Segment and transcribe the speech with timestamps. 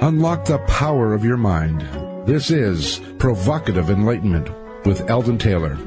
[0.00, 1.80] Unlock the power of your mind.
[2.26, 4.50] This is Provocative Enlightenment
[4.84, 5.78] with Eldon Taylor.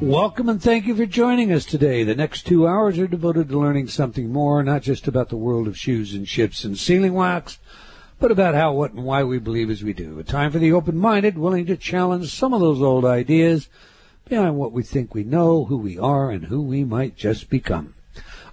[0.00, 2.04] Welcome and thank you for joining us today.
[2.04, 5.66] The next two hours are devoted to learning something more, not just about the world
[5.66, 7.58] of shoes and ships and sealing wax,
[8.18, 10.18] but about how, what, and why we believe as we do.
[10.18, 13.68] A time for the open-minded, willing to challenge some of those old ideas
[14.28, 17.94] beyond what we think we know, who we are, and who we might just become.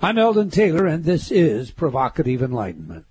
[0.03, 3.05] I'm Eldon Taylor, and this is Provocative Enlightenment.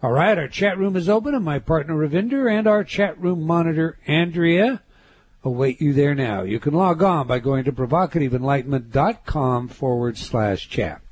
[0.00, 3.42] All right, our chat room is open, and my partner Ravinder and our chat room
[3.42, 4.80] monitor Andrea
[5.42, 6.42] await you there now.
[6.42, 11.02] You can log on by going to provocativeenlightenment.com forward slash chat.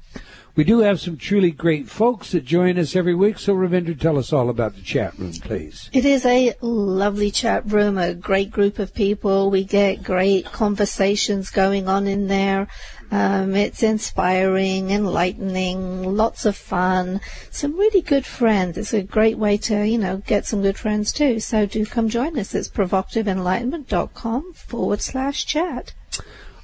[0.56, 4.16] We do have some truly great folks that join us every week, so Ravinder, tell
[4.16, 5.90] us all about the chat room, please.
[5.92, 9.50] It is a lovely chat room, a great group of people.
[9.50, 12.68] We get great conversations going on in there.
[13.10, 17.20] Um, it's inspiring, enlightening, lots of fun,
[17.50, 18.78] some really good friends.
[18.78, 21.38] It's a great way to, you know, get some good friends too.
[21.38, 22.54] So do come join us.
[22.54, 25.92] It's provocativeenlightenment.com forward slash chat.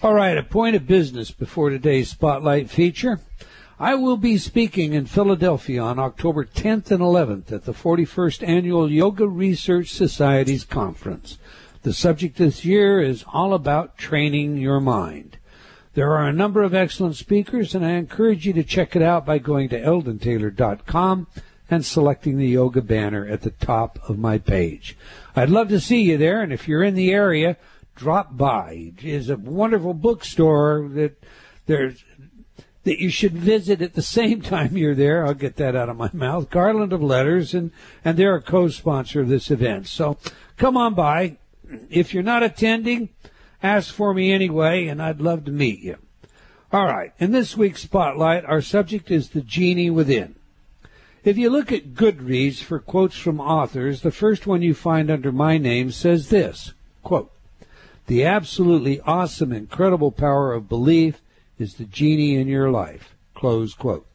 [0.02, 3.20] All right, a point of business before today's spotlight feature.
[3.83, 8.92] I will be speaking in Philadelphia on October 10th and 11th at the 41st Annual
[8.92, 11.36] Yoga Research Society's conference.
[11.83, 15.36] The subject this year is all about training your mind.
[15.94, 19.27] There are a number of excellent speakers, and I encourage you to check it out
[19.27, 21.27] by going to eldontaylor.com
[21.69, 24.96] and selecting the yoga banner at the top of my page.
[25.34, 27.56] I'd love to see you there, and if you're in the area,
[27.96, 28.92] drop by.
[28.96, 31.20] It is a wonderful bookstore that
[31.67, 32.05] there's
[32.84, 35.27] that you should visit at the same time you're there.
[35.27, 36.50] I'll get that out of my mouth.
[36.50, 37.70] Garland of Letters, and,
[38.05, 39.86] and they're a co-sponsor of this event.
[39.86, 40.19] So
[40.56, 41.36] come on by.
[41.91, 43.08] If you're not attending,
[43.62, 45.97] ask for me anyway, and I'd love to meet you.
[46.72, 47.12] All right.
[47.19, 50.34] In this week's spotlight, our subject is the genie within.
[51.24, 55.30] If you look at Goodreads for quotes from authors, the first one you find under
[55.30, 56.73] my name says this,
[57.05, 57.30] quote,
[58.06, 61.20] the absolutely awesome, incredible power of belief
[61.58, 63.14] is the genie in your life.
[63.35, 64.07] Close quote.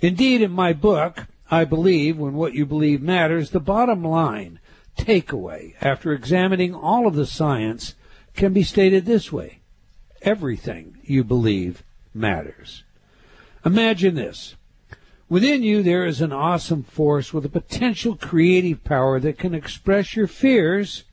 [0.00, 4.58] Indeed, in my book, I believe when what you believe matters, the bottom line
[4.96, 7.94] takeaway after examining all of the science
[8.34, 9.60] can be stated this way.
[10.22, 12.82] Everything you believe matters.
[13.64, 14.56] Imagine this.
[15.28, 20.14] Within you there is an awesome force with a potential creative power that can express
[20.14, 21.04] your fears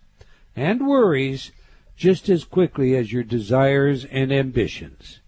[0.56, 1.52] and worries
[1.96, 5.20] just as quickly as your desires and ambitions.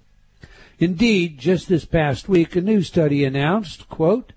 [0.78, 4.34] Indeed, just this past week, a new study announced, quote,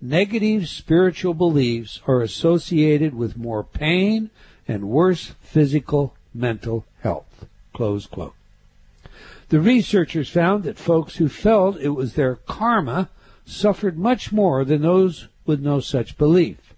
[0.00, 4.30] negative spiritual beliefs are associated with more pain
[4.66, 8.34] and worse physical mental health, close quote.
[9.50, 13.10] The researchers found that folks who felt it was their karma
[13.44, 16.72] suffered much more than those with no such belief.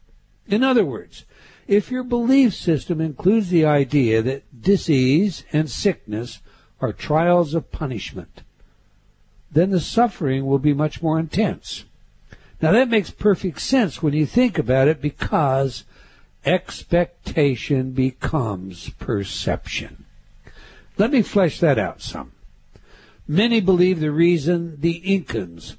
[0.48, 1.24] In other words,
[1.68, 6.40] if your belief system includes the idea that disease and sickness
[6.80, 8.42] are trials of punishment,
[9.54, 11.84] then the suffering will be much more intense.
[12.60, 15.84] Now that makes perfect sense when you think about it because
[16.44, 20.04] expectation becomes perception.
[20.98, 22.32] Let me flesh that out some.
[23.26, 25.76] Many believe the reason the Incans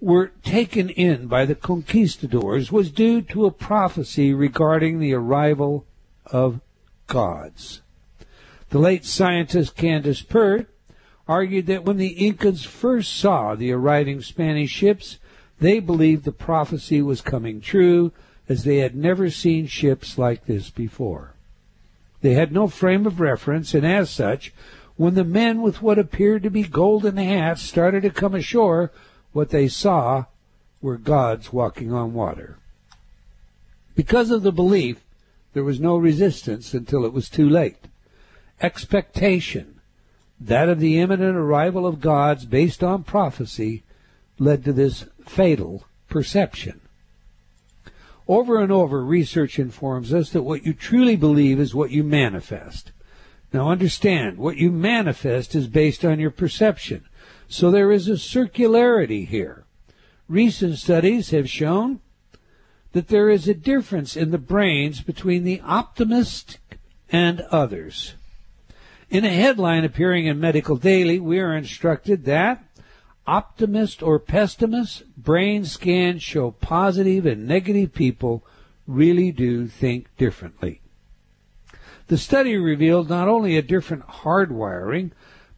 [0.00, 5.84] were taken in by the conquistadors was due to a prophecy regarding the arrival
[6.26, 6.60] of
[7.06, 7.82] gods.
[8.70, 10.68] The late scientist Candace Pert
[11.28, 15.18] argued that when the Incans first saw the arriving Spanish ships,
[15.58, 18.12] they believed the prophecy was coming true
[18.48, 21.32] as they had never seen ships like this before.
[22.20, 24.52] They had no frame of reference, and as such,
[24.96, 28.90] when the men with what appeared to be golden hats started to come ashore,
[29.32, 30.24] what they saw
[30.80, 32.56] were gods walking on water.
[33.94, 35.02] Because of the belief,
[35.52, 37.88] there was no resistance until it was too late.
[38.60, 39.75] Expectation,
[40.40, 43.82] that of the imminent arrival of gods based on prophecy
[44.38, 46.80] led to this fatal perception.
[48.28, 52.92] Over and over, research informs us that what you truly believe is what you manifest.
[53.52, 57.04] Now understand, what you manifest is based on your perception.
[57.48, 59.64] So there is a circularity here.
[60.28, 62.00] Recent studies have shown
[62.92, 66.58] that there is a difference in the brains between the optimist
[67.10, 68.14] and others.
[69.08, 72.64] In a headline appearing in Medical Daily, we are instructed that
[73.26, 78.44] optimist or pessimist brain scans show positive and negative people
[78.86, 80.80] really do think differently.
[82.08, 85.10] The study revealed not only a different hardwiring,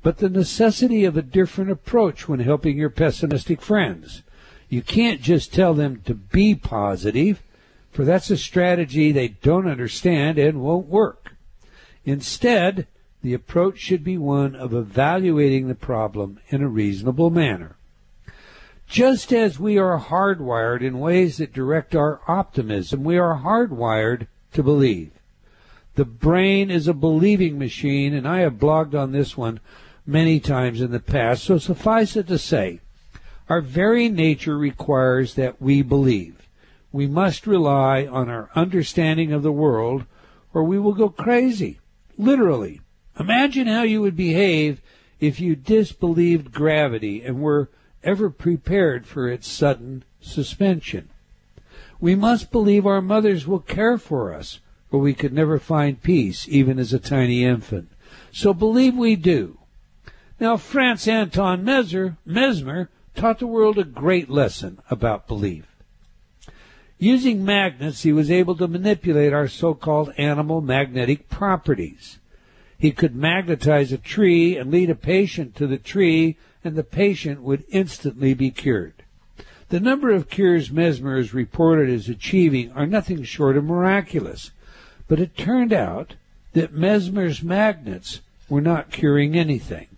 [0.02, 4.22] but the necessity of a different approach when helping your pessimistic friends.
[4.68, 7.42] You can't just tell them to be positive,
[7.90, 11.32] for that's a strategy they don't understand and won't work.
[12.04, 12.86] Instead,
[13.22, 17.76] the approach should be one of evaluating the problem in a reasonable manner.
[18.88, 24.62] Just as we are hardwired in ways that direct our optimism, we are hardwired to
[24.62, 25.10] believe.
[25.94, 29.60] The brain is a believing machine, and I have blogged on this one
[30.06, 32.80] many times in the past, so suffice it to say,
[33.48, 36.48] our very nature requires that we believe.
[36.92, 40.04] We must rely on our understanding of the world,
[40.54, 41.78] or we will go crazy.
[42.16, 42.80] Literally.
[43.18, 44.80] Imagine how you would behave
[45.20, 47.68] if you disbelieved gravity and were
[48.04, 51.08] ever prepared for its sudden suspension.
[52.00, 54.60] We must believe our mothers will care for us,
[54.92, 57.90] or we could never find peace, even as a tiny infant.
[58.30, 59.58] So believe we do.
[60.38, 65.66] Now, Franz Anton Mesmer, Mesmer taught the world a great lesson about belief.
[66.98, 72.18] Using magnets, he was able to manipulate our so-called animal magnetic properties.
[72.78, 77.42] He could magnetize a tree and lead a patient to the tree and the patient
[77.42, 78.94] would instantly be cured.
[79.68, 84.52] The number of cures Mesmer is reported as achieving are nothing short of miraculous,
[85.08, 86.14] but it turned out
[86.52, 89.88] that Mesmer's magnets were not curing anything.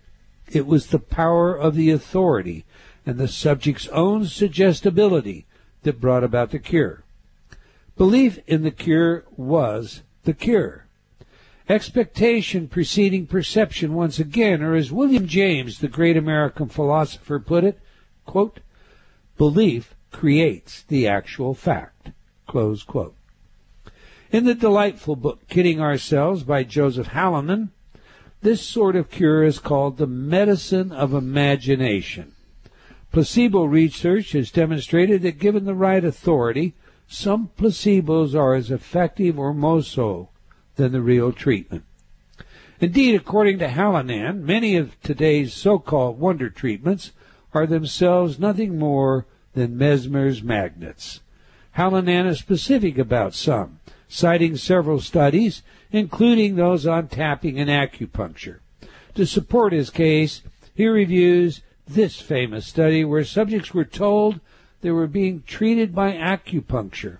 [0.51, 2.65] It was the power of the authority
[3.05, 5.45] and the subject's own suggestibility
[5.83, 7.03] that brought about the cure.
[7.97, 10.85] Belief in the cure was the cure.
[11.69, 17.79] Expectation preceding perception once again, or as William James, the great American philosopher, put it,
[18.25, 18.59] quote,
[19.37, 22.11] belief creates the actual fact.
[22.47, 23.15] Close quote.
[24.31, 27.69] In the delightful book Kidding Ourselves by Joseph Hallinan,
[28.41, 32.33] this sort of cure is called the medicine of imagination.
[33.11, 36.73] Placebo research has demonstrated that given the right authority,
[37.07, 40.30] some placebos are as effective or more so
[40.81, 41.83] than the real treatment.
[42.79, 47.11] Indeed, according to Hallinan, many of today's so-called wonder treatments
[47.53, 51.19] are themselves nothing more than Mesmer's magnets.
[51.77, 53.79] Hallinan is specific about some,
[54.09, 55.61] citing several studies,
[55.91, 58.57] including those on tapping and acupuncture.
[59.13, 60.41] To support his case,
[60.73, 64.39] he reviews this famous study where subjects were told
[64.81, 67.19] they were being treated by acupuncture,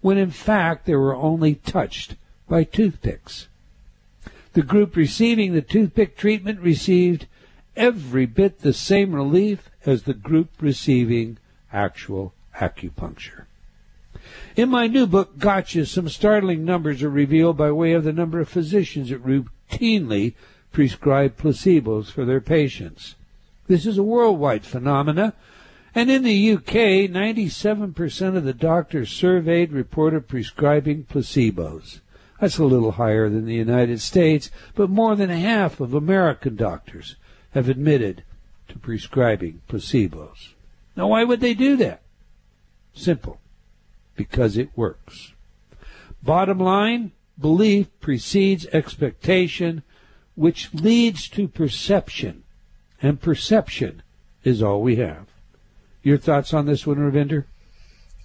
[0.00, 2.16] when in fact they were only touched
[2.52, 3.48] by toothpicks.
[4.52, 7.26] The group receiving the toothpick treatment received
[7.76, 11.38] every bit the same relief as the group receiving
[11.72, 13.46] actual acupuncture.
[14.54, 18.38] In my new book, Gotcha, some startling numbers are revealed by way of the number
[18.38, 20.34] of physicians that routinely
[20.72, 23.14] prescribe placebos for their patients.
[23.66, 25.32] This is a worldwide phenomenon,
[25.94, 32.00] and in the UK, 97% of the doctors surveyed reported prescribing placebos.
[32.42, 37.14] That's a little higher than the United States, but more than half of American doctors
[37.52, 38.24] have admitted
[38.66, 40.54] to prescribing placebos.
[40.96, 42.02] Now, why would they do that?
[42.94, 43.38] Simple.
[44.16, 45.34] Because it works.
[46.20, 49.84] Bottom line, belief precedes expectation,
[50.34, 52.42] which leads to perception.
[53.00, 54.02] And perception
[54.42, 55.28] is all we have.
[56.02, 57.44] Your thoughts on this one, Ravinder?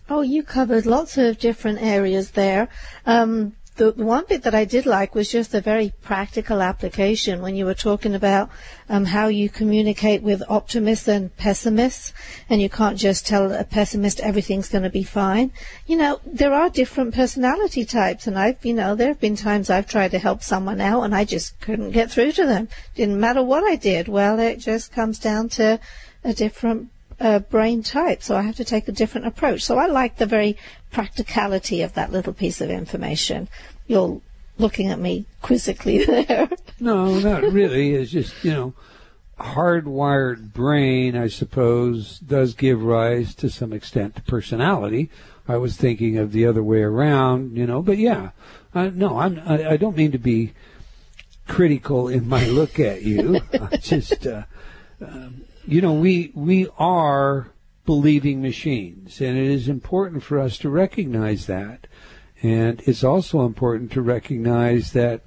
[0.09, 2.69] Oh, you covered lots of different areas there.
[3.05, 7.55] Um, the, one bit that I did like was just a very practical application when
[7.55, 8.49] you were talking about
[8.89, 12.13] um, how you communicate with optimists and pessimists,
[12.49, 15.51] and you can't just tell a pessimist everything's going to be fine.
[15.85, 19.69] You know, there are different personality types, and I've, you know, there have been times
[19.69, 22.67] I've tried to help someone out and I just couldn't get through to them.
[22.95, 24.07] Didn't matter what I did.
[24.07, 25.79] Well, it just comes down to
[26.23, 29.63] a different uh, brain type, so I have to take a different approach.
[29.63, 30.57] So I like the very
[30.91, 33.49] practicality of that little piece of information.
[33.87, 34.21] You're
[34.57, 36.49] looking at me quizzically there.
[36.79, 37.93] no, not really.
[37.95, 38.73] It's just, you know,
[39.39, 45.09] hardwired brain, I suppose, does give rise to some extent to personality.
[45.47, 48.31] I was thinking of the other way around, you know, but yeah,
[48.73, 50.53] uh, no, I'm, I, I, don't mean to be
[51.47, 53.39] critical in my look at you.
[53.53, 54.43] I just, uh,
[55.01, 57.51] um, you know, we we are
[57.85, 61.87] believing machines, and it is important for us to recognize that.
[62.41, 65.21] And it's also important to recognize that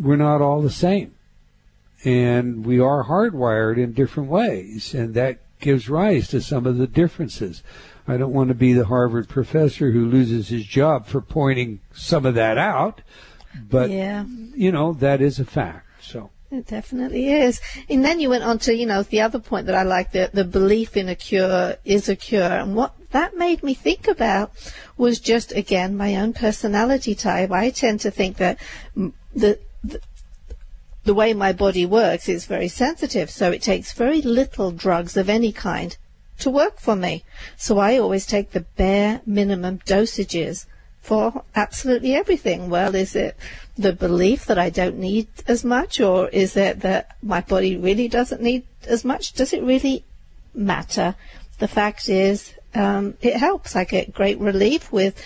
[0.00, 1.14] we're not all the same,
[2.04, 6.86] and we are hardwired in different ways, and that gives rise to some of the
[6.86, 7.62] differences.
[8.06, 12.24] I don't want to be the Harvard professor who loses his job for pointing some
[12.24, 13.00] of that out,
[13.68, 14.24] but yeah.
[14.54, 15.86] you know that is a fact.
[16.00, 17.60] So It definitely is.
[17.90, 20.30] And then you went on to, you know, the other point that I like, the,
[20.32, 22.42] the belief in a cure is a cure.
[22.42, 24.52] And what that made me think about
[24.96, 27.50] was just, again, my own personality type.
[27.50, 28.58] I tend to think that
[28.94, 30.00] the, the
[31.04, 35.30] the way my body works is very sensitive, so it takes very little drugs of
[35.30, 35.96] any kind
[36.38, 37.24] to work for me.
[37.56, 40.66] So I always take the bare minimum dosages
[41.00, 42.68] for absolutely everything.
[42.68, 43.36] Well, is it
[43.76, 48.08] the belief that I don't need as much, or is it that my body really
[48.08, 49.32] doesn't need as much?
[49.32, 50.04] Does it really
[50.54, 51.14] matter?
[51.58, 53.74] The fact is, um, it helps.
[53.74, 55.24] I get great relief with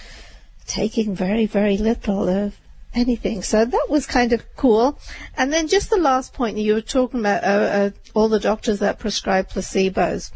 [0.67, 2.57] taking very, very little of
[2.95, 3.43] anything.
[3.43, 4.99] So that was kind of cool.
[5.37, 8.79] And then just the last point, you were talking about uh, uh, all the doctors
[8.81, 10.31] that prescribe placebos.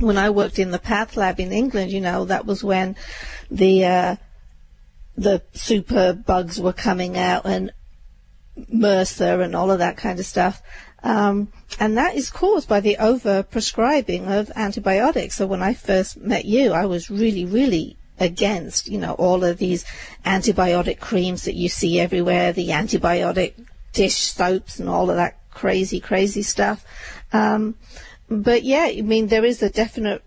[0.00, 2.96] When I worked in the Path Lab in England, you know, that was when
[3.50, 4.16] the uh,
[5.16, 7.72] the super bugs were coming out and
[8.56, 10.62] MRSA and all of that kind of stuff.
[11.02, 15.36] Um, and that is caused by the over prescribing of antibiotics.
[15.36, 19.58] So when I first met you, I was really, really against, you know, all of
[19.58, 19.84] these
[20.24, 23.54] antibiotic creams that you see everywhere, the antibiotic
[23.92, 26.84] dish soaps and all of that crazy, crazy stuff.
[27.32, 27.74] Um,
[28.28, 30.22] but yeah, I mean, there is a definite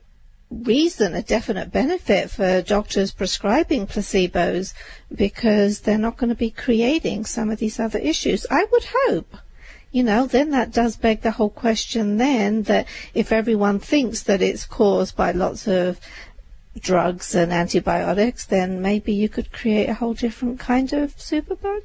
[0.49, 4.73] reason, a definite benefit for doctors prescribing placebos
[5.13, 8.45] because they're not going to be creating some of these other issues.
[8.49, 9.37] I would hope.
[9.91, 14.41] You know, then that does beg the whole question then that if everyone thinks that
[14.41, 15.99] it's caused by lots of
[16.79, 21.83] drugs and antibiotics, then maybe you could create a whole different kind of superbug.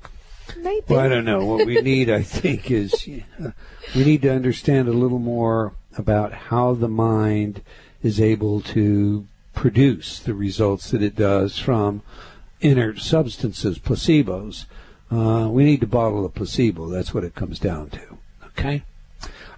[0.56, 0.84] Maybe.
[0.88, 1.44] Well, I don't know.
[1.44, 3.06] What we need, I think, is
[3.94, 7.62] we need to understand a little more about how the mind
[8.02, 12.02] is able to produce the results that it does from
[12.60, 14.64] inert substances, placebos.
[15.10, 16.88] Uh, we need to bottle a placebo.
[16.88, 18.18] That's what it comes down to.
[18.46, 18.82] Okay?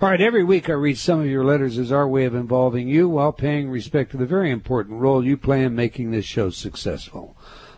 [0.00, 2.88] All right, every week I read some of your letters as our way of involving
[2.88, 6.50] you while paying respect to the very important role you play in making this show
[6.50, 7.36] successful.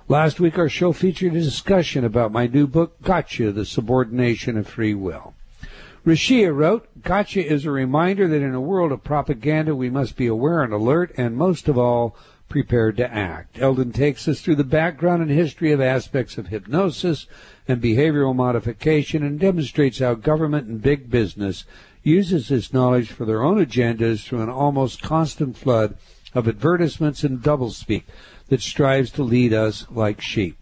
[0.08, 4.66] Last week our show featured a discussion about my new book, Gotcha, The Subordination of
[4.66, 5.34] Free Will.
[6.06, 10.28] Rashia wrote, Gotcha is a reminder that in a world of propaganda we must be
[10.28, 12.16] aware and alert and most of all,
[12.48, 13.58] prepared to act.
[13.58, 17.26] Eldon takes us through the background and history of aspects of hypnosis
[17.66, 21.64] and behavioral modification and demonstrates how government and big business
[22.04, 25.96] uses this knowledge for their own agendas through an almost constant flood
[26.34, 28.04] of advertisements and doublespeak
[28.46, 30.56] that strives to lead us like sheep.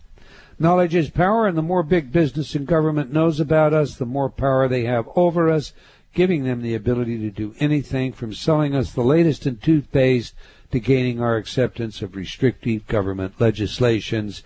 [0.59, 4.31] Knowledge is power, and the more big business and government knows about us, the more
[4.31, 5.73] power they have over us,
[6.15, 10.35] giving them the ability to do anything from selling us the latest in toothpaste
[10.71, 14.43] to gaining our acceptance of restrictive government legislations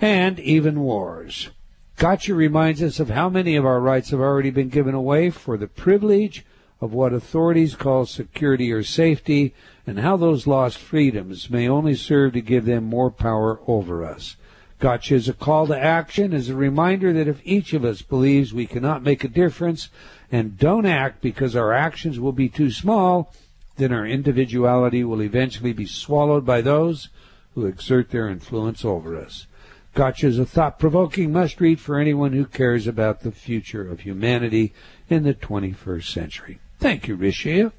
[0.00, 1.50] and even wars.
[1.96, 5.56] Gotcha reminds us of how many of our rights have already been given away for
[5.56, 6.44] the privilege
[6.80, 9.54] of what authorities call security or safety,
[9.86, 14.36] and how those lost freedoms may only serve to give them more power over us.
[14.80, 18.54] Gotcha is a call to action, is a reminder that if each of us believes
[18.54, 19.90] we cannot make a difference
[20.32, 23.32] and don't act because our actions will be too small,
[23.76, 27.10] then our individuality will eventually be swallowed by those
[27.54, 29.46] who exert their influence over us.
[29.92, 34.72] Gotcha is a thought-provoking must-read for anyone who cares about the future of humanity
[35.10, 36.58] in the 21st century.
[36.78, 37.72] Thank you, Rishia.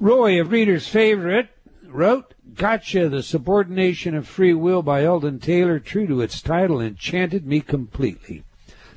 [0.00, 1.50] Roy, a reader's favorite,
[1.94, 7.46] wrote, Gotcha, The Subordination of Free Will by Eldon Taylor, true to its title, enchanted
[7.46, 8.42] me completely.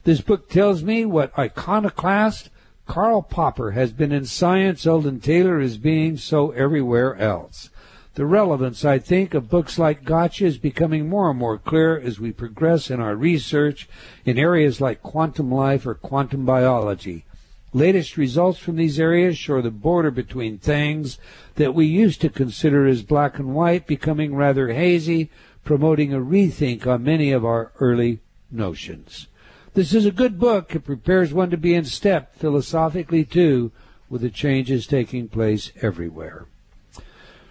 [0.03, 2.49] This book tells me what iconoclast
[2.87, 7.69] Karl Popper has been in science, Eldon Taylor is being so everywhere else.
[8.15, 12.19] The relevance, I think, of books like Gotcha is becoming more and more clear as
[12.19, 13.87] we progress in our research
[14.25, 17.25] in areas like quantum life or quantum biology.
[17.73, 21.19] Latest results from these areas show the border between things
[21.55, 25.29] that we used to consider as black and white becoming rather hazy,
[25.63, 28.19] promoting a rethink on many of our early
[28.49, 29.27] notions.
[29.73, 30.73] This is a good book.
[30.73, 33.71] It prepares one to be in step philosophically too
[34.09, 36.45] with the changes taking place everywhere.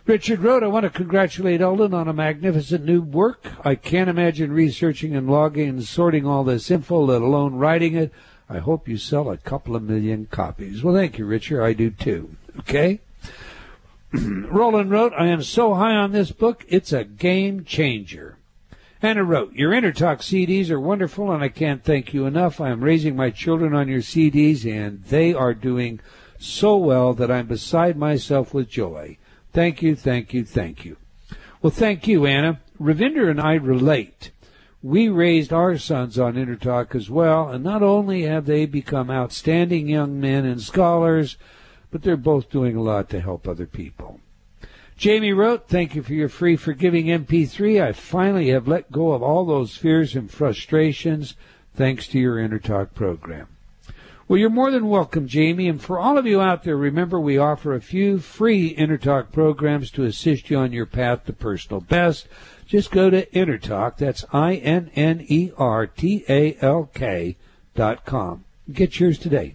[0.06, 3.48] Richard wrote, I want to congratulate Eldon on a magnificent new work.
[3.64, 8.12] I can't imagine researching and logging and sorting all this info, let alone writing it.
[8.48, 10.82] I hope you sell a couple of million copies.
[10.82, 11.62] Well, thank you, Richard.
[11.62, 12.36] I do too.
[12.60, 13.00] Okay?
[14.12, 18.38] Roland wrote, I am so high on this book, it's a game changer.
[19.02, 22.60] Anna wrote, Your InnerTalk CDs are wonderful and I can't thank you enough.
[22.60, 26.00] I am raising my children on your CDs and they are doing
[26.38, 29.18] so well that I'm beside myself with joy.
[29.52, 30.96] Thank you, thank you, thank you.
[31.60, 32.60] Well, thank you, Anna.
[32.80, 34.30] Ravinder and I relate.
[34.86, 39.88] We raised our sons on InnerTalk as well, and not only have they become outstanding
[39.88, 41.36] young men and scholars,
[41.90, 44.20] but they're both doing a lot to help other people.
[44.96, 47.82] Jamie wrote, Thank you for your free forgiving MP3.
[47.82, 51.34] I finally have let go of all those fears and frustrations
[51.74, 53.48] thanks to your InnerTalk program.
[54.28, 55.68] Well, you're more than welcome, Jamie.
[55.68, 59.90] And for all of you out there, remember we offer a few free InnerTalk programs
[59.92, 62.28] to assist you on your path to personal best.
[62.66, 64.86] Just go to InnerTalk, that's I-N-N-E-R-T-A-L-K
[67.74, 68.44] dot com.
[68.72, 69.54] Get yours today.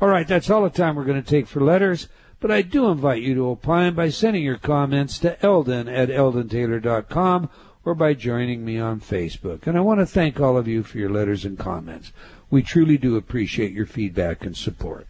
[0.00, 2.08] All right, that's all the time we're going to take for letters,
[2.40, 7.50] but I do invite you to opine by sending your comments to Eldon at eldontaylor.com
[7.84, 9.66] or by joining me on Facebook.
[9.66, 12.12] And I want to thank all of you for your letters and comments.
[12.50, 15.06] We truly do appreciate your feedback and support.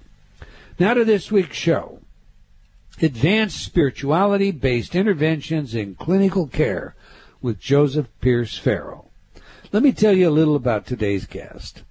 [0.79, 2.01] Now to this week's show.
[3.03, 6.95] Advanced spirituality based interventions in clinical care
[7.45, 9.11] with Joseph Pierce Farrell.
[9.71, 11.83] Let me tell you a little about today's guest.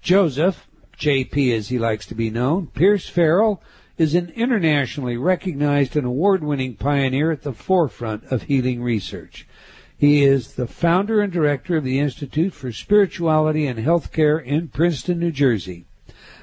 [0.00, 0.66] Joseph,
[0.98, 3.62] JP as he likes to be known, Pierce Farrell
[3.98, 9.46] is an internationally recognized and award-winning pioneer at the forefront of healing research.
[9.94, 15.18] He is the founder and director of the Institute for Spirituality and Healthcare in Princeton,
[15.18, 15.84] New Jersey.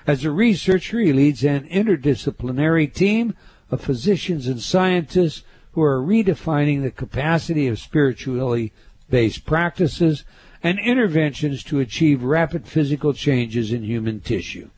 [0.05, 3.33] As a researcher, he leads an interdisciplinary team
[3.71, 8.73] of physicians and scientists who are redefining the capacity of spiritually
[9.09, 10.23] based practices
[10.63, 14.69] and interventions to achieve rapid physical changes in human tissue.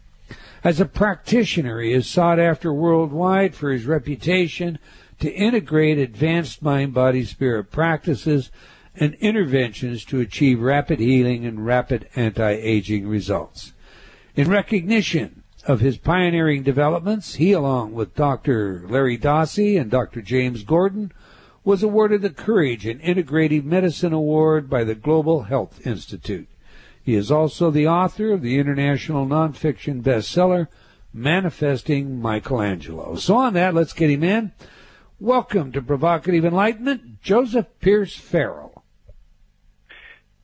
[0.63, 4.79] As a practitioner, he is sought after worldwide for his reputation
[5.19, 8.49] to integrate advanced mind body spirit practices
[8.95, 13.73] and interventions to achieve rapid healing and rapid anti aging results.
[14.35, 18.85] In recognition of his pioneering developments, he, along with Dr.
[18.87, 20.21] Larry Dossey and Dr.
[20.21, 21.11] James Gordon,
[21.63, 26.49] was awarded the Courage in Integrative Medicine Award by the Global Health Institute.
[27.01, 30.67] He is also the author of the international nonfiction bestseller,
[31.13, 33.15] Manifesting Michelangelo.
[33.15, 34.51] So on that, let's get him in.
[35.19, 38.83] Welcome to Provocative Enlightenment, Joseph Pierce Farrell.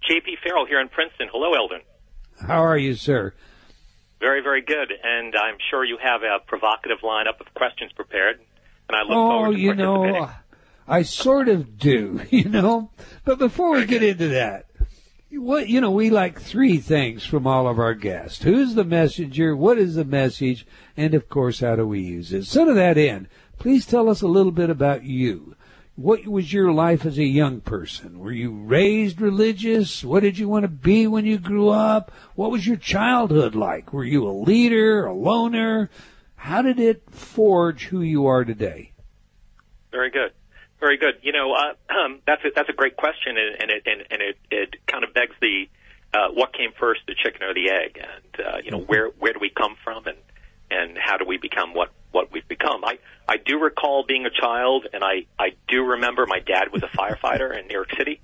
[0.09, 1.27] JP Farrell here in Princeton.
[1.31, 1.81] Hello, Eldon.
[2.47, 3.33] How are you, sir?
[4.19, 4.91] Very, very good.
[5.03, 8.39] And I'm sure you have a provocative lineup of questions prepared.
[8.87, 10.29] And I look oh, forward to you know,
[10.87, 12.89] I sort of do, you know.
[13.23, 14.65] But before we get into that,
[15.31, 19.55] what you know, we like three things from all of our guests: who's the messenger,
[19.55, 20.65] what is the message,
[20.97, 22.45] and of course, how do we use it.
[22.45, 23.27] So to that end,
[23.59, 25.55] please tell us a little bit about you.
[25.99, 28.19] What was your life as a young person?
[28.19, 30.01] Were you raised religious?
[30.01, 32.09] What did you want to be when you grew up?
[32.35, 33.91] What was your childhood like?
[33.91, 35.89] Were you a leader, a loner?
[36.37, 38.93] How did it forge who you are today?
[39.91, 40.31] Very good.
[40.79, 41.15] Very good.
[41.21, 44.21] You know, uh, um, that's a, that's a great question, and, and it and, and
[44.21, 45.67] it, it kind of begs the
[46.13, 49.33] uh, what came first, the chicken or the egg, and uh, you know where where
[49.33, 50.17] do we come from, and
[50.71, 52.83] and how do we become what what we've become?
[52.83, 56.83] I I do recall being a child, and I I do remember my dad was
[56.83, 58.21] a firefighter in New York City,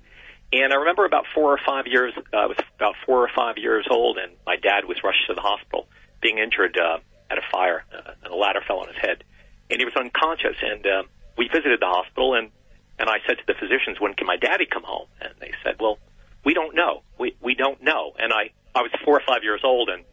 [0.52, 3.58] and I remember about four or five years uh, I was about four or five
[3.58, 5.86] years old, and my dad was rushed to the hospital,
[6.20, 6.98] being injured uh,
[7.30, 9.24] at a fire, uh, and a ladder fell on his head,
[9.70, 11.02] and he was unconscious, and uh,
[11.36, 12.50] we visited the hospital and
[12.98, 15.08] and I said to the physicians, when can my daddy come home?
[15.20, 15.98] And they said, well,
[16.44, 17.02] we don't know.
[17.18, 18.12] We we don't know.
[18.18, 20.04] And I I was four or five years old and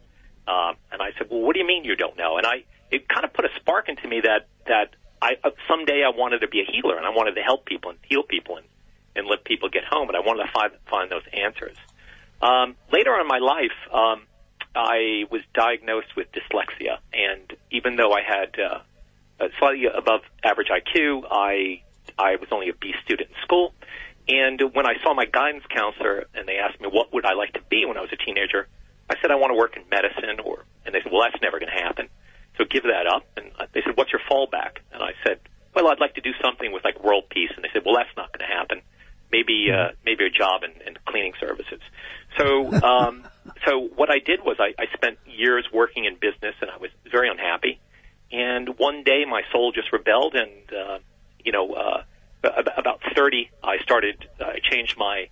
[0.46, 2.36] um, and I said, well, what do you mean you don't know?
[2.36, 6.02] And I it kind of put a spark into me that that I uh, someday
[6.04, 8.56] I wanted to be a healer and I wanted to help people and heal people
[8.56, 8.66] and
[9.16, 11.76] and let people get home and I wanted to find find those answers.
[12.42, 14.26] Um, later on in my life, um,
[14.74, 18.80] I was diagnosed with dyslexia, and even though I had uh,
[19.40, 21.24] uh, slightly above average IQ.
[21.30, 21.82] I
[22.18, 23.72] I was only a B student in school,
[24.28, 27.54] and when I saw my guidance counselor and they asked me what would I like
[27.54, 28.68] to be when I was a teenager,
[29.10, 31.58] I said I want to work in medicine, or and they said, well, that's never
[31.58, 32.08] going to happen.
[32.58, 33.26] So give that up.
[33.36, 34.78] And they said, what's your fallback?
[34.92, 35.40] And I said,
[35.74, 37.50] well, I'd like to do something with like world peace.
[37.54, 38.82] And they said, well, that's not going to happen.
[39.32, 41.80] Maybe uh, maybe a job in, in cleaning services.
[42.38, 43.26] So um,
[43.66, 46.90] so what I did was I, I spent years working in business, and I was
[47.10, 47.80] very unhappy.
[48.30, 50.98] And one day my soul just rebelled, and uh,
[51.44, 52.02] you know, uh,
[52.44, 54.28] about thirty, I started.
[54.40, 55.28] I changed my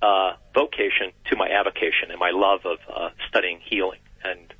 [0.00, 1.81] uh, vocation to my avocation
[2.22, 3.98] my love of uh, studying healing.
[4.22, 4.54] And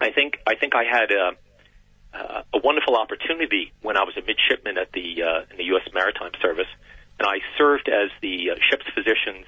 [0.00, 1.32] I think I think I had a,
[2.14, 5.88] uh, a wonderful opportunity when I was a midshipman at the uh, in the U.S.
[5.92, 6.70] Maritime Service,
[7.18, 9.46] and I served as the uh, ship's physician's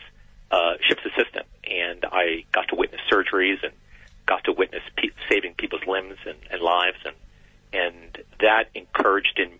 [0.50, 3.72] uh, ship's assistant, and I got to witness surgeries and
[4.26, 7.14] got to witness pe- saving people's limbs and, and lives, and
[7.72, 9.50] and that encouraged in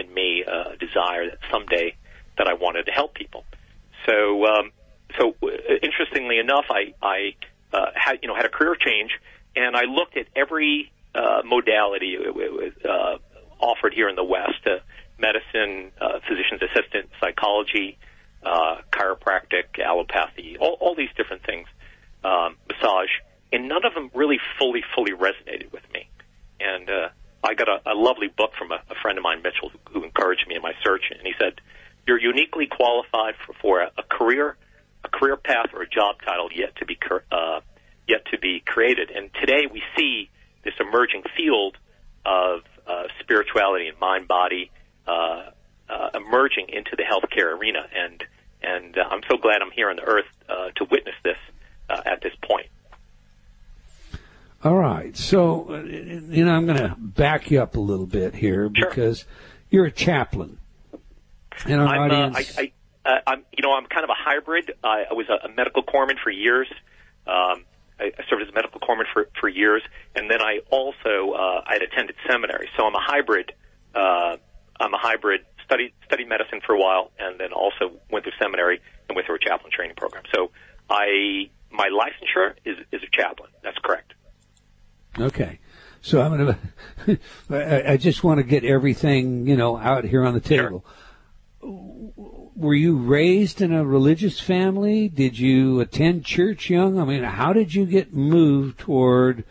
[0.00, 1.94] in me a desire that someday
[2.38, 3.44] that I wanted to help people.
[4.06, 4.75] So um, uh,
[5.96, 7.34] interestingly enough, I I
[7.72, 9.12] uh, had you know had a career change,
[9.54, 13.18] and I looked at every uh, modality uh,
[13.60, 14.78] offered here in the West: uh,
[15.18, 17.98] medicine, uh, physician's assistant, psychology,
[18.42, 21.66] uh, chiropractic, allopathy, all, all these different things,
[22.24, 23.10] um, massage,
[23.52, 26.08] and none of them really fully fully resonated with me.
[26.60, 27.08] And uh,
[27.44, 30.04] I got a, a lovely book from a, a friend of mine, Mitchell, who, who
[30.04, 31.60] encouraged me in my search, and he said,
[32.06, 34.56] "You're uniquely qualified for, for a, a career."
[35.04, 36.98] A career path or a job title yet to be
[37.30, 37.60] uh,
[38.08, 40.30] yet to be created, and today we see
[40.64, 41.76] this emerging field
[42.24, 44.70] of uh, spirituality and mind body
[45.06, 45.50] uh,
[45.88, 48.24] uh, emerging into the healthcare arena, and
[48.62, 51.38] and uh, I'm so glad I'm here on the earth uh, to witness this
[51.88, 52.66] uh, at this point.
[54.64, 58.68] All right, so you know I'm going to back you up a little bit here
[58.74, 58.88] Sure.
[58.88, 59.24] because
[59.70, 60.58] you're a chaplain,
[61.64, 62.58] and our I'm, audience.
[62.58, 62.72] I, I,
[63.06, 64.72] uh, I'm, you know, I'm kind of a hybrid.
[64.82, 66.68] I, I was a, a medical corpsman for years.
[67.26, 67.64] Um,
[67.98, 69.82] I, I served as a medical corpsman for, for years,
[70.14, 72.68] and then I also uh, I had attended seminary.
[72.76, 73.52] So I'm a hybrid.
[73.94, 74.36] Uh,
[74.80, 75.42] I'm a hybrid.
[75.64, 79.36] Studied studied medicine for a while, and then also went through seminary and went through
[79.36, 80.22] a chaplain training program.
[80.32, 80.52] So
[80.88, 83.50] I my licensure is is a chaplain.
[83.62, 84.14] That's correct.
[85.18, 85.58] Okay.
[86.02, 86.56] So I'm going
[87.06, 87.18] to,
[87.50, 90.84] I I just want to get everything, you know, out here on the table.
[92.56, 95.08] Were you raised in a religious family?
[95.08, 96.98] Did you attend church young?
[96.98, 99.44] I mean, how did you get moved toward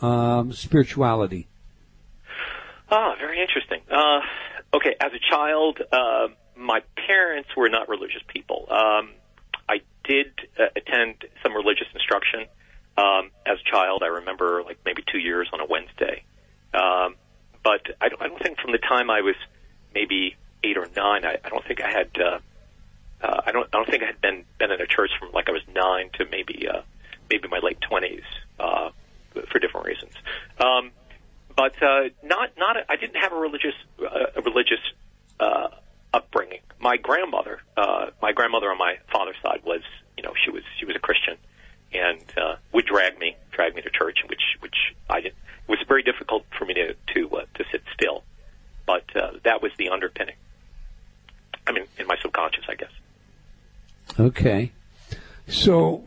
[0.00, 1.48] um, spirituality?
[2.92, 3.80] Ah, very interesting.
[3.90, 4.20] Uh,
[4.72, 8.68] okay, as a child, uh, my parents were not religious people.
[8.70, 9.10] Um,
[9.68, 12.46] I did uh, attend some religious instruction
[12.96, 14.04] um, as a child.
[14.04, 16.22] I remember like maybe two years on a Wednesday.
[16.72, 17.16] Um,
[17.64, 19.34] but I don't, I don't think from the time I was
[19.92, 22.10] maybe eight or nine, I, I don't think I had.
[22.18, 22.38] Uh,
[23.22, 23.68] uh, I don't.
[23.72, 26.10] I don't think I had been been in a church from like I was nine
[26.14, 26.82] to maybe uh,
[27.30, 28.24] maybe my late twenties
[28.58, 28.90] uh,
[29.50, 30.12] for different reasons.
[30.58, 30.90] Um,
[31.56, 32.76] but uh, not not.
[32.76, 34.80] A, I didn't have a religious uh, a religious
[35.40, 35.68] uh,
[36.12, 36.60] upbringing.
[36.78, 39.82] My grandmother, uh, my grandmother on my father's side was,
[40.16, 41.36] you know, she was she was a Christian,
[41.92, 45.32] and uh, would drag me drag me to church, which which I did.
[45.32, 48.22] It was very difficult for me to to uh, to sit still,
[48.86, 50.36] but uh, that was the underpinning.
[51.66, 52.90] I mean, in my subconscious, I guess.
[54.18, 54.72] Okay.
[55.48, 56.04] So,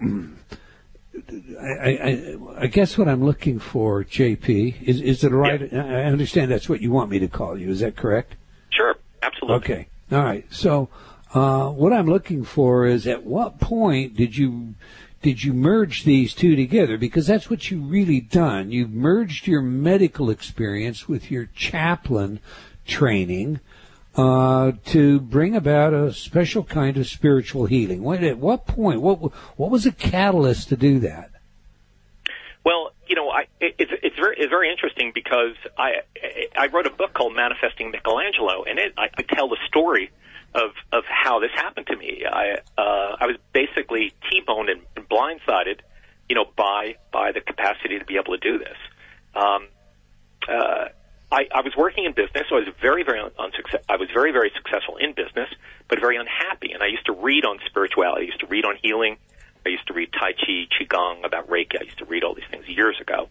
[1.59, 5.73] I, I, I guess what I'm looking for, JP, is, is it right?
[5.73, 7.69] I understand that's what you want me to call you.
[7.69, 8.35] Is that correct?
[8.69, 9.55] Sure, absolutely.
[9.57, 9.87] Okay.
[10.11, 10.45] All right.
[10.51, 10.89] So,
[11.33, 14.75] uh, what I'm looking for is at what point did you
[15.21, 16.97] did you merge these two together?
[16.97, 18.71] Because that's what you really done.
[18.71, 22.39] You've merged your medical experience with your chaplain
[22.85, 23.59] training
[24.17, 28.03] uh, to bring about a special kind of spiritual healing.
[28.03, 29.01] What, at what point?
[29.01, 29.19] What
[29.57, 31.29] what was the catalyst to do that?
[32.63, 36.01] Well, you know, I, it, it's it's very it's very interesting because I
[36.57, 40.09] I wrote a book called Manifesting Michelangelo, and it I, I tell the story
[40.55, 42.23] of of how this happened to me.
[42.25, 45.81] I uh, I was basically T-boned and, and blindsided,
[46.27, 48.77] you know, by by the capacity to be able to do this.
[49.35, 49.67] Um,
[50.49, 50.85] uh,
[51.31, 53.83] I, I was working in business, so I was very, very unsuccess.
[53.89, 55.49] I was very, very successful in business,
[55.89, 56.71] but very unhappy.
[56.71, 58.23] And I used to read on spirituality.
[58.23, 59.17] I used to read on healing.
[59.65, 61.75] I used to read Tai Chi, Qigong, about Reiki.
[61.79, 63.27] I used to read all these things years ago.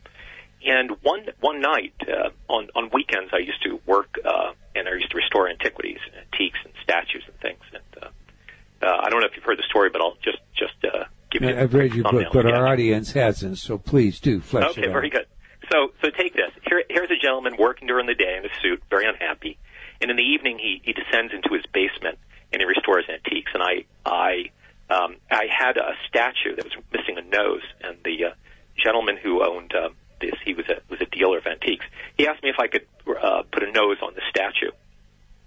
[0.64, 4.94] And one one night uh, on on weekends, I used to work uh, and I
[4.94, 7.60] used to restore antiquities, and antiques, and statues and things.
[7.72, 10.74] And uh, uh, I don't know if you've heard the story, but I'll just just
[10.84, 11.50] uh, give you.
[11.50, 12.52] a I've read your book, but sketch.
[12.52, 14.88] our audience hasn't, so please do flesh Okay, it out.
[14.88, 15.26] Okay, very good.
[15.72, 16.50] So, so take this.
[16.68, 19.58] Here, here's a gentleman working during the day in a suit, very unhappy,
[20.00, 22.18] and in the evening he, he descends into his basement
[22.52, 23.50] and he restores antiques.
[23.54, 24.50] And I, I,
[24.88, 28.30] um, I had a statue that was missing a nose, and the uh,
[28.76, 31.84] gentleman who owned uh, this, he was a was a dealer of antiques.
[32.16, 34.70] He asked me if I could uh, put a nose on the statue,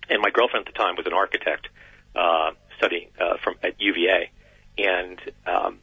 [0.09, 1.69] and my girlfriend at the time was an architect
[2.15, 4.29] uh, studying uh, from at UVA,
[4.77, 5.79] and um,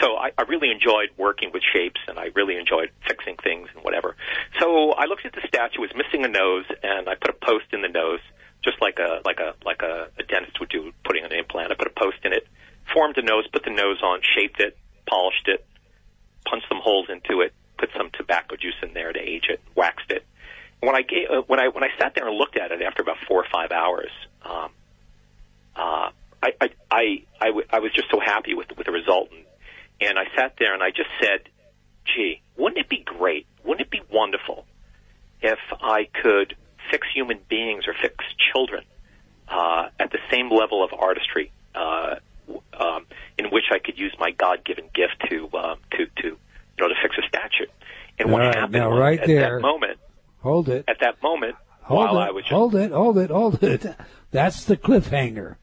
[0.00, 3.84] so I, I really enjoyed working with shapes, and I really enjoyed fixing things and
[3.84, 4.16] whatever.
[4.60, 7.38] So I looked at the statue; it was missing a nose, and I put a
[7.46, 8.20] post in the nose,
[8.62, 11.70] just like a like a like a, a dentist would do putting an implant.
[11.70, 12.46] I put a post in it,
[12.92, 14.76] formed a nose, put the nose on, shaped it,
[15.08, 15.64] polished it,
[16.46, 20.10] punched some holes into it, put some tobacco juice in there to age it, waxed
[20.10, 20.24] it.
[20.80, 23.02] When I gave, uh, when I when I sat there and looked at it after
[23.02, 24.10] about four or five hours,
[24.42, 24.70] um,
[25.74, 26.10] uh,
[26.42, 29.45] I, I, I, I, w- I was just so happy with with the result, and,
[30.00, 31.48] and I sat there and I just said,
[32.04, 33.46] "Gee, wouldn't it be great?
[33.64, 34.66] Wouldn't it be wonderful
[35.42, 36.56] if I could
[36.90, 38.16] fix human beings or fix
[38.52, 38.84] children
[39.48, 43.04] uh, at the same level of artistry?" Uh, w- um,
[43.38, 46.38] in which I could use my God-given gift to um, to to you
[46.78, 47.66] know to fix a statue.
[48.18, 49.56] And what right, happened now, right at there.
[49.56, 49.98] that moment,
[50.40, 50.84] Hold it.
[50.88, 52.28] at that moment, Hold while it.
[52.28, 52.90] I was just Hold it.
[52.92, 53.30] Hold it.
[53.30, 53.84] Hold it.
[54.30, 55.56] That's the cliffhanger.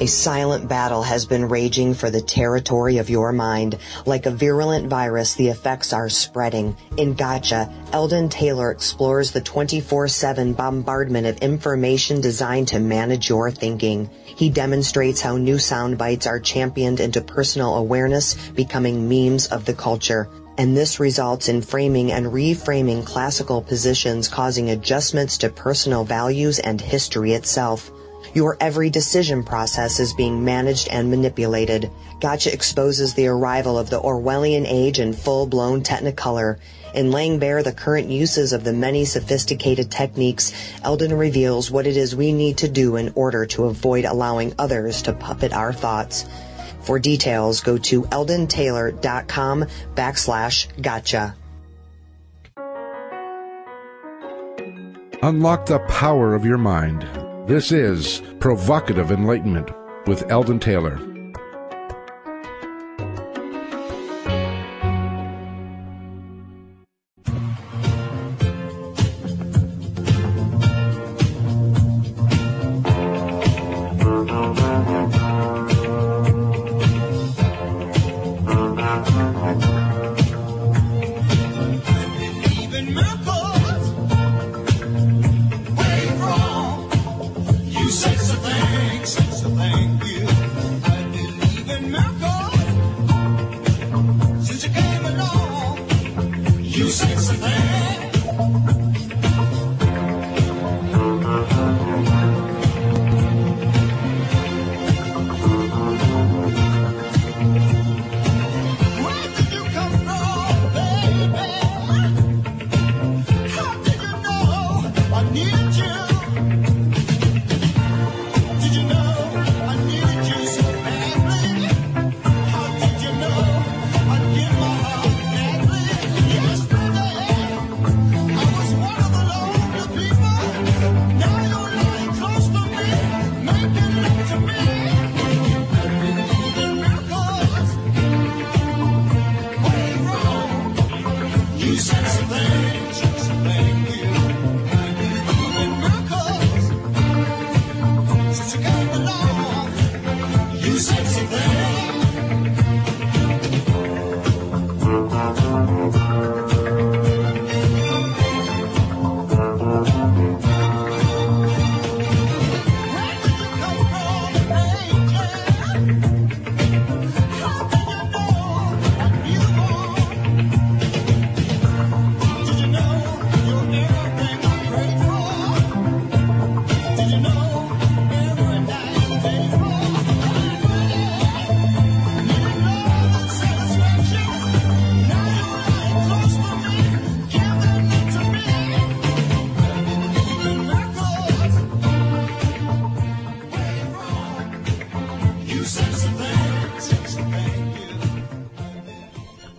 [0.00, 3.76] A silent battle has been raging for the territory of your mind.
[4.06, 6.74] Like a virulent virus, the effects are spreading.
[6.96, 14.08] In Gotcha, Eldon Taylor explores the 24-7 bombardment of information designed to manage your thinking.
[14.24, 19.74] He demonstrates how new sound bites are championed into personal awareness, becoming memes of the
[19.74, 20.30] culture.
[20.56, 26.80] And this results in framing and reframing classical positions, causing adjustments to personal values and
[26.80, 27.90] history itself.
[28.34, 31.90] Your every decision process is being managed and manipulated.
[32.20, 36.58] Gotcha exposes the arrival of the Orwellian age in full-blown technicolor.
[36.94, 40.52] In laying bare the current uses of the many sophisticated techniques,
[40.82, 45.02] Eldon reveals what it is we need to do in order to avoid allowing others
[45.02, 46.24] to puppet our thoughts.
[46.82, 51.36] For details, go to eldontaylor.com backslash gotcha.
[55.22, 57.06] Unlock the power of your mind.
[57.50, 59.72] This is Provocative Enlightenment
[60.06, 61.00] with Eldon Taylor.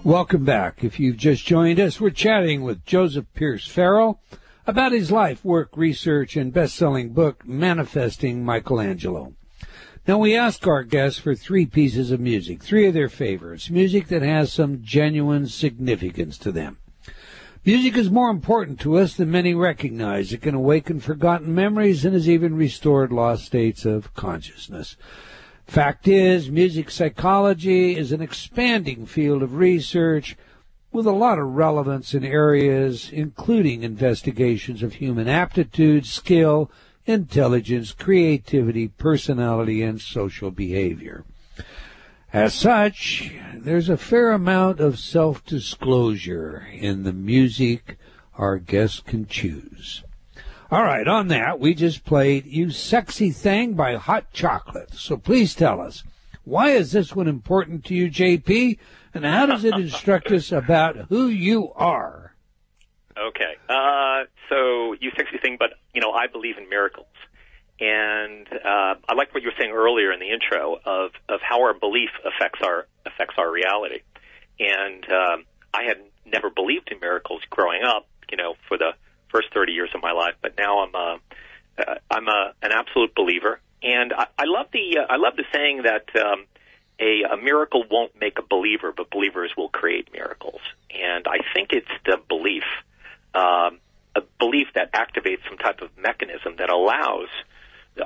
[0.04, 0.84] Welcome back.
[0.84, 4.20] If you've just joined us, we're chatting with Joseph Pierce Farrell
[4.66, 9.36] about his life, work, research, and best-selling book, Manifesting Michelangelo.
[10.08, 14.08] Now we ask our guests for three pieces of music, three of their favorites, music
[14.08, 16.80] that has some genuine significance to them.
[17.64, 20.34] Music is more important to us than many recognize.
[20.34, 24.98] It can awaken forgotten memories and has even restored lost states of consciousness.
[25.72, 30.36] Fact is, music psychology is an expanding field of research
[30.92, 36.70] with a lot of relevance in areas including investigations of human aptitude, skill,
[37.06, 41.24] intelligence, creativity, personality, and social behavior.
[42.34, 47.98] As such, there's a fair amount of self-disclosure in the music
[48.38, 50.04] our guests can choose.
[50.72, 54.94] All right, on that, we just played You Sexy Thing by Hot Chocolate.
[54.94, 56.06] So please tell us,
[56.46, 58.80] why is this one important to you, JP?
[59.14, 62.34] And how does it instruct us about who you are?
[63.18, 63.58] Okay.
[63.68, 67.14] Uh, so you sexy thing, but you know I believe in miracles,
[67.82, 71.64] and uh, I like what you were saying earlier in the intro of of how
[71.64, 74.00] our belief affects our affects our reality.
[74.58, 78.92] And um, I had never believed in miracles growing up, you know, for the
[79.32, 81.20] first thirty years of my life, but now I'm a
[81.78, 85.46] uh, I'm a an absolute believer, and I, I love the uh, I love the
[85.54, 86.06] saying that.
[86.16, 86.46] Um,
[87.00, 90.62] a, a miracle won't make a believer, but believers will create miracles.
[90.92, 92.62] And I think it's the belief
[93.34, 93.80] um,
[94.16, 97.30] a belief that activates some type of mechanism that allows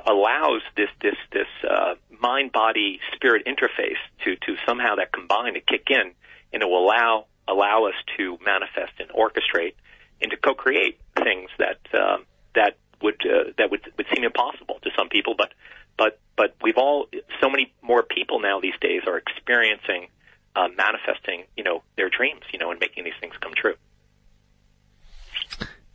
[0.06, 5.60] allows this this this uh, mind body spirit interface to to somehow that combine to
[5.60, 6.12] kick in
[6.52, 9.74] and it will allow allow us to manifest and orchestrate
[10.20, 12.24] and to co-create things that um,
[12.54, 15.52] that would uh, that would would seem impossible to some people but
[15.98, 17.06] but but we've all
[17.40, 20.08] so many more people now these days are experiencing
[20.54, 23.74] uh, manifesting you know their dreams you know and making these things come true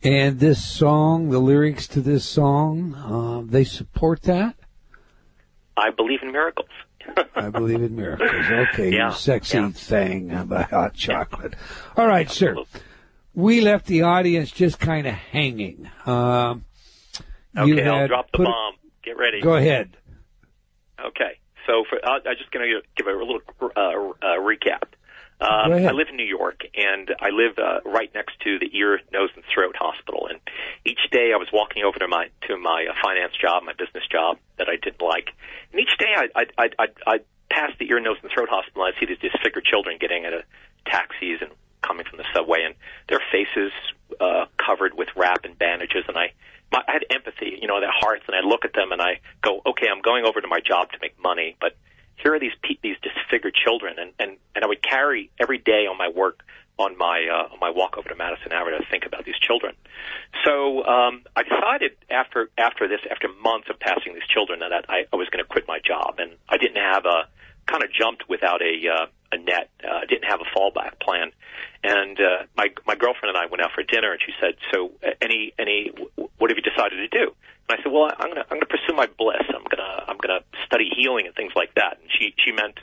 [0.04, 4.56] And this song, the lyrics to this song, uh, they support that?
[5.76, 6.68] I believe in miracles.
[7.36, 8.30] I believe in miracles.
[8.50, 9.70] Okay, Yeah, you sexy yeah.
[9.70, 11.54] thing about hot chocolate.
[11.96, 12.56] All right, sir.
[13.34, 15.90] We left the audience just kind of hanging.
[16.06, 16.64] Um,
[17.56, 18.74] Okay, I'll drop the bomb.
[19.04, 19.40] Get ready.
[19.40, 19.96] Go ahead.
[20.98, 24.94] Okay, so for uh, I'm just going to give a little uh, uh, recap.
[25.40, 29.00] Um, I live in New York, and I live uh, right next to the ear,
[29.12, 30.28] nose, and throat hospital.
[30.30, 30.38] And
[30.86, 34.04] each day, I was walking over to my to my uh, finance job, my business
[34.10, 35.34] job that I didn't like.
[35.72, 38.84] And each day, I I I I I'd pass the ear, nose, and throat hospital,
[38.84, 40.42] and I'd see these disfigured children getting out of
[40.86, 41.50] taxis and
[41.82, 42.74] coming from the subway, and
[43.08, 43.72] their faces
[44.20, 46.32] uh, covered with wrap and bandages, and I.
[46.70, 49.20] My, I had empathy, you know, their hearts, and I look at them and I
[49.42, 51.76] go, okay, I'm going over to my job to make money, but
[52.16, 55.86] here are these pe- these disfigured children, and and and I would carry every day
[55.86, 56.42] on my work
[56.78, 59.74] on my uh, on my walk over to Madison Avenue to think about these children.
[60.44, 65.04] So um, I decided after after this, after months of passing these children, that I,
[65.12, 67.28] I was going to quit my job, and I didn't have a
[67.66, 69.70] kind of jumped without a uh, a net.
[69.82, 71.32] Uh, didn't have a fallback plan,
[71.82, 74.92] and uh, my my girlfriend and I went out for dinner, and she said, "So
[75.02, 75.90] uh, any any
[76.38, 77.34] what have you decided to do?"
[77.68, 79.42] And I said, "Well, I'm gonna I'm gonna pursue my bliss.
[79.48, 82.78] I'm gonna I'm gonna study healing and things like that." And she she meant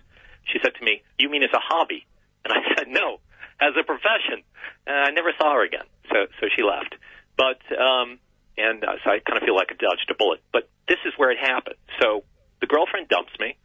[0.52, 2.06] she said to me, "You mean as a hobby?"
[2.44, 3.22] And I said, "No,
[3.62, 4.44] as a profession."
[4.88, 5.86] And I never saw her again.
[6.10, 6.96] So so she left.
[7.38, 8.20] But um,
[8.58, 10.42] and uh, so I kind of feel like I dodged a bullet.
[10.52, 11.80] But this is where it happened.
[12.02, 12.24] So
[12.60, 13.56] the girlfriend dumps me.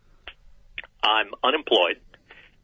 [1.02, 2.00] I'm unemployed,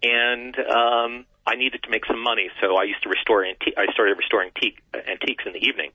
[0.03, 2.49] and um, I needed to make some money.
[2.61, 3.75] So I used to restore antique.
[3.77, 5.91] I started restoring antique, antiques in the evening.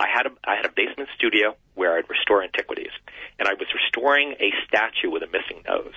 [0.00, 2.92] I had a I had a basement studio where I'd restore antiquities,
[3.38, 5.94] and I was restoring a statue with a missing nose.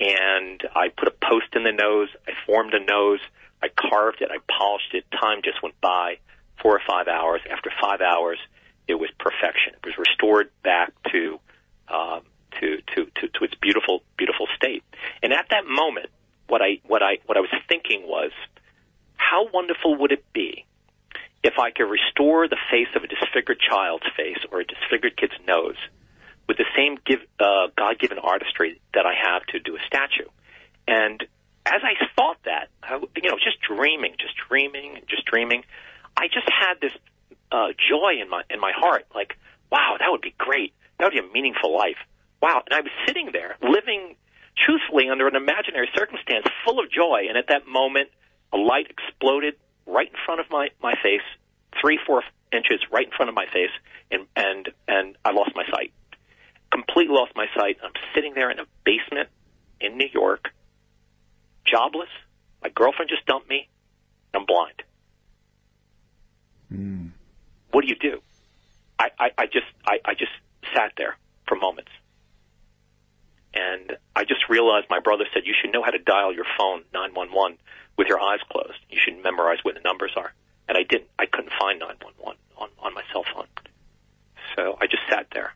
[0.00, 2.08] And I put a post in the nose.
[2.26, 3.20] I formed a nose.
[3.62, 4.30] I carved it.
[4.32, 5.04] I polished it.
[5.12, 6.18] Time just went by,
[6.62, 7.42] four or five hours.
[7.50, 8.38] After five hours,
[8.88, 9.74] it was perfection.
[9.74, 11.38] It was restored back to
[11.88, 12.22] um,
[12.60, 14.82] to, to, to, to its beautiful, beautiful state.
[15.22, 16.10] And at that moment,
[16.50, 18.32] what I, what I, what I was thinking was,
[19.16, 20.66] how wonderful would it be
[21.42, 25.38] if I could restore the face of a disfigured child's face or a disfigured kid's
[25.46, 25.76] nose
[26.48, 30.28] with the same give, uh, God-given artistry that I have to do a statue?
[30.88, 31.22] And
[31.64, 35.62] as I thought that, I, you know, just dreaming, just dreaming, just dreaming,
[36.16, 36.92] I just had this
[37.52, 39.36] uh, joy in my in my heart, like,
[39.70, 40.72] wow, that would be great.
[40.98, 42.00] That would be a meaningful life.
[42.42, 42.62] Wow.
[42.66, 44.16] And I was sitting there living
[44.56, 47.26] truthfully under an imaginary circumstance full of joy.
[47.28, 48.08] And at that moment,
[48.52, 49.54] a light exploded
[49.86, 51.24] right in front of my, my face,
[51.80, 53.70] three, four inches right in front of my face.
[54.10, 55.92] And, and, and I lost my sight.
[56.72, 57.78] Completely lost my sight.
[57.82, 59.28] I'm sitting there in a basement
[59.80, 60.50] in New York,
[61.64, 62.08] jobless.
[62.62, 63.68] My girlfriend just dumped me.
[64.34, 64.82] I'm blind.
[66.68, 67.06] Hmm.
[67.72, 68.20] What do you do?
[68.98, 70.32] I, I, I just, I, I just
[70.74, 71.16] sat there
[71.48, 71.90] for moments.
[73.52, 76.84] And I just realized my brother said you should know how to dial your phone
[76.94, 77.58] 911
[77.96, 78.78] with your eyes closed.
[78.88, 80.32] You should memorize where the numbers are.
[80.68, 81.08] And I didn't.
[81.18, 83.46] I couldn't find 911 on, on my cell phone.
[84.56, 85.54] So I just sat there.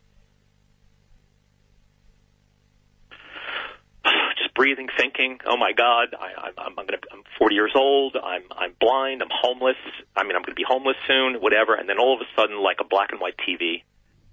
[4.36, 6.98] Just breathing, thinking, "Oh my God, I, I'm, I'm to.
[7.12, 8.16] I'm 40 years old.
[8.16, 9.22] I'm, I'm blind.
[9.22, 9.76] I'm homeless.
[10.16, 11.36] I mean, I'm going to be homeless soon.
[11.40, 13.82] Whatever." And then all of a sudden, like a black and white TV,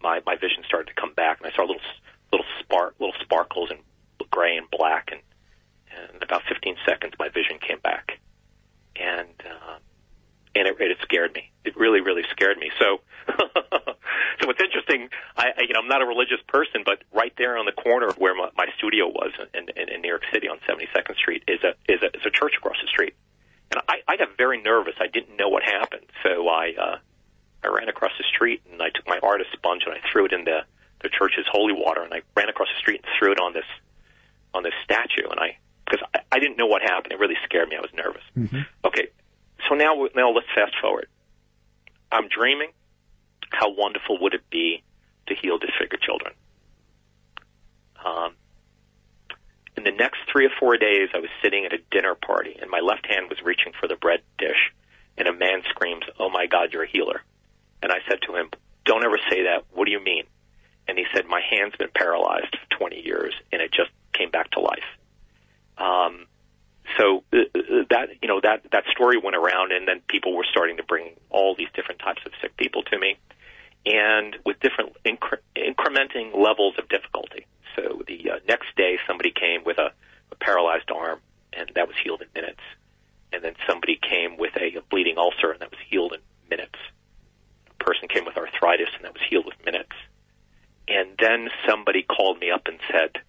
[0.01, 1.81] my my vision started to come back, and I saw a little
[2.31, 3.77] little spark little sparkles in
[4.31, 5.21] gray and black, and
[5.91, 8.19] and about 15 seconds, my vision came back,
[8.95, 9.77] and uh,
[10.55, 11.51] and it, it scared me.
[11.63, 12.71] It really, really scared me.
[12.79, 17.33] So, so what's interesting, I, I you know I'm not a religious person, but right
[17.37, 20.23] there on the corner of where my, my studio was in, in, in New York
[20.33, 23.13] City on 72nd Street is a is a is a church across the street,
[23.71, 24.95] and I, I got very nervous.
[24.99, 26.97] I didn't know what happened, so I uh,
[27.63, 30.33] I ran across the street and I took my artist sponge and I threw it
[30.33, 30.61] in the
[31.03, 33.65] the church's holy water, and I ran across the street and threw it on this
[34.53, 37.13] on this statue, and I because I, I didn't know what happened.
[37.13, 37.75] It really scared me.
[37.75, 38.23] I was nervous.
[38.85, 39.07] Okay,
[39.67, 41.07] so now now let's fast forward.
[42.11, 42.71] I'm dreaming.
[43.49, 44.83] How wonderful would it be
[45.27, 46.33] to heal disfigured children?
[48.03, 48.35] Um,
[49.77, 52.69] in the next three or four days, I was sitting at a dinner party, and
[52.69, 54.73] my left hand was reaching for the bread dish,
[55.17, 57.23] and a man screams, "Oh my God, you're a healer!"
[57.81, 58.49] And I said to him,
[58.85, 59.65] "Don't ever say that.
[59.71, 60.25] What do you mean?"
[60.87, 64.51] And he said, "My hand's been paralyzed for 20 years, and it just came back
[64.51, 64.83] to life."
[65.77, 66.27] Um,
[66.97, 70.45] so uh, uh, that you know that that story went around, and then people were
[70.49, 73.17] starting to bring all these different types of sick people to me,
[73.85, 77.45] and with different incre- incrementing levels of difficulty.
[77.75, 79.91] So the uh, next day, somebody came with a,
[80.31, 81.19] a paralyzed arm,
[81.53, 82.61] and that was healed in minutes.
[83.33, 86.19] And then somebody came with a, a bleeding ulcer, and that was healed in
[86.49, 86.77] minutes.
[87.69, 89.95] A person came with arthritis, and that was healed with minutes.
[90.87, 93.21] And then somebody called me up and said,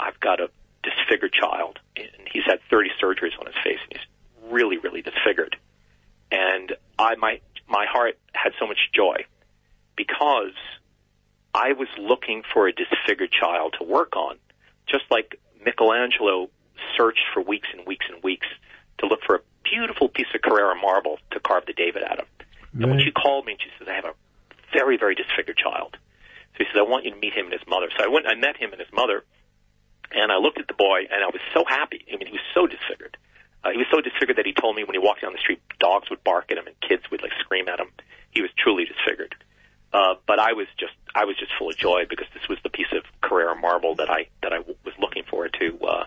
[0.00, 0.50] "I've got a
[0.82, 5.56] disfigured child, and he's had 30 surgeries on his face, and he's really, really disfigured."
[6.30, 9.24] And I, my, my heart had so much joy
[9.96, 10.54] because
[11.54, 14.36] I was looking for a disfigured child to work on,
[14.86, 16.50] just like Michelangelo
[16.96, 18.46] searched for weeks and weeks and weeks
[18.98, 22.26] to look for a beautiful piece of Carrara marble to carve the David out of.
[22.72, 24.14] And when she called me she says, I have a
[24.72, 25.96] very, very disfigured child.
[26.56, 27.88] So he says, I want you to meet him and his mother.
[27.96, 29.24] So I went, I met him and his mother,
[30.10, 32.04] and I looked at the boy, and I was so happy.
[32.08, 33.16] I mean, he was so disfigured.
[33.64, 35.60] Uh, he was so disfigured that he told me when he walked down the street,
[35.80, 37.90] dogs would bark at him and kids would like scream at him.
[38.30, 39.34] He was truly disfigured.
[39.92, 42.70] Uh, but I was just, I was just full of joy because this was the
[42.70, 46.04] piece of Carrara marble that I that I w- was looking for to uh,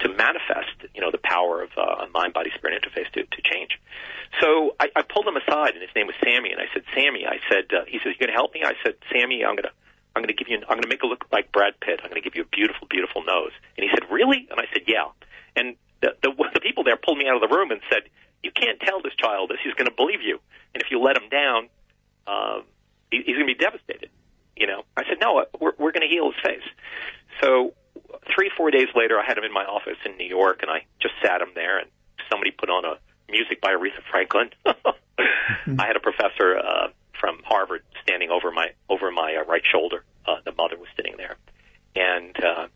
[0.00, 3.42] to manifest, you know, the power of uh, a mind, body, spirit interface to to
[3.42, 3.80] change.
[4.40, 7.26] So I, I pulled him aside, and his name was Sammy, and I said, Sammy,
[7.26, 8.62] I said, uh, he said, you going to help me?
[8.64, 9.74] I said, Sammy, I'm gonna.
[10.14, 10.58] I'm going to give you.
[10.68, 12.00] I'm going to make it look like Brad Pitt.
[12.02, 13.52] I'm going to give you a beautiful, beautiful nose.
[13.76, 15.08] And he said, "Really?" And I said, "Yeah."
[15.56, 18.02] And the, the the people there pulled me out of the room and said,
[18.42, 19.58] "You can't tell this child this.
[19.64, 20.38] He's going to believe you.
[20.74, 21.68] And if you let him down,
[22.26, 22.64] um,
[23.10, 24.10] he, he's going to be devastated."
[24.56, 24.84] You know.
[24.96, 26.68] I said, "No, we're we're going to heal his face."
[27.40, 27.72] So
[28.34, 30.84] three, four days later, I had him in my office in New York, and I
[31.00, 31.88] just sat him there, and
[32.30, 32.98] somebody put on a
[33.30, 34.50] music by Aretha Franklin.
[34.66, 36.88] I had a professor uh,
[37.22, 40.04] from Harvard standing over my over my uh, right shoulder.
[40.26, 41.36] Uh, the mother was sitting there,
[41.94, 42.66] and uh,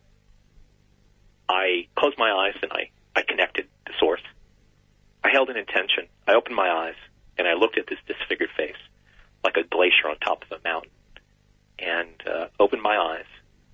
[1.48, 4.22] I closed my eyes and I I connected to source.
[5.24, 6.06] I held an intention.
[6.28, 6.94] I opened my eyes
[7.36, 8.78] and I looked at this disfigured face,
[9.42, 10.92] like a glacier on top of a mountain,
[11.80, 13.26] and uh, opened my eyes.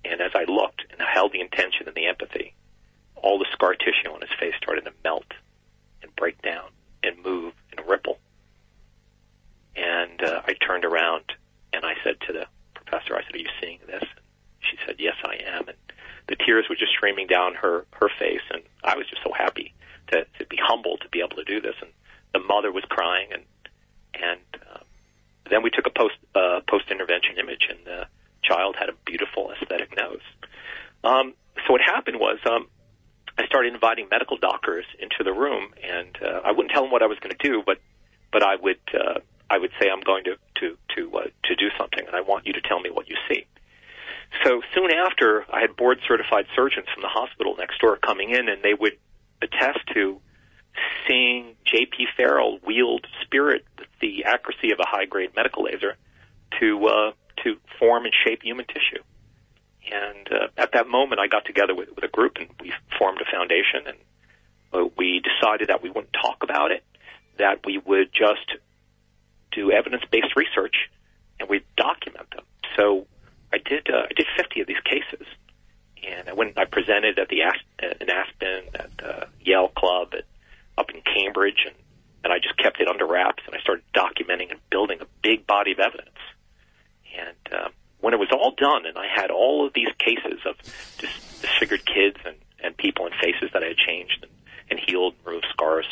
[0.03, 2.55] And as I looked and I held the intention and the empathy,
[3.15, 5.31] all the scar tissue on his face started to melt
[6.01, 6.69] and break down
[7.03, 8.17] and move and ripple.
[9.75, 11.23] And uh, I turned around
[11.73, 12.45] and I said to the
[12.75, 14.03] professor, I said, "Are you seeing this?"
[14.59, 15.77] She said, "Yes, I am." And
[16.27, 19.73] the tears were just streaming down her her face, and I was just so happy
[20.11, 21.75] to to be humbled to be able to do this.
[21.81, 21.91] And
[22.33, 23.43] the mother was crying, and
[24.13, 24.39] and
[24.71, 24.79] uh,
[25.49, 28.07] then we took a post uh, post intervention image, and the
[28.43, 30.21] child had a beautiful aesthetic nose.
[31.03, 31.33] Um,
[31.65, 32.67] so what happened was um,
[33.37, 37.01] I started inviting medical doctors into the room, and uh, I wouldn't tell them what
[37.01, 37.79] I was going to do, but
[38.31, 39.19] but I would uh,
[39.53, 42.47] I would say I'm going to to to uh, to do something, and I want
[42.47, 43.45] you to tell me what you see.
[44.43, 48.49] So soon after, I had board certified surgeons from the hospital next door coming in,
[48.49, 48.97] and they would
[49.43, 50.19] attest to
[51.07, 52.07] seeing J.P.
[52.17, 53.63] Farrell wield spirit
[54.01, 55.97] the accuracy of a high grade medical laser
[56.59, 57.11] to uh,
[57.43, 59.03] to form and shape human tissue.
[59.91, 63.21] And uh, at that moment, I got together with, with a group, and we formed
[63.21, 63.97] a foundation, and
[64.73, 66.83] uh, we decided that we wouldn't talk about it,
[67.37, 68.57] that we would just
[69.55, 70.89] do evidence-based research,
[71.39, 72.45] and we document them.
[72.75, 73.07] So
[73.51, 75.27] I did uh, I did 50 of these cases,
[76.07, 80.25] and I went I presented at the Aspen, in Aspen at uh, Yale Club at,
[80.77, 81.75] up in Cambridge, and
[82.23, 85.45] and I just kept it under wraps, and I started documenting and building a big
[85.45, 86.17] body of evidence.
[87.19, 90.55] And uh, when it was all done, and I had all of these cases of
[90.97, 94.31] dis- disfigured kids and and people and faces that I had changed and,
[94.71, 95.85] and healed, and removed scars,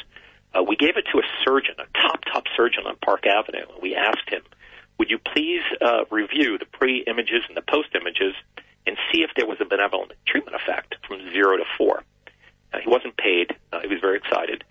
[0.57, 3.81] uh, we gave it to a surgeon, a top top surgeon on Park Avenue, and
[3.81, 4.41] we asked him
[5.01, 8.35] would you please uh, review the pre-images and the post-images
[8.85, 12.03] and see if there was a benevolent treatment effect from zero to four?
[12.71, 13.55] Uh, he wasn't paid.
[13.73, 14.63] Uh, he was very excited,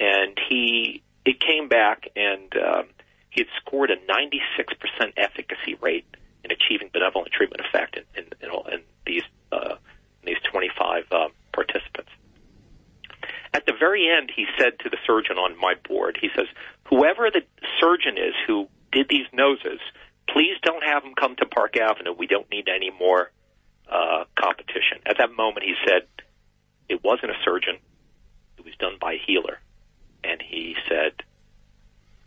[0.00, 2.86] and he it came back and um,
[3.30, 6.06] he had scored a 96% efficacy rate
[6.44, 9.22] in achieving benevolent treatment effect in, in, in, all- in these
[9.52, 9.76] uh,
[10.22, 12.10] in these 25 um, participants.
[13.56, 16.44] At the very end, he said to the surgeon on my board, he says,
[16.90, 17.40] "Whoever the
[17.80, 19.80] surgeon is who did these noses,
[20.28, 22.12] please don't have him come to Park Avenue.
[22.12, 23.32] We don't need any more
[23.88, 26.02] uh, competition." At that moment, he said,
[26.90, 27.78] "It wasn't a surgeon;
[28.58, 29.58] it was done by a healer."
[30.22, 31.14] And he said,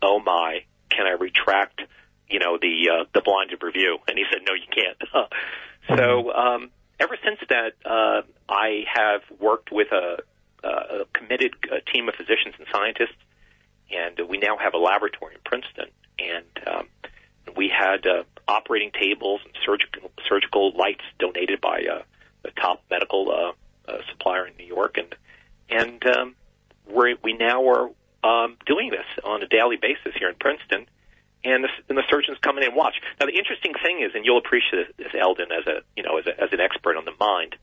[0.02, 1.80] "Oh my, can I retract,
[2.28, 5.28] you know, the uh, the blinded review?" And he said, "No, you can't."
[5.96, 10.24] so um, ever since that, uh, I have worked with a,
[10.64, 13.16] a committed uh, team of physicians and scientists,
[13.90, 15.86] and we now have a laboratory in Princeton,
[16.18, 16.88] and um,
[17.56, 22.02] we had uh, operating tables and surgical surgical lights donated by uh,
[22.44, 25.14] a top medical uh, uh, supplier in New York, and
[25.68, 26.34] and um,
[26.86, 27.90] we we now are
[28.22, 30.86] um, doing this on a daily basis here in Princeton,
[31.44, 32.96] and the, and the surgeons come in and watch.
[33.18, 36.26] Now, the interesting thing is, and you'll appreciate this, Eldon, as a you know as,
[36.26, 37.56] a, as an expert on the mind,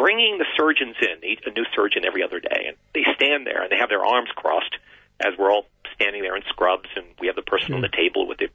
[0.00, 3.70] bringing the surgeons in, a new surgeon every other day, and they stand there and
[3.70, 4.74] they have their arms crossed
[5.20, 8.26] as we're all standing there in scrubs, and we have the person on the table
[8.26, 8.48] with the,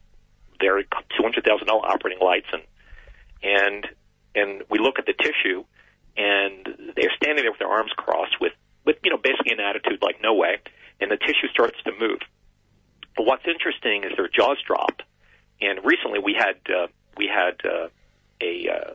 [0.60, 2.64] their two hundred thousand dollar operating lights, and
[3.44, 3.88] and
[4.34, 5.64] and we look at the tissue,
[6.18, 6.66] and
[6.96, 10.18] they're standing there with their arms crossed, with with you know basically an attitude like
[10.24, 10.58] no way,
[11.00, 12.20] and the tissue starts to move.
[13.16, 15.06] But what's interesting is their jaws drop,
[15.62, 17.90] and recently we had uh, we had uh,
[18.42, 18.94] a uh,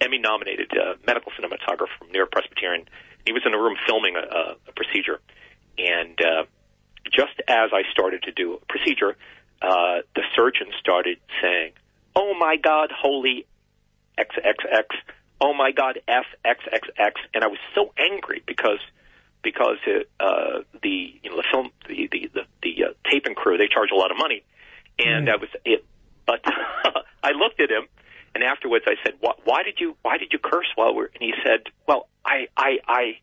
[0.00, 2.86] Emmy nominated uh, medical cinematographer from New York Presbyterian.
[3.26, 5.20] He was in a room filming a, a, procedure,
[5.76, 6.44] and uh,
[7.12, 9.16] just as I started to do a procedure,
[9.60, 11.72] uh, the surgeon started saying,
[12.14, 13.46] "Oh my God, holy
[14.18, 14.86] XXX!
[15.40, 18.80] Oh my God, FXXX!" And I was so angry because
[19.42, 23.56] because it, uh, the you know the film the the the, the uh, taping crew
[23.58, 24.44] they charge a lot of money,
[24.98, 25.84] and I was it.
[26.26, 26.40] But
[27.22, 27.88] I looked at him,
[28.38, 31.20] and afterwards I said, why, "Why did you why did you curse while we're?" And
[31.20, 33.18] he said, "Well, I I I,"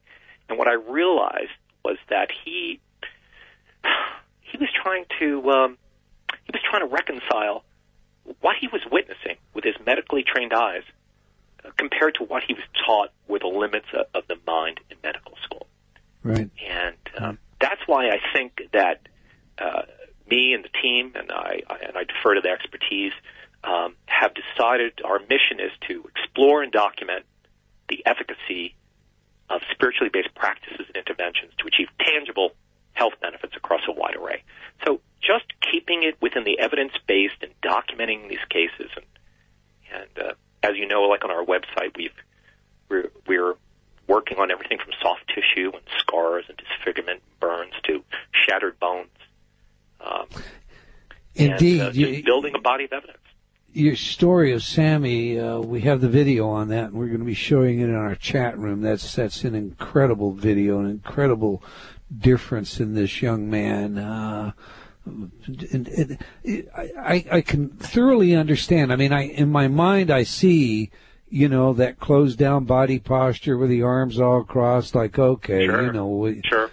[0.49, 1.51] and what I realized
[1.85, 2.81] was that he
[4.41, 5.77] he was trying to um,
[6.43, 7.63] he was trying to reconcile
[8.41, 10.83] what he was witnessing with his medically trained eyes
[11.63, 14.97] uh, compared to what he was taught were the limits of, of the mind in
[15.01, 15.67] medical school.
[16.23, 16.49] Right.
[16.67, 19.07] And um, that's why I think that
[19.59, 19.83] uh,
[20.29, 23.13] me and the team, and I, I and I defer to the expertise,
[23.65, 27.25] um, have decided our mission is to explore and document
[27.89, 28.75] the efficacy
[29.49, 32.51] of spiritually based practices and interventions to achieve tangible
[32.93, 34.43] health benefits across a wide array.
[34.85, 39.05] So just keeping it within the evidence based and documenting these cases, and
[39.93, 42.13] and uh, as you know, like on our website, we've
[42.89, 43.53] we're, we're
[44.07, 49.09] working on everything from soft tissue and scars and disfigurement, burns to shattered bones.
[49.99, 50.27] Um,
[51.33, 53.17] Indeed, and, uh, you- building a body of evidence.
[53.75, 57.25] Your story of Sammy, uh, we have the video on that, and we're going to
[57.25, 58.81] be showing it in our chat room.
[58.81, 61.61] That's that's an incredible video, an incredible
[62.17, 63.97] difference in this young man.
[63.97, 64.51] Uh,
[65.05, 66.17] and, and,
[66.75, 68.93] I, I can thoroughly understand.
[68.93, 70.89] I mean, I in my mind, I see,
[71.29, 74.95] you know, that closed down body posture with the arms all crossed.
[74.95, 75.85] Like, okay, Sure.
[75.85, 76.71] you know, what, Sure.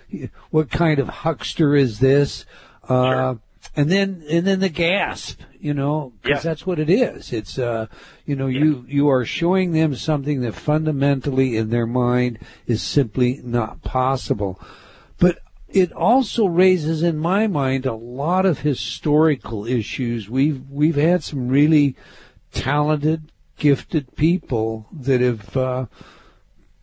[0.50, 2.46] what kind of huckster is this?
[2.88, 3.36] Uh,
[3.74, 6.50] and then, and then the gasp, you know, because Yeah.
[6.50, 7.32] that's what it is.
[7.32, 7.86] It's, uh,
[8.26, 13.40] you know, you, you are showing them something that fundamentally in their mind is simply
[13.42, 14.60] not possible.
[15.18, 20.28] But it also raises in my mind a lot of historical issues.
[20.28, 21.96] We've, we've had some really
[22.52, 25.86] talented, gifted people that have, uh,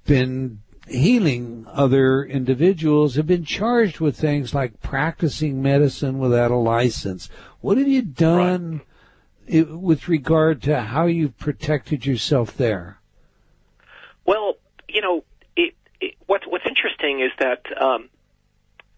[0.07, 7.29] been healing other individuals have been charged with things like practicing medicine without a license.
[7.61, 8.81] What have you done
[9.51, 12.99] i with regard to how you've protected yourself there?
[14.25, 15.23] Well, you know,
[15.55, 18.09] it, it, what's what's interesting is that um,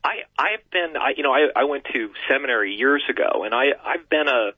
[0.03, 3.67] I I've been I you know I, I went to seminary years ago, and I
[3.83, 4.51] I've been a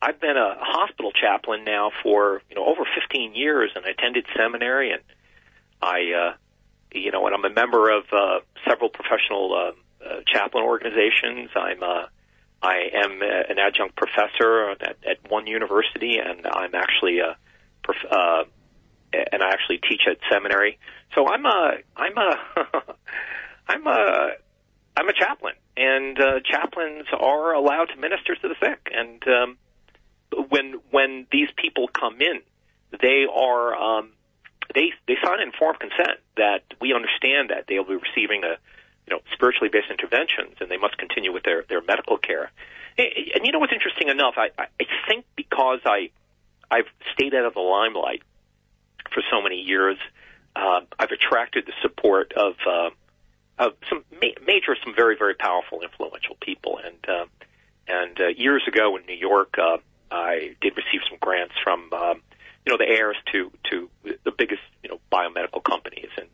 [0.00, 4.26] I've been a hospital chaplain now for you know over 15 years, and I attended
[4.36, 5.02] seminary, and
[5.80, 6.34] I uh,
[6.92, 11.50] you know, and I'm a member of uh, several professional uh, uh, chaplain organizations.
[11.54, 12.06] I'm uh,
[12.62, 17.36] I am uh, an adjunct professor at, at one university, and I'm actually a
[17.82, 18.44] prof- uh,
[19.12, 20.78] and I actually teach at seminary.
[21.14, 22.36] So I'm a I'm a
[23.68, 24.30] I'm a
[24.96, 28.90] I'm a chaplain, and uh, chaplains are allowed to minister to the sick.
[28.92, 29.58] And um,
[30.48, 32.40] when when these people come in,
[33.00, 34.10] they are um,
[34.74, 38.56] they they sign informed consent that we understand that they'll be receiving a
[39.06, 42.50] you know spiritually based interventions and they must continue with their their medical care.
[42.96, 46.10] And, and you know what's interesting enough, I I think because I
[46.70, 48.22] I've stayed out of the limelight
[49.12, 49.96] for so many years,
[50.54, 52.90] uh, I've attracted the support of uh,
[53.58, 57.24] of some ma- major, some very very powerful, influential people, and uh,
[57.86, 59.78] and uh, years ago in New York, uh,
[60.10, 62.22] I did receive some grants from um,
[62.68, 63.88] you know the heirs to to
[64.24, 66.24] the biggest you know biomedical companies in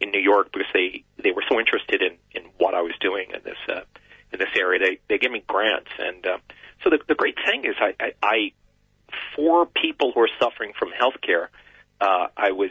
[0.00, 3.30] in New York because they they were so interested in in what I was doing
[3.34, 3.80] in this uh,
[4.32, 4.78] in this area.
[4.78, 6.38] They they gave me grants, and uh,
[6.84, 8.52] so the the great thing is I, I I
[9.34, 11.48] for people who are suffering from healthcare,
[12.00, 12.70] uh, I was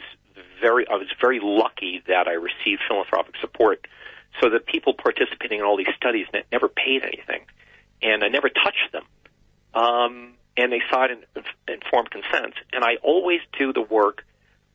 [0.62, 3.88] very I was very lucky that I received philanthropic support,
[4.42, 7.42] so that people participating in all these studies ne- never paid anything,
[8.02, 9.04] and I never touched them,
[9.74, 14.26] um, and they signed in, informed consent, and I always do the work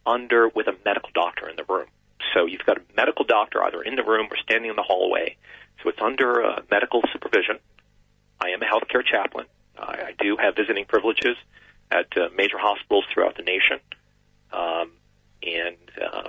[0.04, 1.86] under with a medical doctor in the room.
[2.34, 5.36] So you've got a medical doctor either in the room or standing in the hallway.
[5.82, 7.58] So it's under uh, medical supervision.
[8.40, 9.46] I am a healthcare chaplain.
[9.78, 11.36] I, I do have visiting privileges
[11.90, 13.78] at uh, major hospitals throughout the nation.
[14.52, 14.92] Um,
[15.42, 16.28] and uh,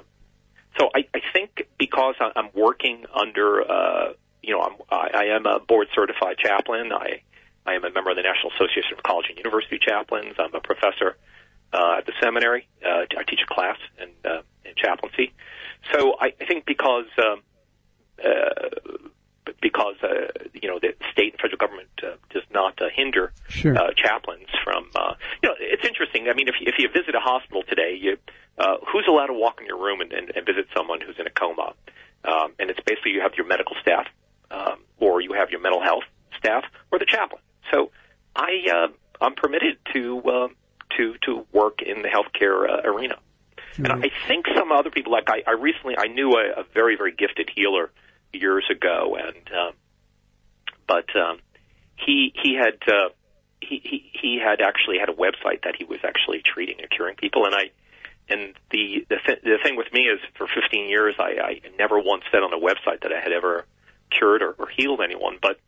[0.77, 5.45] so I, I think because I'm working under, uh, you know, I'm, I, I am
[5.45, 6.91] a board certified chaplain.
[6.93, 7.21] I,
[7.67, 10.35] I am a member of the National Association of College and University Chaplains.
[10.39, 11.17] I'm a professor
[11.73, 12.67] uh, at the seminary.
[12.83, 15.33] Uh, I teach a class in, uh, in chaplaincy.
[15.93, 17.41] So I, I think because um,
[18.23, 19.03] uh,
[19.61, 23.77] because uh, you know the state and federal government uh, does not uh, hinder Sure.
[23.77, 24.89] uh, chaplains from.
[24.95, 25.13] Uh,
[25.43, 26.27] you know, it's interesting.
[26.29, 28.17] I mean, if you, if you visit a hospital today, you
[28.57, 31.27] uh, who's allowed to walk in your room and, and, and visit someone who's in
[31.27, 31.73] a coma?
[32.25, 34.07] Um, and it's basically you have your medical staff,
[34.51, 36.03] um, or you have your mental health
[36.37, 37.41] staff, or the chaplain.
[37.71, 37.91] So
[38.35, 38.87] I uh,
[39.21, 40.47] I'm permitted to uh,
[40.97, 43.17] to to work in the healthcare uh, arena.
[43.77, 46.95] And I think some other people, like I, I recently, I knew a, a very,
[46.95, 47.91] very gifted healer
[48.33, 49.73] years ago, and um,
[50.87, 51.39] but um,
[51.95, 53.09] he he had uh,
[53.61, 57.15] he, he he had actually had a website that he was actually treating and curing
[57.15, 57.71] people, and I
[58.29, 61.99] and the the, th- the thing with me is for 15 years I, I never
[61.99, 63.65] once said on a website that I had ever
[64.11, 65.59] cured or, or healed anyone, but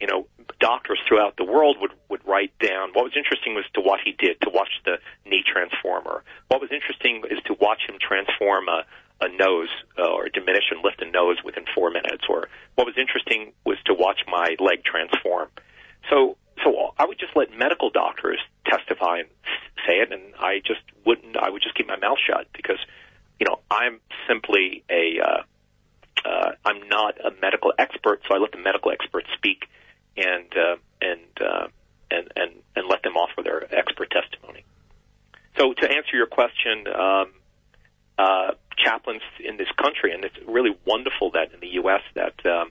[0.00, 0.26] you know,
[0.58, 2.90] doctors throughout the world would would write down.
[2.92, 6.24] What was interesting was to what he did, to watch the knee transformer.
[6.48, 8.84] What was interesting is to watch him transform a
[9.22, 12.24] a nose uh, or diminish and lift a nose within four minutes.
[12.28, 15.48] Or what was interesting was to watch my leg transform.
[16.08, 19.28] So so I would just let medical doctors testify and
[19.86, 21.36] say it, and I just wouldn't.
[21.36, 22.78] I would just keep my mouth shut because
[23.38, 25.42] you know I'm simply a uh,
[26.24, 29.68] uh, I'm not a medical expert, so I let the medical experts speak
[30.16, 31.68] and uh, and, uh,
[32.10, 34.64] and and and let them offer their expert testimony.
[35.58, 37.32] So to answer your question, um,
[38.18, 42.02] uh, chaplains in this country, and it's really wonderful that in the U.S.
[42.14, 42.70] that um,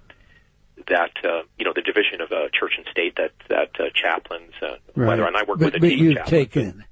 [0.88, 4.54] that uh, you know the division of uh, church and state that that uh, chaplains,
[4.62, 6.30] uh, whether and I work but, with a but you've chaplains.
[6.30, 6.86] taken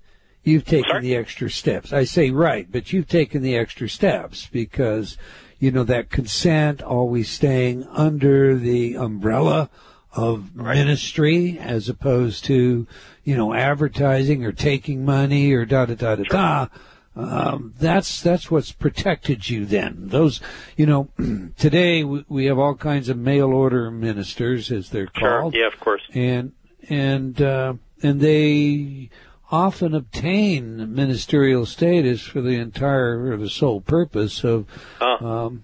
[0.43, 1.01] you've taken Sorry?
[1.01, 1.93] the extra steps.
[1.93, 5.17] I say right, but you've taken the extra steps because
[5.59, 9.69] you know that consent always staying under the umbrella
[10.17, 12.87] of ministry as opposed to
[13.23, 16.67] you know advertising or taking money or da da da da da.
[17.15, 19.65] Um, that's that's what's protected you.
[19.65, 20.39] Then those,
[20.75, 21.09] you know,
[21.57, 25.53] today we, we have all kinds of mail order ministers, as they're called.
[25.53, 25.61] Sure.
[25.61, 26.03] Yeah, of course.
[26.13, 26.51] and
[26.89, 29.09] and uh, and they
[29.51, 34.65] often obtain ministerial status for the entire or the sole purpose of
[35.01, 35.63] Uh, um,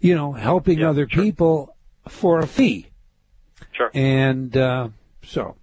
[0.00, 1.22] you know helping Yeah, other sure.
[1.22, 1.76] people
[2.08, 2.86] for a fee
[3.74, 3.90] sure.
[3.94, 4.88] and uh,
[5.22, 5.56] so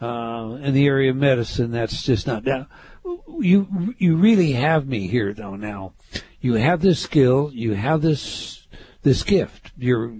[0.00, 2.66] uh, in the area of medicine that's just not now
[3.40, 5.92] you you really have me here though now
[6.40, 8.66] you have this skill you have this
[9.02, 10.14] this gift you're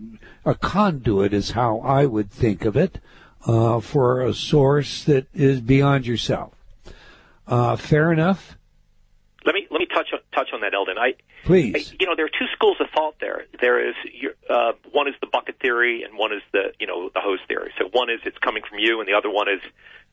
[0.45, 3.01] a conduit is how I would think of it
[3.47, 6.53] uh, for a source that is beyond yourself
[7.47, 8.57] uh, fair enough
[9.45, 10.97] Let me let me touch on, touch on that, Eldon.
[10.99, 11.15] I
[11.45, 13.45] please you know there are two schools of thought there.
[13.61, 13.95] There is
[14.49, 17.73] uh, one is the bucket theory, and one is the you know the hose theory.
[17.79, 19.61] So one is it's coming from you, and the other one is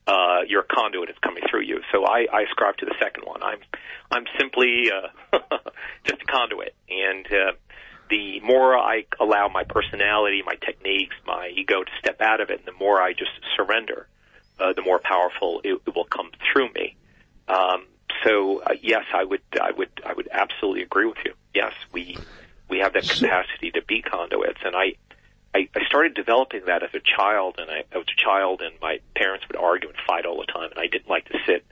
[0.06, 1.80] uh, you're a conduit; it's coming through you.
[1.92, 3.42] So I, I ascribe to the second one.
[3.42, 3.58] I'm
[4.10, 5.38] I'm simply uh,
[6.04, 7.52] just a conduit, and uh,
[8.10, 12.58] the more I allow my personality, my techniques, my ego to step out of it,
[12.58, 14.06] and the more I just surrender,
[14.60, 16.96] uh, the more powerful it, it will come through me.
[17.48, 17.86] Um,
[18.24, 21.34] so uh, yes, I would, I would, I would absolutely agree with you.
[21.54, 22.18] Yes, we
[22.68, 24.94] we have that capacity to be conduits, and I,
[25.54, 28.74] I, I started developing that as a child, and I, I was a child, and
[28.80, 31.66] my parents would argue and fight all the time, and I didn't like to sit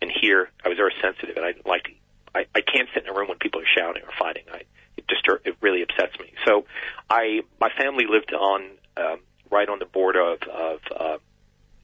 [0.00, 0.48] and hear.
[0.64, 1.84] I was very sensitive, and I didn't like.
[1.84, 1.90] To,
[2.34, 4.44] I, I can't sit in a room when people are shouting or fighting.
[4.50, 4.62] I
[4.96, 5.42] it disturb.
[5.44, 6.32] It really upsets me.
[6.46, 6.64] So,
[7.10, 9.20] I my family lived on um,
[9.50, 11.18] right on the border of of uh,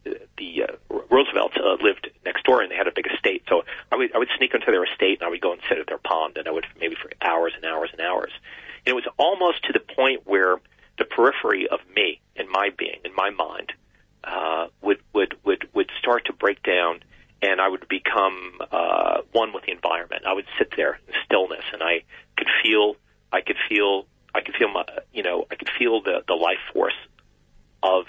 [0.05, 3.43] the uh, Roosevelt uh, lived next door, and they had a big estate.
[3.49, 5.79] So I would I would sneak into their estate, and I would go and sit
[5.79, 8.33] at their pond, and I would maybe for hours and hours and hours.
[8.85, 10.59] And it was almost to the point where
[10.99, 13.73] the periphery of me and my being and my mind
[14.25, 17.01] uh, would would would would start to break down,
[17.41, 20.25] and I would become uh, one with the environment.
[20.27, 22.03] I would sit there in stillness, and I
[22.37, 22.97] could feel
[23.33, 26.61] I could feel I could feel my you know I could feel the the life
[26.73, 26.95] force
[27.83, 28.07] of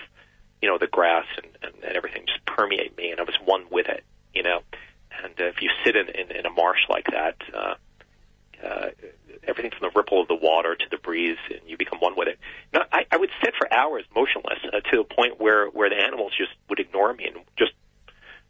[0.64, 3.66] you know the grass and, and, and everything just permeate me, and I was one
[3.70, 4.06] with it.
[4.34, 4.60] You know,
[5.22, 7.36] and uh, if you sit in, in in a marsh like that.
[7.54, 7.74] Uh,
[8.64, 8.92] uh,
[9.46, 12.30] everything from the ripple of the water to the breeze, and you become one with
[12.30, 12.40] it.
[12.72, 15.98] Now, I, I would sit for hours motionless uh, to the point where where the
[15.98, 17.74] animals just would ignore me and just,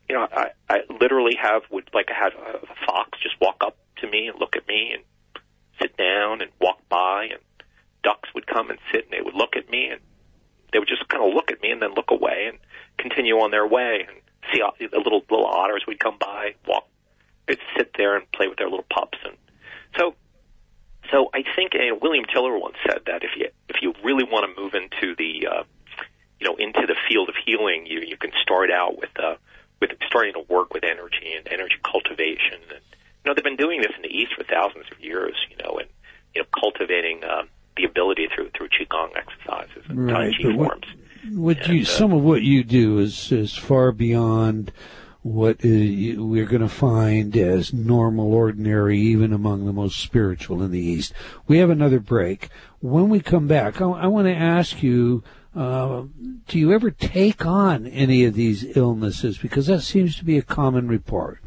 [0.07, 3.63] you know, I, I literally have would like I had a, a fox just walk
[3.65, 5.03] up to me and look at me and
[5.81, 7.41] sit down and walk by, and
[8.03, 10.01] ducks would come and sit and they would look at me and
[10.73, 12.57] they would just kind of look at me and then look away and
[12.97, 14.17] continue on their way and
[14.51, 16.87] see all, the little little otters would come by, walk,
[17.47, 19.37] they'd sit there and play with their little pups and
[19.97, 20.15] so
[21.11, 24.49] so I think uh, William Tiller once said that if you if you really want
[24.49, 25.63] to move into the uh,
[26.39, 29.35] you know into the field of healing, you you can start out with uh,
[29.79, 32.59] with starting to work with energy and energy cultivation.
[32.69, 35.35] And you know they've been doing this in the East for thousands of years.
[35.49, 35.89] You know, and
[36.33, 40.85] you know cultivating um, the ability through through qigong exercises and tai chi what- forms.
[41.31, 44.71] What And, you, uh, some of what you do is is far beyond
[45.21, 50.61] what uh, you- we're going to find as normal, ordinary, even among the most spiritual
[50.61, 51.13] in the East.
[51.47, 52.49] We have another break.
[52.81, 55.23] When we come back, I, I want to ask you.
[55.55, 56.05] Uh,
[56.47, 59.37] do you ever take on any of these illnesses?
[59.37, 61.43] Because that seems to be a common report.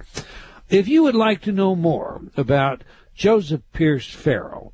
[0.70, 2.84] If you would like to know more about
[3.16, 4.72] Joseph Pierce Farrell,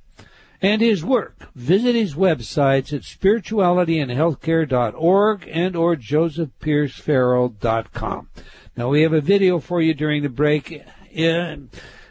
[0.62, 1.50] and his work.
[1.54, 8.28] Visit his websites at spiritualityandhealthcare.org and or josephpiercefarrell.com.
[8.76, 10.82] Now we have a video for you during the break
[11.18, 11.56] uh,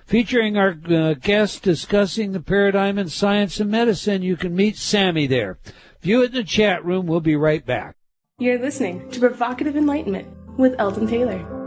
[0.06, 4.22] featuring our uh, guest discussing the paradigm in science and medicine.
[4.22, 5.58] You can meet Sammy there.
[6.02, 7.08] View it in the chat room.
[7.08, 7.96] We'll be right back.
[8.38, 10.28] You're listening to Provocative Enlightenment
[10.58, 11.61] with Eldon Taylor.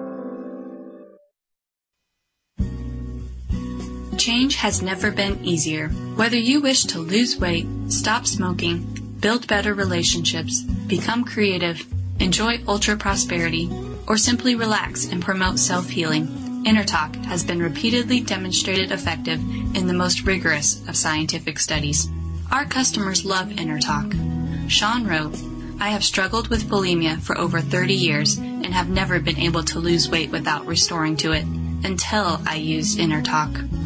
[4.25, 5.89] Change has never been easier.
[6.17, 8.79] Whether you wish to lose weight, stop smoking,
[9.21, 11.85] build better relationships, become creative,
[12.21, 13.69] enjoy ultra prosperity,
[14.07, 16.27] or simply relax and promote self healing,
[16.65, 19.41] InnerTalk has been repeatedly demonstrated effective
[19.77, 22.09] in the most rigorous of scientific studies.
[22.51, 24.71] Our customers love InnerTalk.
[24.71, 25.37] Sean wrote,
[25.79, 29.81] I have struggled with bulimia for over 30 years and have never been able to
[29.81, 31.45] lose weight without restoring to it
[31.85, 33.84] until I used InnerTalk.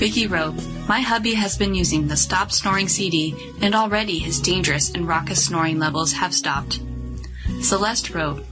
[0.00, 0.54] Vicky wrote,
[0.88, 5.44] My hubby has been using the Stop Snoring CD and already his dangerous and raucous
[5.44, 6.80] snoring levels have stopped.
[7.60, 8.42] Celeste wrote,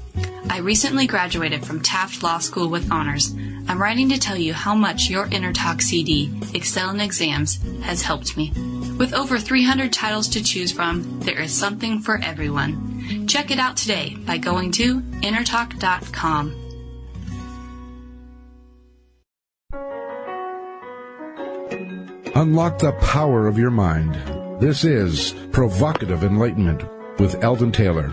[0.51, 3.35] I recently graduated from Taft Law School with honors.
[3.67, 8.37] I'm writing to tell you how much your InnerTalk CD, Excel in Exams, has helped
[8.37, 8.53] me.
[8.99, 13.27] With over 300 titles to choose from, there is something for everyone.
[13.27, 16.68] Check it out today by going to innertalk.com.
[22.39, 24.15] Unlock the power of your mind.
[24.61, 26.85] This is Provocative Enlightenment
[27.19, 28.13] with Eldon Taylor.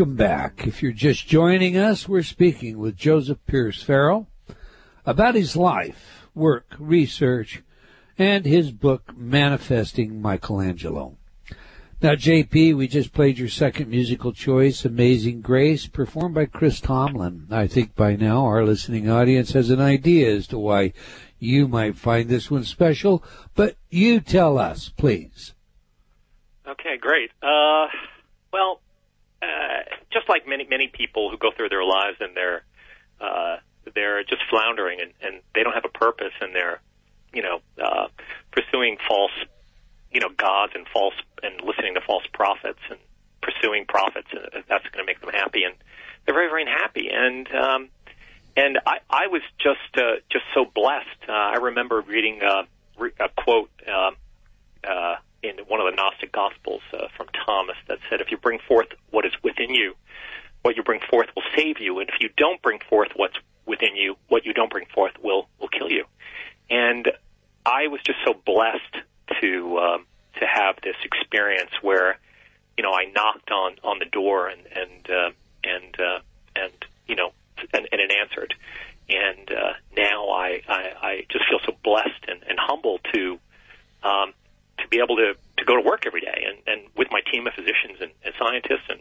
[0.00, 0.66] Welcome back.
[0.66, 4.28] If you're just joining us, we're speaking with Joseph Pierce Farrell
[5.04, 7.62] about his life, work, research,
[8.16, 11.18] and his book, Manifesting Michelangelo.
[12.00, 17.48] Now, JP, we just played your second musical choice, Amazing Grace, performed by Chris Tomlin.
[17.50, 20.94] I think by now our listening audience has an idea as to why
[21.38, 23.22] you might find this one special,
[23.54, 25.52] but you tell us, please.
[26.66, 27.32] Okay, great.
[27.42, 27.88] Uh,
[28.50, 28.80] well,
[29.42, 29.82] uh,
[30.12, 32.62] just like many many people who go through their lives and they're
[33.20, 33.56] uh,
[33.94, 36.80] they're just floundering and, and they don't have a purpose and they're
[37.32, 38.08] you know uh,
[38.52, 39.32] pursuing false
[40.12, 42.98] you know gods and false and listening to false prophets and
[43.42, 45.74] pursuing prophets and that's going to make them happy and
[46.24, 47.88] they're very very unhappy and um,
[48.56, 51.28] and I, I was just uh, just so blessed.
[51.28, 52.64] Uh, I remember reading uh,
[53.20, 53.70] a quote.
[53.86, 54.10] Uh,
[54.86, 58.58] uh, in one of the Gnostic Gospels uh, from Thomas that said, "If you bring
[58.58, 59.94] forth what is within you,
[60.62, 63.36] what you bring forth will save you, and if you don't bring forth what's
[63.66, 66.04] within you, what you don't bring forth will will kill you."
[66.68, 67.10] And
[67.66, 68.96] I was just so blessed
[69.40, 70.06] to um,
[70.38, 72.18] to have this experience where,
[72.76, 75.30] you know, I knocked on on the door and and uh,
[75.64, 76.20] and uh,
[76.56, 76.72] and
[77.06, 77.32] you know,
[77.72, 78.54] and, and it answered.
[79.08, 83.38] And uh, now I, I I just feel so blessed and, and humbled to.
[84.02, 84.32] Um,
[84.80, 87.46] to be able to, to go to work every day and, and with my team
[87.46, 89.00] of physicians and, and scientists and,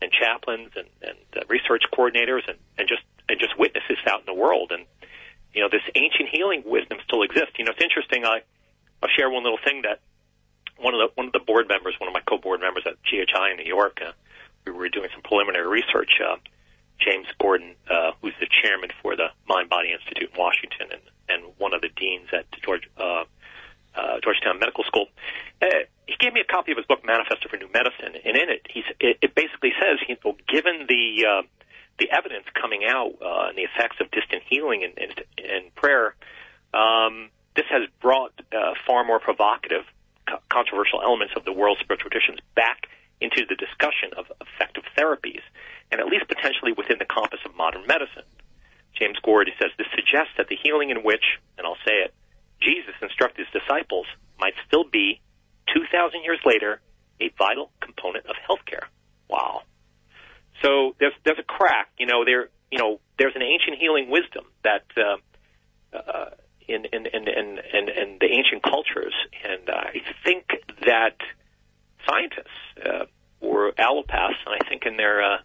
[0.00, 4.20] and chaplains and, and uh, research coordinators and, and just and just witness this out
[4.20, 4.86] in the world and
[5.52, 7.58] you know this ancient healing wisdom still exists.
[7.58, 8.24] You know it's interesting.
[8.24, 8.42] I
[9.02, 10.00] I'll share one little thing that
[10.78, 13.50] one of the one of the board members, one of my co-board members at GHI
[13.50, 14.12] in New York, uh,
[14.66, 16.20] we were doing some preliminary research.
[16.22, 16.36] Uh,
[16.98, 21.52] James Gordon, uh, who's the chairman for the Mind Body Institute in Washington and and
[21.58, 22.88] one of the deans at George.
[22.96, 23.24] Uh,
[23.98, 25.06] uh, Georgetown Medical School.
[25.60, 25.66] Uh,
[26.06, 28.66] he gave me a copy of his book Manifesto for New Medicine, and in it,
[28.70, 31.42] he's, it, it basically says, you know, given the uh,
[31.98, 36.14] the evidence coming out uh, and the effects of distant healing and, and, and prayer,
[36.72, 39.82] um, this has brought uh, far more provocative,
[40.28, 42.86] co- controversial elements of the world's spiritual traditions back
[43.20, 45.42] into the discussion of effective therapies,
[45.90, 48.22] and at least potentially within the compass of modern medicine.
[48.94, 52.14] James Gord says this suggests that the healing in which, and I'll say it,
[52.60, 54.06] Jesus instructed his disciples
[54.38, 55.20] might still be,
[55.74, 56.80] 2,000 years later,
[57.20, 58.86] a vital component of healthcare.
[59.28, 59.62] Wow.
[60.62, 61.90] So there's there's a crack.
[61.98, 66.30] You know there you know there's an ancient healing wisdom that uh, uh,
[66.66, 70.46] in, in, in, in, in, in the ancient cultures, and I think
[70.84, 71.16] that
[72.08, 73.04] scientists uh,
[73.40, 75.38] were allopaths, and I think in their uh,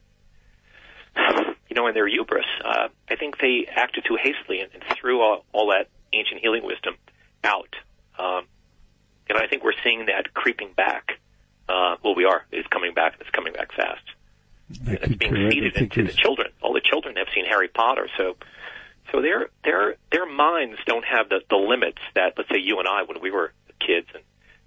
[1.70, 5.22] you know in their hubris, uh, I think they acted too hastily and, and threw
[5.22, 6.96] all, all that ancient healing wisdom
[7.44, 7.76] out.
[8.18, 8.46] Um,
[9.30, 11.20] and I think we're seeing that creeping back.
[11.68, 12.46] Uh, well, we are.
[12.52, 14.04] It's coming back, it's coming back fast.
[14.88, 15.54] I it's being you're right.
[15.54, 16.52] I feeded into the children.
[16.62, 18.36] All the children have seen Harry Potter, so
[19.12, 22.88] so their their their minds don't have the the limits that let's say you and
[22.88, 24.24] I when we were kids and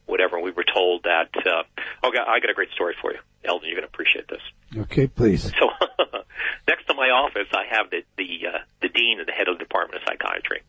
[0.07, 0.40] whatever.
[0.40, 1.30] We were told that.
[1.36, 1.62] Uh,
[2.03, 3.68] oh, God, I got a great story for you, Eldon.
[3.68, 4.40] You're going to appreciate this.
[4.76, 5.53] Okay, please.
[5.59, 5.68] So
[6.68, 9.59] next to my office, I have the the uh, the dean and the head of
[9.59, 10.62] the department of psychiatry,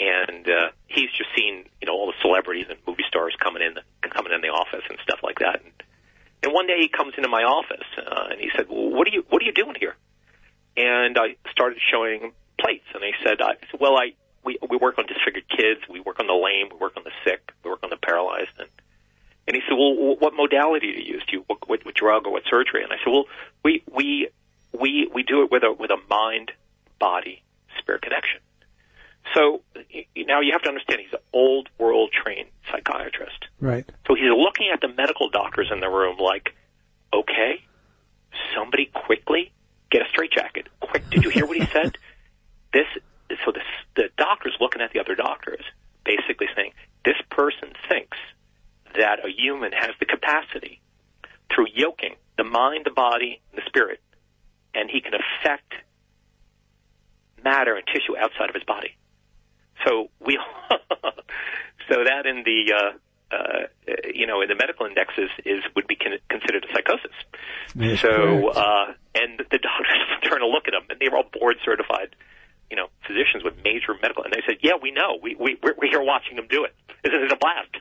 [0.00, 3.74] and uh, he's just seen you know all the celebrities and movie stars coming in
[4.10, 5.62] coming in the office and stuff like that.
[5.62, 5.72] And,
[6.42, 9.10] and one day he comes into my office uh, and he said, well, "What are
[9.10, 9.96] you What are you doing here?"
[10.76, 14.14] And I started showing plates, and he said, I said, "Well, I
[14.44, 17.12] we we work on disfigured kids, we work on the lame, we work on the
[17.24, 18.68] sick, we work on the paralyzed." And
[19.46, 21.22] and he said, "Well, what modality do you use?
[21.26, 23.24] Do you what, what drug or what surgery?" And I said, "Well,
[23.62, 24.28] we we
[24.72, 26.52] we we do it with a with a mind
[26.98, 27.42] body
[27.78, 28.40] spirit connection."
[29.32, 33.46] So y- now you have to understand he's an old world trained psychiatrist.
[33.60, 33.84] Right.
[34.06, 36.54] So he's looking at the medical doctors in the room like,
[37.12, 37.62] okay,
[38.54, 39.52] somebody quickly
[39.90, 40.68] get a straitjacket.
[40.80, 41.96] Quick, did you hear what he said?
[42.72, 42.86] This,
[43.44, 43.62] so this,
[43.96, 45.64] the doctor's looking at the other doctors,
[46.04, 46.72] basically saying,
[47.04, 48.18] this person thinks
[48.94, 50.80] that a human has the capacity
[51.54, 54.00] through yoking the mind, the body, and the spirit,
[54.74, 55.72] and he can affect
[57.44, 58.96] matter and tissue outside of his body.
[59.86, 60.38] So we,
[61.88, 63.66] so that in the, uh, uh,
[64.12, 67.10] you know, in the medical indexes is would be con- considered a psychosis.
[67.74, 68.56] That's so, correct.
[68.56, 72.14] uh, and the doctors turn to look at them, and they were all board certified,
[72.70, 75.18] you know, physicians with major medical, and they said, "Yeah, we know.
[75.22, 76.74] We we we're, we're here watching them do it.
[77.04, 77.74] Isn't it a blast?"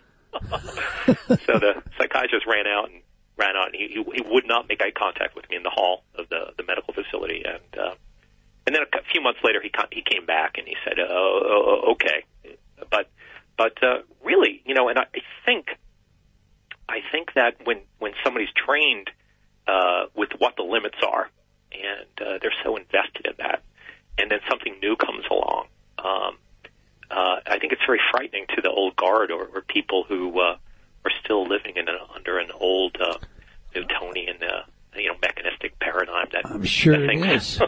[1.45, 3.01] so the psychiatrist ran out and
[3.37, 5.69] ran out, and he, he he would not make eye contact with me in the
[5.69, 7.93] hall of the the medical facility, and uh,
[8.65, 10.99] and then a cou- few months later, he co- he came back and he said,
[10.99, 11.39] "Oh,
[11.87, 12.25] oh, okay,"
[12.89, 13.09] but
[13.57, 15.67] but uh, really, you know, and I I think
[16.89, 19.09] I think that when when somebody's trained
[19.67, 21.29] uh, with what the limits are,
[21.71, 23.61] and uh, they're so invested in that.
[24.15, 25.65] And then something new comes along.
[25.97, 26.37] Um,
[27.09, 30.55] uh, I think it's very frightening to the old guard or, or people who uh,
[31.05, 33.17] are still living in a, under an old uh,
[33.73, 34.63] Newtonian, uh,
[34.95, 36.27] you know, mechanistic paradigm.
[36.31, 37.59] That I'm sure that it thing- is.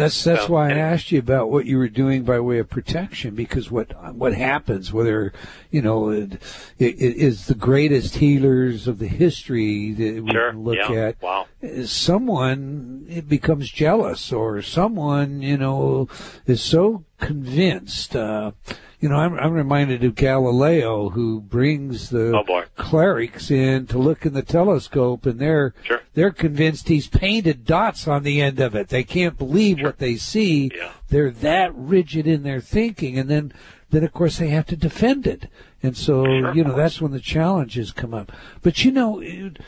[0.00, 2.68] That's that's So, why I asked you about what you were doing by way of
[2.68, 5.32] protection because what what happens whether
[5.70, 6.32] you know it,
[6.78, 11.22] it is the greatest healers of the history that we Sure, can look yeah, at
[11.22, 11.46] wow.
[11.84, 16.08] someone it becomes jealous or someone you know
[16.46, 18.52] is so convinced uh
[19.00, 24.24] you know I'm, I'm reminded of Galileo who brings the Oh, clerics in to look
[24.26, 25.99] in the telescope and they're Sure.
[26.20, 28.88] They're convinced he's painted dots on the end of it.
[28.88, 30.70] They can't believe what they see.
[30.76, 30.92] Yeah.
[31.08, 33.54] They're that rigid in their thinking, and then
[33.88, 35.48] then of course they have to defend it.
[35.82, 38.32] And so you know that's when the challenges come up.
[38.60, 39.60] But you know, it,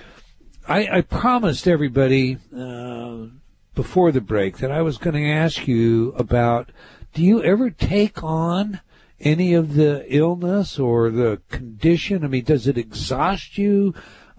[0.68, 3.28] I, I promised everybody uh,
[3.74, 6.70] before the break that I was going to ask you about.
[7.14, 8.82] Do you ever take on?
[9.24, 12.24] Any of the illness or the condition?
[12.24, 13.94] I mean, does it exhaust you?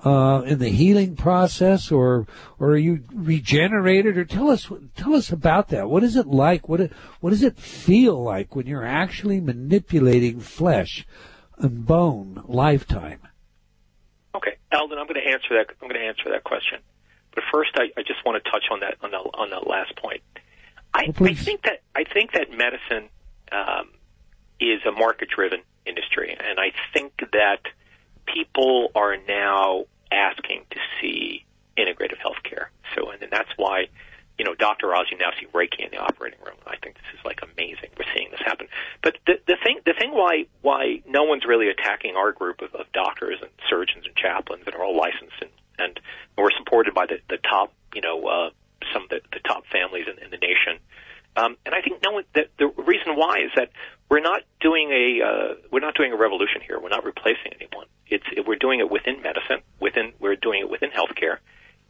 [0.06, 2.28] Uh, in the healing process, or
[2.60, 4.18] or are you regenerated?
[4.18, 5.90] Or tell us tell us about that.
[5.90, 6.68] What is it like?
[6.68, 6.92] What it,
[7.22, 11.06] what does it feel like when you're actually manipulating flesh
[11.58, 13.20] and bone lifetime?
[14.36, 15.68] Okay, Eldon, I'm going to answer that.
[15.82, 16.80] I'm going to answer that question.
[17.34, 19.96] But first, I, I just want to touch on that on the on the last
[19.96, 20.22] point.
[20.94, 23.10] I, Oh, I think that I think that medicine
[23.52, 23.90] um,
[24.60, 27.62] is a market-driven industry, and I think that
[28.26, 31.46] people are now asking to see
[31.78, 32.68] integrative healthcare.
[32.96, 33.88] So, and then that's why,
[34.38, 34.96] you know, Dr.
[34.96, 36.58] Oz, you now see Reiki in the operating room.
[36.68, 37.90] I think this is like amazing.
[37.98, 38.68] We're seeing this happen.
[39.02, 42.74] But the, the thing, the thing why why no one's really attacking our group of,
[42.76, 45.50] of doctors and surgeons and chaplains that are all licensed and
[45.80, 46.00] and
[46.38, 48.50] we're supported by the, the top, you know, uh,
[48.94, 50.80] some of the, the top families in, in the nation.
[51.36, 53.72] Um, and I think no one, that the reason why is that
[54.10, 56.80] we're not doing a uh, we're not doing a revolution here.
[56.80, 57.88] We're not replacing anyone.
[58.08, 61.38] It's we're doing it within medicine, within we're doing it within healthcare,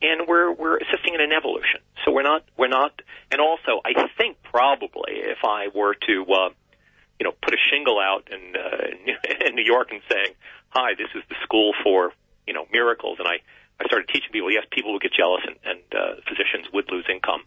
[0.01, 1.82] and we're we're assisting in an evolution.
[2.05, 3.01] So we're not we're not.
[3.32, 6.49] And also, I think probably if I were to uh,
[7.20, 10.36] you know put a shingle out in uh, in New York and saying,
[10.70, 12.14] "Hi, this is the school for
[12.47, 13.39] you know miracles," and I
[13.80, 17.05] I started teaching people, yes, people would get jealous and, and uh, physicians would lose
[17.09, 17.41] income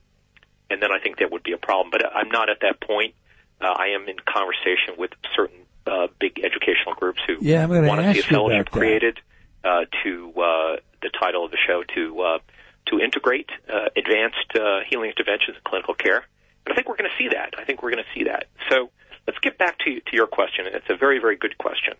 [0.71, 1.91] and then I think that would be a problem.
[1.91, 3.15] But I'm not at that point.
[3.61, 7.83] Uh, I am in conversation with certain uh, big educational groups who Yeah, I'm want
[7.83, 9.21] to see a ask you about fellowship created
[9.65, 12.39] uh, to uh, the title of the show to uh,
[12.87, 16.25] to integrate uh, advanced uh, healing interventions in clinical care.
[16.65, 17.55] And I think we're going to see that.
[17.59, 18.47] I think we're going to see that.
[18.71, 18.91] So
[19.27, 20.67] let's get back to to your question.
[20.67, 21.95] and It's a very very good question.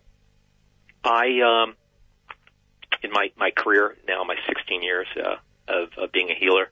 [1.03, 1.75] I um,
[3.03, 5.35] in my my career now, my 16 years uh,
[5.67, 6.69] of, of being a healer,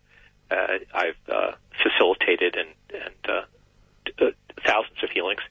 [0.51, 4.31] uh, I've uh, facilitated and and uh, uh,
[4.65, 5.41] thousands of healings,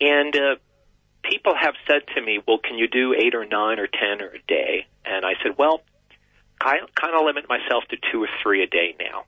[0.00, 0.56] and uh,
[1.22, 4.28] people have said to me, "Well, can you do eight or nine or ten or
[4.28, 5.82] a day?" And I said, "Well,
[6.60, 9.24] I kind of limit myself to two or three a day now."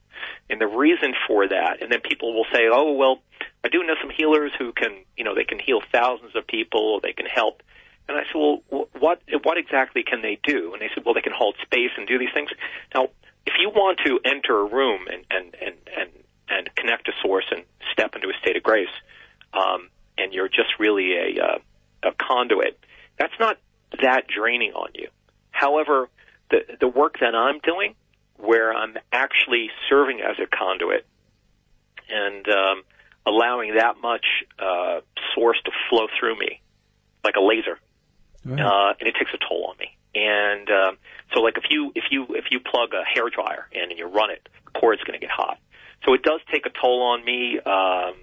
[0.49, 3.23] And the reason for that, and then people will say, "Oh, well,
[3.65, 6.81] I do know some healers who can, you know, they can heal thousands of people,
[6.81, 7.63] or they can help."
[8.09, 8.63] And I said, "Well,
[8.99, 12.07] what what exactly can they do?" And they said, "Well, they can hold space and
[12.07, 12.51] do these things."
[12.95, 13.09] Now,
[13.47, 16.11] if you want to enter a room and and and and,
[16.49, 18.95] and connect to source and step into a state of grace,
[19.57, 19.89] um,
[20.19, 21.59] and you're just really a uh,
[22.03, 22.79] a conduit,
[23.19, 23.59] that's not
[24.03, 25.09] that draining on you.
[25.51, 26.09] However,
[26.51, 27.95] the the work that I'm doing,
[28.37, 31.07] where I'm actually serving as a conduit
[32.09, 32.83] and um,
[33.27, 34.27] allowing that much
[34.59, 35.01] uh,
[35.35, 36.61] source to flow through me
[37.25, 37.79] like a laser,
[38.65, 39.97] uh, and it takes a toll on me.
[40.15, 40.99] And um,
[41.35, 44.07] so, like if you if you if you plug a hair dryer in and you
[44.07, 45.59] run it, the cord's going to get hot.
[46.05, 47.59] So it does take a toll on me.
[47.59, 48.15] Um,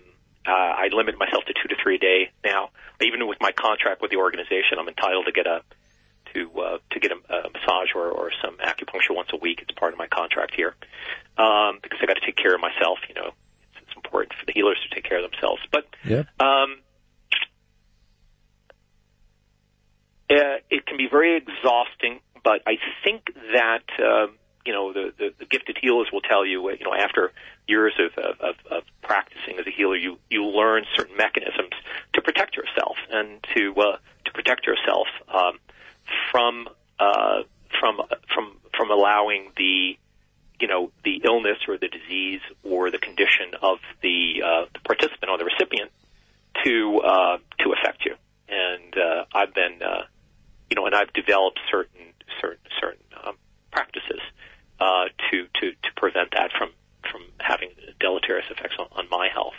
[0.45, 2.69] uh, I limit myself to two to three a day now.
[3.01, 5.61] Even with my contract with the organization, I'm entitled to get a
[6.33, 9.59] to uh, to get a, a massage or, or some acupuncture once a week.
[9.61, 10.75] It's part of my contract here
[11.37, 12.99] um, because I got to take care of myself.
[13.07, 15.61] You know, it's, it's important for the healers to take care of themselves.
[15.71, 16.27] But Yep.
[16.39, 16.77] um,
[20.29, 24.35] uh, it can be very exhausting, but I think that um,
[24.65, 27.31] you know the, the, the gifted healers will tell you, you know, after
[27.67, 31.73] years of, of, of practicing as a healer, you you learn certain mechanisms
[32.13, 35.59] to protect yourself and to uh, to protect yourself um,
[36.31, 36.67] from
[36.99, 37.43] uh,
[37.79, 38.01] from
[38.33, 39.97] from from allowing the
[40.59, 45.29] you know the illness or the disease or the condition of the uh, the participant
[45.29, 45.91] or the recipient
[46.63, 48.15] to uh, to affect you.
[48.47, 50.03] And uh, I've been uh,
[50.69, 53.35] you know, and I've developed certain certain certain um,
[53.71, 54.21] practices
[54.83, 56.71] uh, to to prevent that from
[57.09, 57.69] from having
[57.99, 59.53] deleterious effects on, on my health.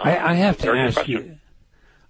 [0.00, 1.12] I, I have to ask question.
[1.12, 1.38] you.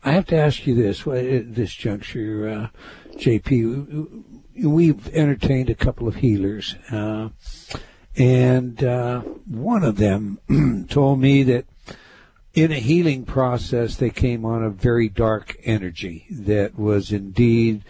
[0.02, 4.24] I have to ask you this at this juncture, uh, JP.
[4.64, 7.28] We've entertained a couple of healers, uh,
[8.16, 10.38] and uh, one of them
[10.88, 11.66] told me that
[12.54, 17.84] in a healing process they came on a very dark energy that was indeed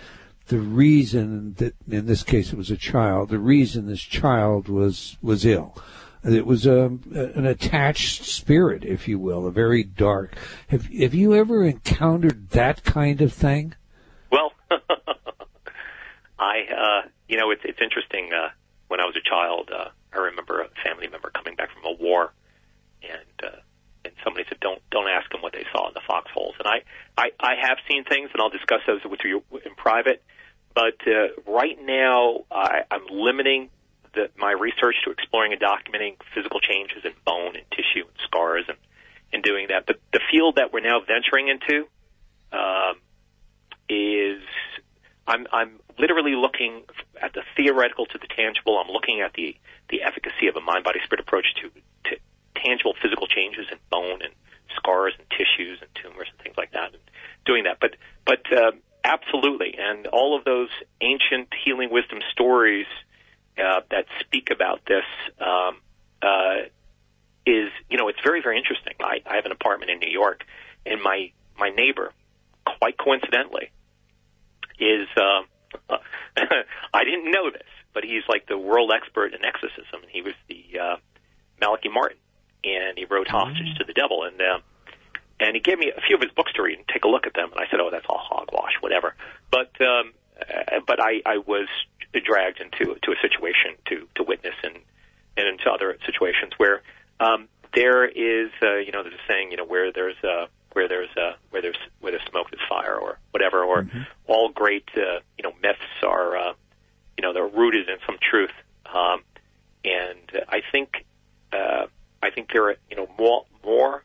[0.49, 5.17] the reason that in this case it was a child the reason this child was
[5.23, 5.77] was ill
[6.25, 10.35] it was a, an attached spirit if you will a very dark
[10.69, 13.75] have have you ever encountered that kind of thing
[14.31, 14.53] Well,
[16.39, 18.31] I, uh, you know, it's it's interesting.
[18.33, 18.51] Uh,
[18.89, 21.93] when I was a child, uh, I remember a family member coming back from a
[22.03, 22.33] war,
[23.03, 23.59] and uh,
[24.05, 26.83] and somebody said, "Don't don't ask them what they saw in the foxholes." And I
[27.17, 30.23] I, I have seen things, and I'll discuss those with you in private.
[30.79, 33.69] But uh, right now, I, I'm limiting
[34.15, 38.65] the, my research to exploring and documenting physical changes in bone and tissue and scars,
[38.69, 38.79] and
[39.33, 39.87] and doing that.
[39.87, 41.89] But the field that we're now venturing into.
[42.53, 42.97] Um,
[43.89, 44.43] is
[45.27, 46.83] I'm I'm literally looking
[47.21, 48.79] at the theoretical to the tangible.
[48.79, 49.57] I'm looking at the
[49.91, 51.71] the efficacy of a mind body spirit approach to
[52.11, 52.17] to
[52.57, 54.33] tangible physical changes in bone and
[54.77, 57.03] scars and tissues and tumors and things like that, and
[57.45, 57.79] doing that.
[57.81, 58.73] But but uh,
[59.09, 60.69] absolutely, and all of those
[61.01, 62.87] ancient healing wisdom stories
[63.59, 65.05] uh, that speak about this
[65.41, 65.81] um,
[66.23, 66.69] uh,
[67.47, 68.95] is you know it's very very interesting.
[69.01, 70.45] I, I have an apartment in New York,
[70.87, 72.13] and my my neighbor,
[72.65, 73.71] quite coincidentally,
[74.79, 75.47] is um,
[76.95, 80.79] I didn't know this, but he's like the world expert in exorcism, he was the
[80.79, 80.97] uh,
[81.61, 82.19] Malachi Martin,
[82.65, 84.59] and he wrote Hostage to the Devil, and uh,
[85.41, 87.27] and he gave me a few of his books to read and take a look
[87.27, 89.15] at them, and I said, oh, that's all hogwash, whatever.
[89.51, 91.69] But um, uh, but I, I was
[92.25, 94.77] dragged into to a situation to to witness and
[95.37, 96.83] and into other situations where
[97.21, 100.89] um, there is uh, you know there's a saying you know where there's uh, where
[100.89, 103.89] there's uh, where there's where there's smoke there's fire or whatever or
[104.27, 106.53] all great uh, you know myths are uh,
[107.17, 108.53] you know they're rooted in some truth.
[108.93, 109.23] Um,
[109.85, 111.05] and I think
[111.53, 111.87] uh,
[112.23, 114.03] I think there are you know more more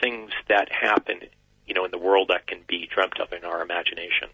[0.00, 1.20] things that happen
[1.66, 4.28] you know in the world that can be dreamt of in our imagination.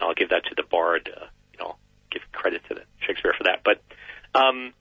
[0.00, 1.76] And I'll give that to the bard uh, you know
[2.10, 3.62] give credit to the Shakespeare for that.
[3.64, 3.82] But
[4.34, 4.72] um,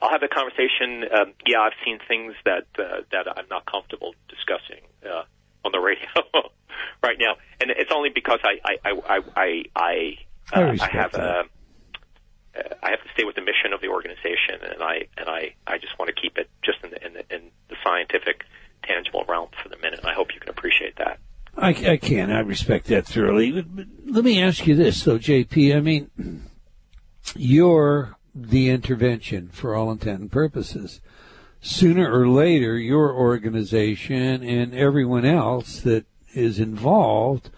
[0.00, 1.04] I'll have a conversation.
[1.10, 5.24] Um, yeah, I've seen things that uh, that I'm not comfortable discussing uh,
[5.64, 6.08] on the radio
[7.02, 10.18] right now, and it's only because I I I I I, I
[10.52, 11.44] uh, I respect have a
[12.54, 15.78] I have to stay with the mission of the organization, and I and I I
[15.78, 18.44] just want to keep it just in the in the, in the scientific,
[18.82, 20.00] tangible realm for the minute.
[20.00, 21.18] And I hope you can appreciate that.
[21.56, 22.30] I, I can.
[22.30, 23.52] I respect that thoroughly.
[23.52, 25.76] But, but let me ask you this, though, JP.
[25.76, 26.10] I mean,
[27.36, 31.00] you're the intervention for all intent and purposes.
[31.60, 37.50] Sooner or later, your organization and everyone else that is involved,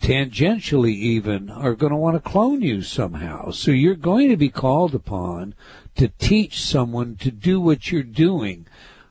[0.00, 3.50] tangentially even, are going to want to clone you somehow.
[3.50, 5.54] So you're going to be called upon
[5.96, 8.66] to teach someone to do what you're doing.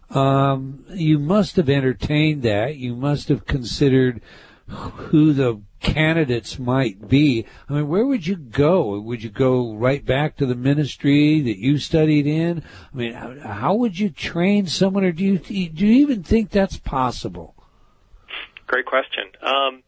[0.10, 2.76] Um, you must have entertained that.
[2.76, 4.22] You must have considered
[4.68, 7.46] who the candidates might be.
[7.68, 9.00] I mean, where would you go?
[9.00, 12.64] Would you go right back to the ministry that you studied in?
[12.94, 16.78] I mean, how, would you train someone, or do you do you even think that's
[16.78, 17.56] possible?
[18.68, 19.26] Great question.
[19.42, 19.84] Um,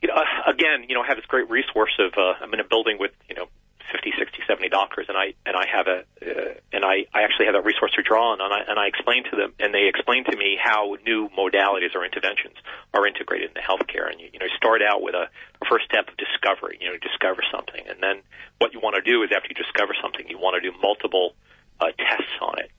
[0.00, 2.60] you know, uh, again, you know, I have this great resource of uh, I'm in
[2.60, 3.46] a building with you know
[3.92, 7.46] 50, 60, 70 doctors, and I and I have a uh, and I, I actually
[7.46, 9.86] have that resource to draw on, and I and I explain to them, and they
[9.86, 12.56] explain to me how new modalities or interventions
[12.94, 15.28] are integrated into healthcare, and you, you know, start out with a,
[15.68, 18.20] first step of discovery, you know, discover something, and then
[18.58, 21.34] what you want to do is after you discover something, you want to do multiple
[21.80, 22.70] uh, tests on it,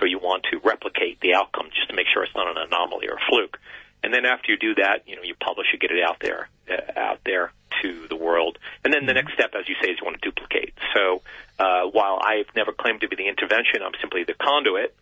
[0.00, 3.06] so you want to replicate the outcome just to make sure it's not an anomaly
[3.08, 3.58] or a fluke.
[4.02, 6.48] And then after you do that, you know, you publish, you get it out there,
[6.68, 7.52] uh, out there
[7.82, 8.58] to the world.
[8.84, 10.74] And then the next step, as you say, is you want to duplicate.
[10.94, 11.22] So
[11.58, 14.94] uh, while I've never claimed to be the intervention, I'm simply the conduit.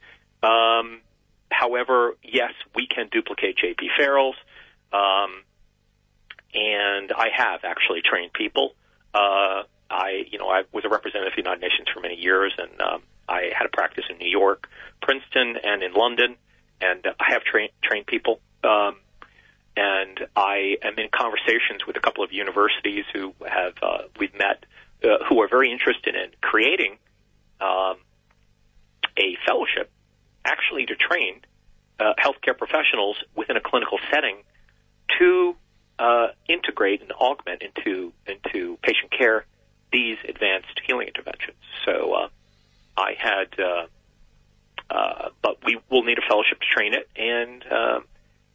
[0.43, 1.01] Um,
[1.51, 3.91] however, yes, we can duplicate J.P.
[3.99, 4.37] Farrell's,
[4.93, 5.43] um,
[6.53, 8.75] and I have actually trained people.
[9.15, 12.55] Uh, I, you know, I was a representative of the United Nations for many years,
[12.59, 14.69] and um, I had a practice in New York,
[15.03, 16.37] Princeton, and in London,
[16.81, 18.41] and I have trained trained people.
[18.65, 18.97] Um,
[19.77, 24.65] and I am in conversations with a couple of universities who have uh, we've met,
[25.05, 26.99] uh, who are very interested in creating
[27.61, 27.97] um,
[29.17, 29.91] a fellowship,
[30.45, 31.41] actually to train
[32.01, 34.39] uh, healthcare professionals within a clinical setting
[35.19, 35.55] to
[35.99, 39.45] uh, integrate and augment into into patient care
[39.93, 41.59] these advanced healing interventions.
[41.85, 42.29] So uh,
[42.97, 43.49] I had,
[44.91, 48.01] uh, but we will need a fellowship to train it, and uh,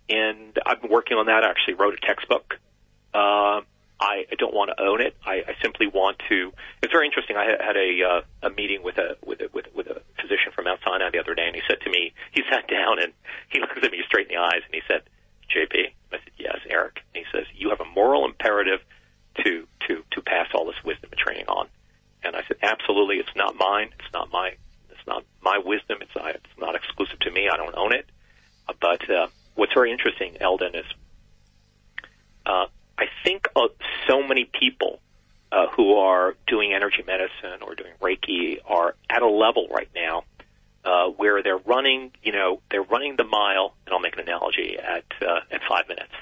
[0.10, 1.44] and I've been working on that.
[1.44, 2.56] I actually wrote a textbook.
[3.14, 3.62] Uh,
[3.98, 5.16] I, I don't want to own it.
[5.26, 6.52] I, I simply want to.
[6.84, 7.38] It's very interesting.
[7.38, 10.52] I had- had a uh, a meeting with a with a, with, with a physician
[10.53, 13.14] from Mount Sinai the other day, and he said to me, he sat down and
[13.49, 15.03] he looked at me straight in the eyes, and he said,
[15.49, 18.82] "JP," I said, "Yes, Eric." And he says, "You have a moral imperative
[19.44, 21.68] to to to pass all this wisdom and training on."
[22.24, 23.18] And I said, "Absolutely.
[23.18, 23.90] It's not mine.
[23.99, 24.56] It's not my
[25.07, 25.99] not my wisdom.
[26.02, 27.49] It's not, it's not exclusive to me.
[27.52, 28.06] I don't own it."
[28.68, 30.86] Uh, But uh, what's very interesting, Eldon, is
[32.45, 32.68] uh,
[32.98, 33.68] I think uh,
[34.07, 34.99] so many people
[35.52, 40.23] uh, who are doing energy medicine or doing Reiki are at a level right now
[40.84, 44.77] uh, where they're running, you know, they're running the mile, and I'll make an analogy
[44.77, 46.14] at uh, at five minutes,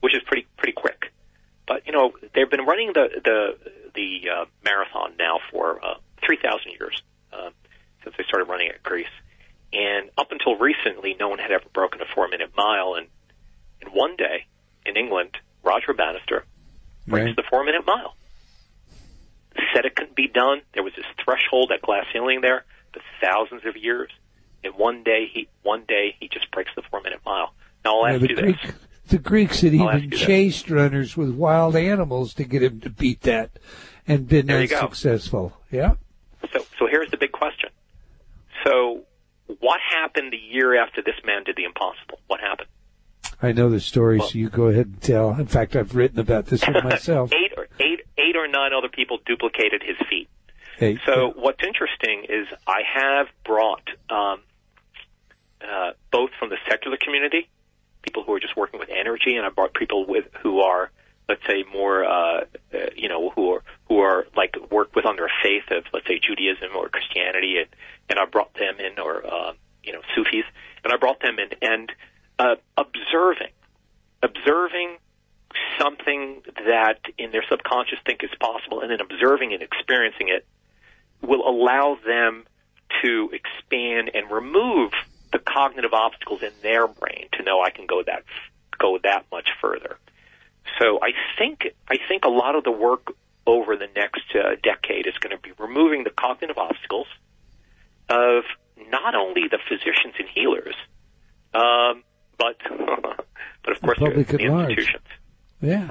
[0.00, 1.12] which is pretty pretty quick.
[1.66, 5.94] But you know, they've been running the the the uh, marathon now for uh,
[6.24, 7.50] three thousand years uh,
[8.06, 9.10] since they started running at Greece,
[9.72, 12.94] and up until recently, no one had ever broken a four minute mile.
[12.94, 13.08] And
[13.82, 14.46] and one day
[14.86, 16.44] in England, Roger Bannister
[17.08, 17.36] breaks Right.
[17.36, 18.14] the four minute mile.
[19.74, 20.60] Said it couldn't be done.
[20.74, 24.10] There was this threshold, that glass ceiling there, for thousands of years.
[24.62, 27.52] And one day he one day he just breaks the four minute mile.
[27.84, 28.72] Now I'll Yeah, ask the, you Greek, this.
[29.08, 30.20] the Greeks had I'll even you this.
[30.20, 33.50] chased runners with wild animals to get him to beat that,
[34.06, 35.56] and been unsuccessful.
[35.70, 35.94] Yeah.
[36.52, 37.65] So, so here's the big question.
[38.66, 39.02] So,
[39.60, 42.20] what happened the year after this man did the impossible?
[42.26, 42.68] What happened?
[43.40, 45.30] I know the story, Well- so you go ahead and tell.
[45.38, 47.32] In fact, I've written about this one myself.
[47.34, 50.28] eight or eight, eight or nine other people duplicated his feat.
[50.78, 54.42] Hey, So, what's interesting is I have brought um,
[55.62, 57.48] uh, both from the secular community,
[58.02, 60.90] people who are just working with energy, and I brought people with who are,
[61.28, 65.26] let's say, more, uh, uh, you know, who are who are like work with under
[65.26, 67.68] a faith of, let's say, Judaism or Christianity, and
[68.08, 70.44] and I brought them in, or uh, you know, Sufis,
[70.84, 71.92] and I brought them in, and
[72.38, 73.52] uh, observing,
[74.22, 74.98] observing
[75.78, 80.46] something that in their subconscious think is possible, and then observing and experiencing it
[81.22, 82.44] will allow them
[83.02, 84.92] to expand and remove
[85.32, 88.24] the cognitive obstacles in their brain to know I can go that
[88.78, 89.98] go that much further.
[90.78, 93.14] So I think I think a lot of the work
[93.46, 97.06] over the next uh, decade is going to be removing the cognitive obstacles
[98.08, 98.44] of
[98.90, 100.74] not only the physicians and healers,
[101.54, 102.02] um,
[102.38, 102.56] but
[103.62, 105.06] but of course the, the institutions.
[105.60, 105.90] Yeah.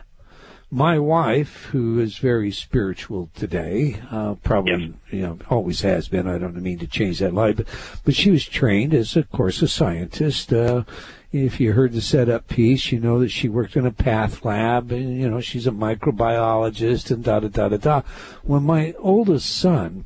[0.71, 6.27] My wife, who is very spiritual today, uh, probably, you know, always has been.
[6.27, 7.67] I don't mean to change that life, but,
[8.03, 10.51] but she was trained as, of course, a scientist.
[10.51, 10.83] Uh,
[11.35, 14.91] if you heard the setup piece, you know that she worked in a path lab
[14.91, 18.01] and, you know, she's a microbiologist and da da da da da.
[18.43, 20.05] When my oldest son,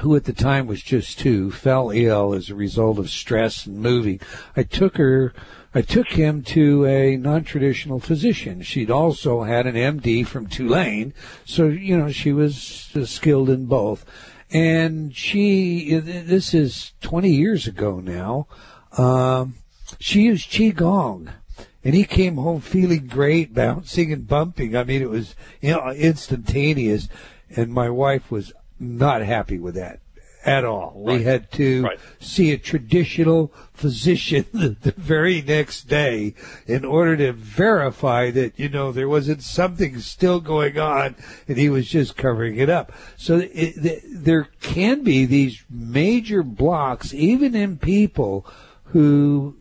[0.00, 3.78] who at the time was just two, fell ill as a result of stress and
[3.78, 4.20] moving.
[4.56, 5.34] I took her,
[5.74, 8.62] I took him to a non-traditional physician.
[8.62, 11.12] She'd also had an MD from Tulane,
[11.44, 14.04] so you know she was skilled in both.
[14.50, 18.46] And she, this is 20 years ago now.
[18.96, 19.56] Um,
[19.98, 21.30] she used qigong.
[21.84, 24.76] And he came home feeling great, bouncing and bumping.
[24.76, 27.08] I mean, it was you know, instantaneous.
[27.54, 30.00] And my wife was not happy with that
[30.44, 30.92] at all.
[30.96, 31.98] We had to Right.
[32.20, 36.34] see a traditional physician the, the very next day
[36.66, 41.16] in order to verify that, you know, there wasn't something still going on
[41.46, 42.92] and he was just covering it up.
[43.16, 48.46] So it, th there can be these major blocks, even in people
[48.92, 49.56] who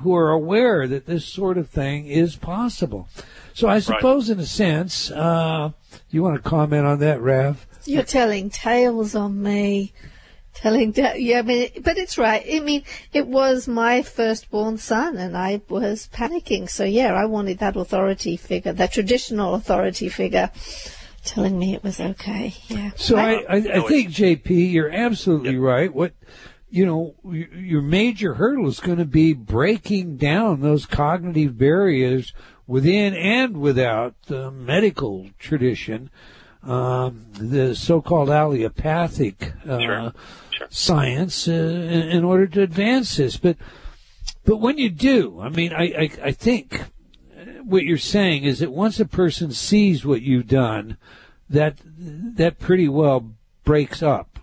[0.00, 3.08] who are aware that this sort of thing is possible.
[3.52, 5.72] So I suppose, in a sense, uh,
[6.10, 7.66] you want to comment on that, Rav?
[7.84, 9.92] You're telling tales on me.
[10.54, 12.44] Telling, ta- yeah, I mean, but it's right.
[12.52, 12.82] I mean,
[13.12, 16.68] it was my firstborn son, and I was panicking.
[16.68, 20.50] So yeah, I wanted that authority figure, that traditional authority figure,
[21.24, 22.54] telling me it was okay.
[22.68, 22.90] Yeah.
[22.96, 25.92] So I, I, I No, think JP, you're absolutely right.
[25.94, 26.12] What
[26.70, 32.34] you know, your major hurdle is going to be breaking down those cognitive barriers
[32.66, 36.10] within and without the medical tradition,
[36.62, 40.12] um, the so-called allopathic uh, Sure.
[40.50, 40.66] Sure.
[40.70, 43.36] science, uh, in, in order to advance this.
[43.36, 43.56] But
[44.44, 46.82] but when you do, I mean, I I, I think
[47.62, 50.96] what you're saying is that once a person sees what you've done,
[51.48, 53.32] that that pretty well
[53.64, 54.37] breaks up.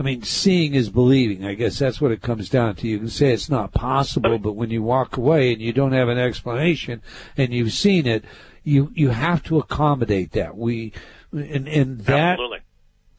[0.00, 1.44] I mean, seeing is believing.
[1.44, 2.88] I guess that's what it comes down to.
[2.88, 6.08] You can say it's not possible, but when you walk away and you don't have
[6.08, 7.02] an explanation
[7.36, 8.24] and you've seen it,
[8.64, 10.56] you you have to accommodate that.
[10.56, 10.94] We
[11.32, 12.60] and and that Absolutely.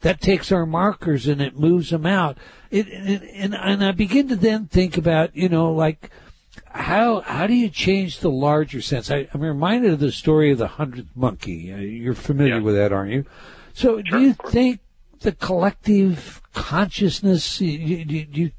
[0.00, 2.36] that takes our markers and it moves them out.
[2.72, 6.10] It, and, and and I begin to then think about you know like
[6.66, 9.08] how how do you change the larger sense?
[9.08, 11.72] I, I'm reminded of the story of the hundredth monkey.
[11.72, 12.62] Uh, You're familiar Yeah.
[12.62, 13.24] with that, aren't you?
[13.72, 14.80] So Sure, do you think
[15.22, 17.58] the collective consciousness?
[17.58, 18.50] Do you, do,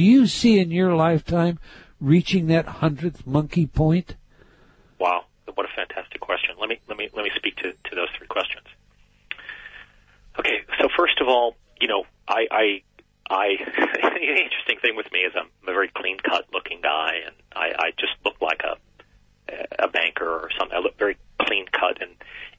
[0.00, 1.58] you, see in your lifetime
[2.00, 4.16] reaching that hundredth monkey point?
[4.98, 5.24] Wow,
[5.54, 6.56] what a fantastic question.
[6.58, 8.66] Let me let me let me speak to, to those three questions.
[10.38, 12.82] Okay, so first of all, you know, I I,
[13.28, 13.56] I
[14.14, 17.72] the interesting thing with me is I'm a very clean cut looking guy, and I,
[17.78, 18.76] I just look like a
[19.78, 20.76] a banker or something.
[20.76, 22.10] I look very clean cut, and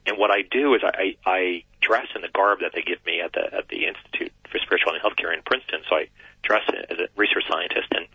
[0.06, 3.20] and what I do is I I dress in the garb that they give me
[3.20, 5.80] at the at the Institute for Spirituality and Healthcare in Princeton.
[5.88, 6.08] So I
[6.42, 8.06] dress as a research scientist, and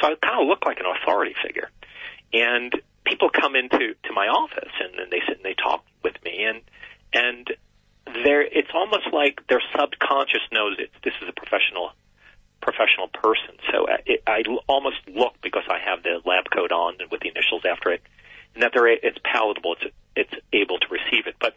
[0.00, 1.70] so I kind of look like an authority figure.
[2.32, 2.72] And
[3.04, 6.44] people come into to my office, and then they sit and they talk with me,
[6.44, 6.60] and
[7.12, 7.52] and
[8.24, 10.90] there it's almost like their subconscious knows it.
[11.04, 11.92] This is a professional
[12.60, 13.58] professional person.
[13.70, 17.62] So it, I almost look because I have the lab coat on with the initials
[17.68, 18.02] after it,
[18.54, 19.76] and that they're it's palatable.
[19.80, 21.36] It's it's able to receive it.
[21.40, 21.56] But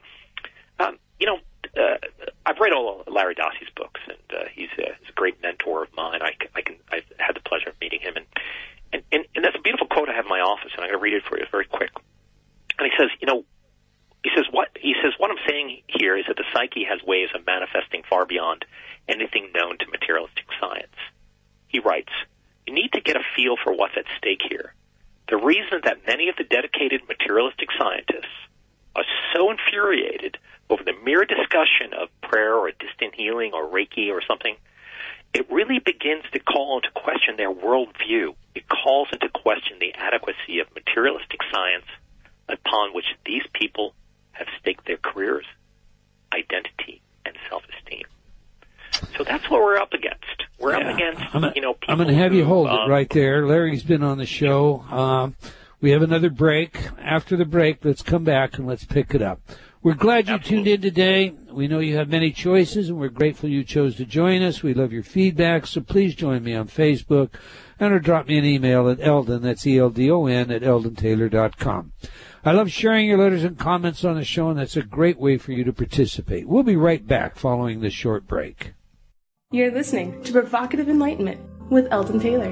[0.79, 1.39] um, you know,
[1.77, 1.97] uh,
[2.45, 5.89] I've read all Larry Dossey's books, and uh, he's, a, he's a great mentor of
[5.95, 6.21] mine.
[6.21, 8.25] I, I can I've had the pleasure of meeting him, and
[8.93, 10.99] and and, and that's a beautiful quote I have in my office, and I'm going
[10.99, 11.45] to read it for you.
[11.51, 11.91] Very quick.
[12.77, 13.45] And he says, you know,
[14.23, 17.29] he says what he says what I'm saying here is that the psyche has ways
[17.35, 18.65] of manifesting far beyond
[19.07, 20.95] anything known to materialistic science.
[21.67, 22.11] He writes,
[22.65, 24.73] You need to get a feel for what's at stake here.
[25.27, 28.35] The reason that many of the dedicated materialistic scientists
[28.95, 30.37] are so infuriated
[30.69, 34.55] over the mere discussion of prayer or distant healing or Reiki or something,
[35.33, 38.35] it really begins to call into question their worldview.
[38.53, 41.85] It calls into question the adequacy of materialistic science
[42.47, 43.93] upon which these people
[44.31, 45.45] have staked their careers,
[46.33, 48.05] identity, and self-esteem.
[49.17, 50.23] So that's what we're up against.
[50.59, 50.89] We're Yeah.
[50.89, 53.09] up against, I'm, you know, people I'm going to have you hold um, it right
[53.09, 53.45] there.
[53.47, 54.81] Larry's been on the show.
[54.91, 55.35] Um,
[55.81, 56.77] we have another break.
[56.99, 59.39] After the break, let's come back and let's pick it up.
[59.83, 61.35] We're glad you tuned in today.
[61.51, 64.63] We know you have many choices, and we're grateful you chose to join us.
[64.63, 67.29] We love your feedback, so please join me on Facebook
[67.79, 71.91] and or drop me an email at Eldon, that's E-L-D-O-N, at eldontaylor.com.
[72.43, 75.37] I love sharing your letters and comments on the show, and that's a great way
[75.37, 76.47] for you to participate.
[76.47, 78.73] We'll be right back following this short break.
[79.55, 82.51] You're listening to Provocative Enlightenment with Eldon Taylor.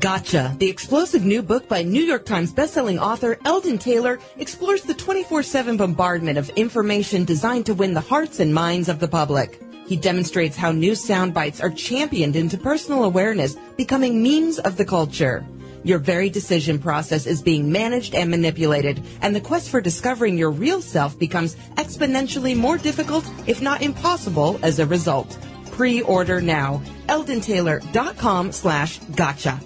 [0.00, 0.52] Gotcha.
[0.58, 5.78] The explosive new book by New York Times bestselling author Eldon Taylor explores the 24-7
[5.78, 9.62] bombardment of information designed to win the hearts and minds of the public.
[9.86, 14.84] He demonstrates how new sound bites are championed into personal awareness, becoming memes of the
[14.84, 15.46] culture.
[15.86, 20.50] Your very decision process is being managed and manipulated, and the quest for discovering your
[20.50, 25.38] real self becomes exponentially more difficult, if not impossible, as a result.
[25.70, 26.82] Pre-order now.
[27.06, 29.60] EldonTaylor.com slash gotcha.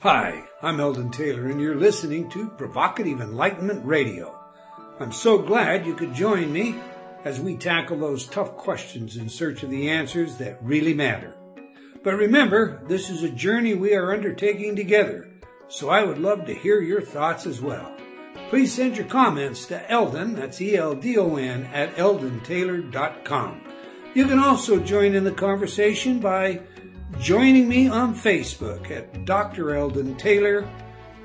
[0.00, 4.36] Hi, I'm Eldon Taylor, and you're listening to Provocative Enlightenment Radio.
[4.98, 6.74] I'm so glad you could join me
[7.24, 11.36] as we tackle those tough questions in search of the answers that really matter.
[12.02, 15.28] But remember, this is a journey we are undertaking together,
[15.68, 17.94] so I would love to hear your thoughts as well.
[18.50, 23.60] Please send your comments to Eldon, that's E-L-D-O-N, at eldontaylor.com.
[24.14, 26.60] You can also join in the conversation by
[27.20, 29.74] joining me on Facebook at Dr.
[29.74, 30.68] Eldon Taylor.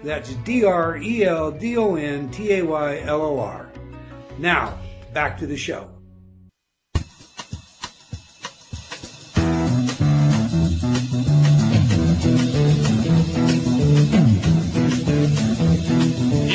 [0.04, 3.70] That's D R E L D O N T A Y L O R.
[4.38, 4.78] Now,
[5.12, 5.97] back to the show.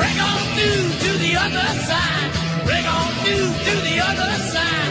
[0.00, 2.64] Break on through to the other side.
[2.64, 4.89] Break on through to the other side.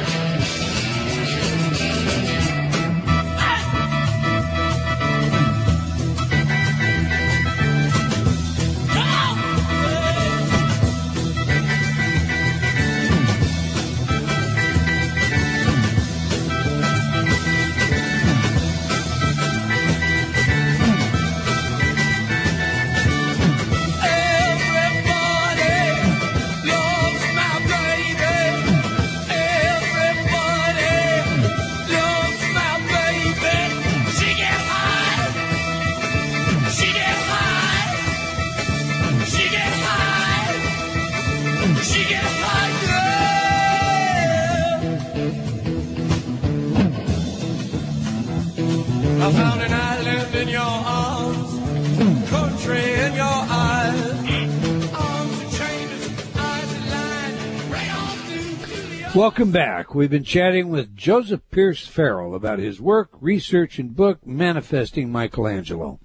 [59.20, 59.94] Welcome back.
[59.94, 66.00] We've been chatting with Joseph Pierce Farrell about his work, research, and book, Manifesting Michelangelo.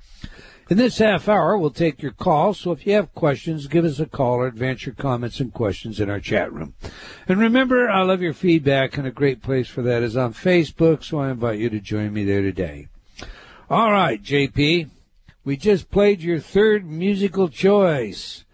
[0.68, 4.00] In this half hour, we'll take your calls, so if you have questions, give us
[4.00, 6.74] a call or advance your comments and questions in our chat room.
[7.28, 11.04] And remember, I love your feedback, and a great place for that is on Facebook,
[11.04, 12.88] so I invite you to join me there today.
[13.70, 14.90] All right, JP,
[15.44, 18.44] we just played your third musical choice.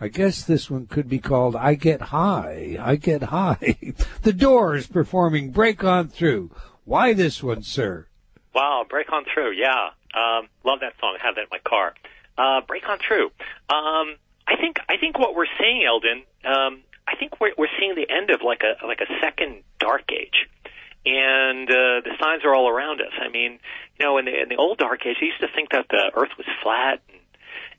[0.00, 2.76] I guess this one could be called I Get High.
[2.80, 3.76] I Get High.
[4.22, 6.50] the Doors performing Break On Through.
[6.84, 8.06] Why this one, sir?
[8.54, 9.52] Wow, break on through.
[9.52, 11.16] Yeah, um, love that song.
[11.20, 11.94] I have that in my car.
[12.36, 13.26] Uh, break on through.
[13.68, 14.16] Um,
[14.46, 16.22] I think I think what we're seeing, Eldon.
[16.44, 20.10] Um, I think we're we're seeing the end of like a like a second dark
[20.10, 20.48] age,
[21.04, 23.12] and uh, the signs are all around us.
[23.20, 23.60] I mean,
[24.00, 26.10] you know, in the in the old dark age, they used to think that the
[26.16, 27.02] Earth was flat.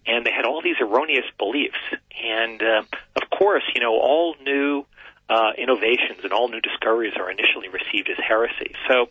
[0.05, 1.77] And, they had all these erroneous beliefs.
[2.23, 2.83] And uh,
[3.15, 4.85] of course, you know, all new
[5.29, 8.73] uh, innovations and all new discoveries are initially received as heresy.
[8.87, 9.09] So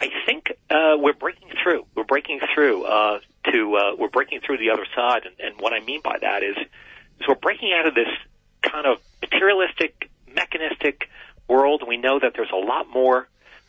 [0.00, 1.86] I think uh, we're breaking through.
[1.94, 3.20] We're breaking through uh,
[3.52, 5.22] to uh, we're breaking through the other side.
[5.26, 8.08] And, and what I mean by that is, is we're breaking out of this
[8.62, 11.08] kind of materialistic, mechanistic
[11.48, 11.82] world.
[11.86, 13.28] We know that there's a lot more,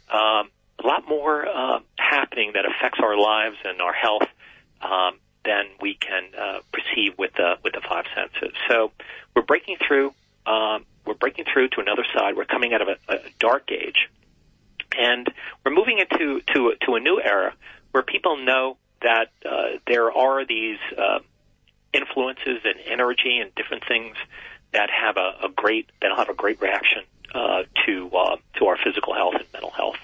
[0.09, 0.49] um,
[0.80, 4.27] a lot more uh, happening that affects our lives and our health.
[4.81, 8.55] Um, than we can uh, perceive with the with the five senses.
[8.69, 8.91] So
[9.35, 10.13] we're breaking through.
[10.45, 12.35] Um, we're breaking through to another side.
[12.35, 14.09] We're coming out of a, a dark age,
[14.97, 15.27] and
[15.65, 17.53] we're moving into to to a new era
[17.91, 21.19] where people know that uh, there are these uh,
[21.93, 24.15] influences and energy and different things
[24.73, 27.03] that have a, a great that'll have a great reaction
[27.34, 29.97] uh, to uh, to our physical health and mental health.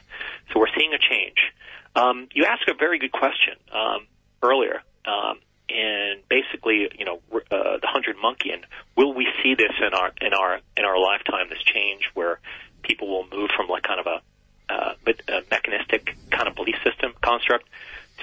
[0.52, 1.54] So we're seeing a change.
[1.96, 4.08] Um, you asked a very good question um,
[4.44, 5.40] earlier um,
[5.70, 8.52] and basically, you know, uh, the hundred monkey.
[8.52, 8.66] And
[8.96, 11.48] will we see this in our in our in our lifetime?
[11.50, 12.40] This change where
[12.84, 14.94] people will move from like kind of a, uh,
[15.30, 17.68] a mechanistic kind of belief system construct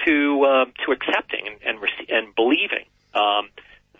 [0.05, 3.49] to uh, to accepting and and, rece- and believing um,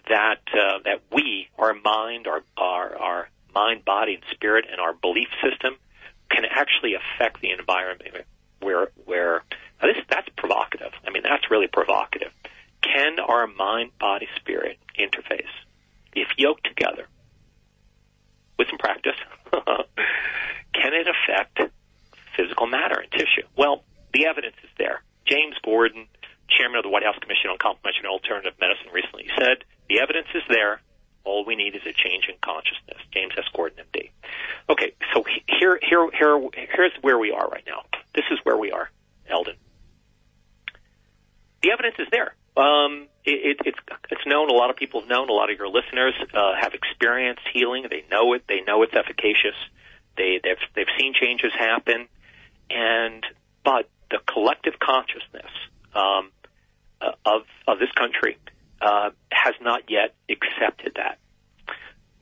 [0.10, 4.94] that uh, that we, our mind, our our our mind, body, and spirit, and our
[4.94, 5.76] belief system
[6.32, 8.16] can actually affect the environment.
[8.60, 9.44] Where where
[9.82, 10.94] now this that's provocative.
[11.06, 12.32] I mean, that's really provocative
[12.86, 15.52] can our mind, body, spirit interface,
[16.14, 17.08] if yoked together
[18.58, 19.16] with some practice,
[19.52, 21.72] can it affect
[22.38, 23.48] physical matter and tissue?
[23.58, 23.84] Well,
[24.14, 25.02] the evidence is there.
[25.26, 26.08] James Gordon,
[26.48, 30.28] chairman of the White House Commission on Complementary and Alternative Medicine, recently said the evidence
[30.34, 30.82] is there.
[31.24, 33.02] All we need is a change in consciousness.
[33.12, 33.46] James S.
[33.54, 34.12] Gordon, MD.
[34.70, 37.82] Okay, so here, here, here, here's where we are right now.
[38.14, 38.92] This is where we are,
[39.28, 39.56] Eldon.
[41.64, 42.36] The evidence is there.
[42.58, 43.80] Um, it, it, it's
[44.10, 44.50] it's known.
[44.50, 45.30] A lot of people have known.
[45.30, 47.86] A lot of your listeners uh, have experienced healing.
[47.90, 48.44] They know it.
[48.48, 49.56] They know it's efficacious.
[50.18, 52.08] They they've they've seen changes happen,
[52.70, 53.26] and
[53.64, 55.52] but the collective consciousness
[55.94, 56.32] um,
[57.02, 58.38] uh, of of this country
[58.82, 61.20] uh, has not yet accepted that.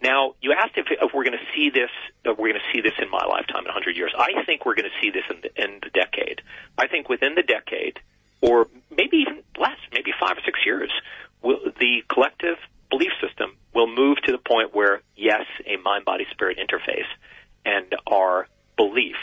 [0.02, 1.92] Now, you asked if, if we're going to see this.
[2.26, 4.12] If we're going to see this in my lifetime in 100 years.
[4.18, 6.42] I think we're going to see this in the, in the decade.
[6.78, 8.00] I think within the decade
[8.44, 10.92] or maybe even less, maybe five or six years,
[11.42, 12.58] will, the collective
[12.90, 17.08] belief system will move to the point where, yes, a mind body spirit interface
[17.66, 19.16] and our belief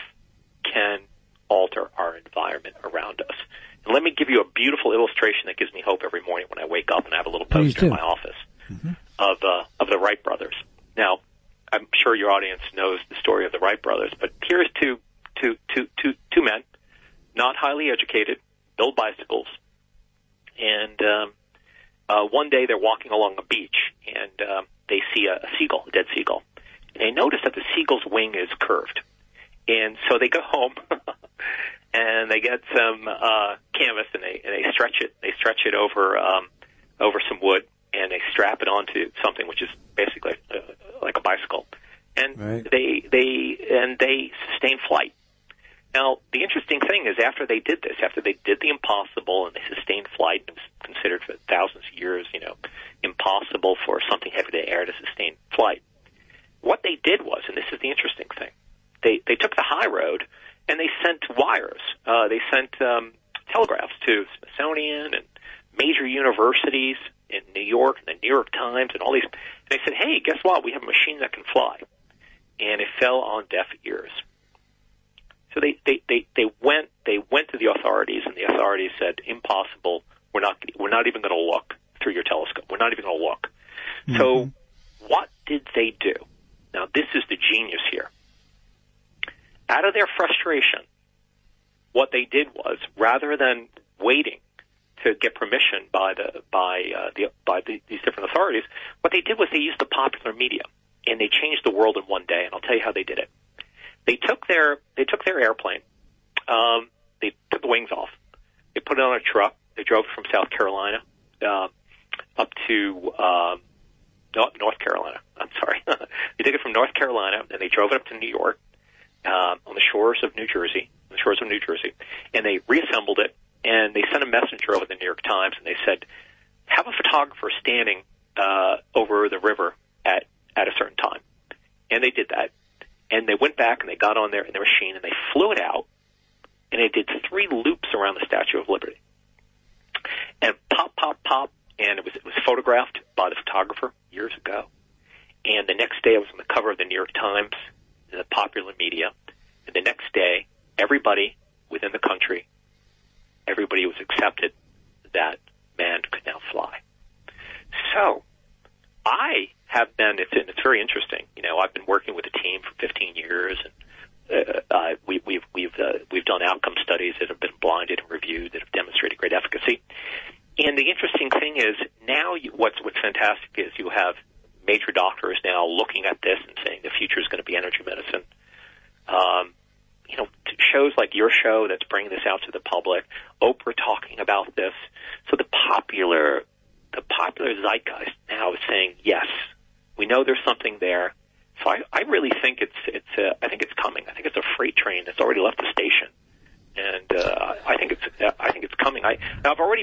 [0.65, 1.01] can
[1.49, 3.37] alter our environment around us.
[3.85, 6.63] And let me give you a beautiful illustration that gives me hope every morning when
[6.63, 8.37] I wake up and I have a little poster in my office
[9.19, 10.55] of uh, of the Wright brothers.
[10.97, 11.19] Now,
[11.73, 14.99] I'm sure your audience knows the story of the Wright brothers, but here's two
[15.43, 16.63] two two two two men,
[17.35, 18.39] not highly educated,
[18.77, 19.47] build bicycles,
[20.59, 21.33] and um,
[22.09, 25.85] uh, one day they're walking along a beach and um, they see a, a seagull,
[25.87, 26.43] a dead seagull,
[26.95, 29.01] and they notice that the seagull's wing is curved,
[29.69, 30.75] and so they go home.
[31.93, 35.13] And they get some uh, canvas and they and they stretch it.
[35.23, 36.47] They stretch it over um,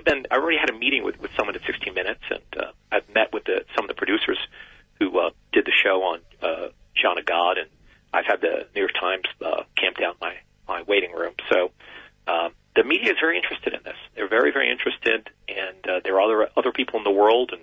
[0.08, 3.08] been I already had a meeting with with someone at 60 Minutes, and uh, I've
[3.14, 4.40] met with the, some of the producers
[5.00, 7.70] who uh, did the show on uh, John of God, and
[8.14, 10.36] I've had the New York Times uh, camped out my
[10.68, 11.34] my waiting room.
[11.52, 11.72] So
[12.28, 13.98] um, the media is very interested in this.
[14.16, 17.62] They're very very interested, and uh, there are other other people in the world and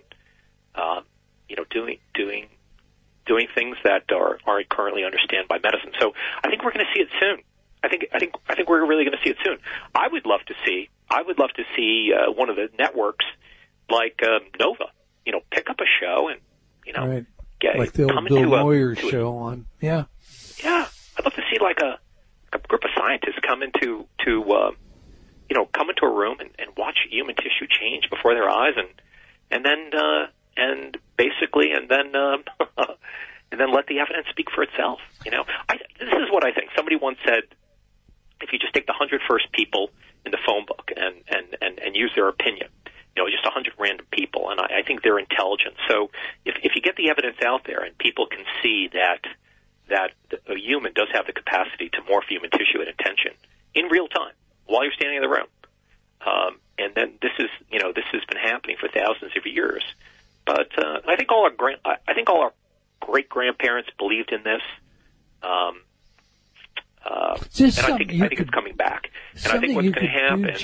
[18.25, 19.67] Bill to, uh, Moyer show on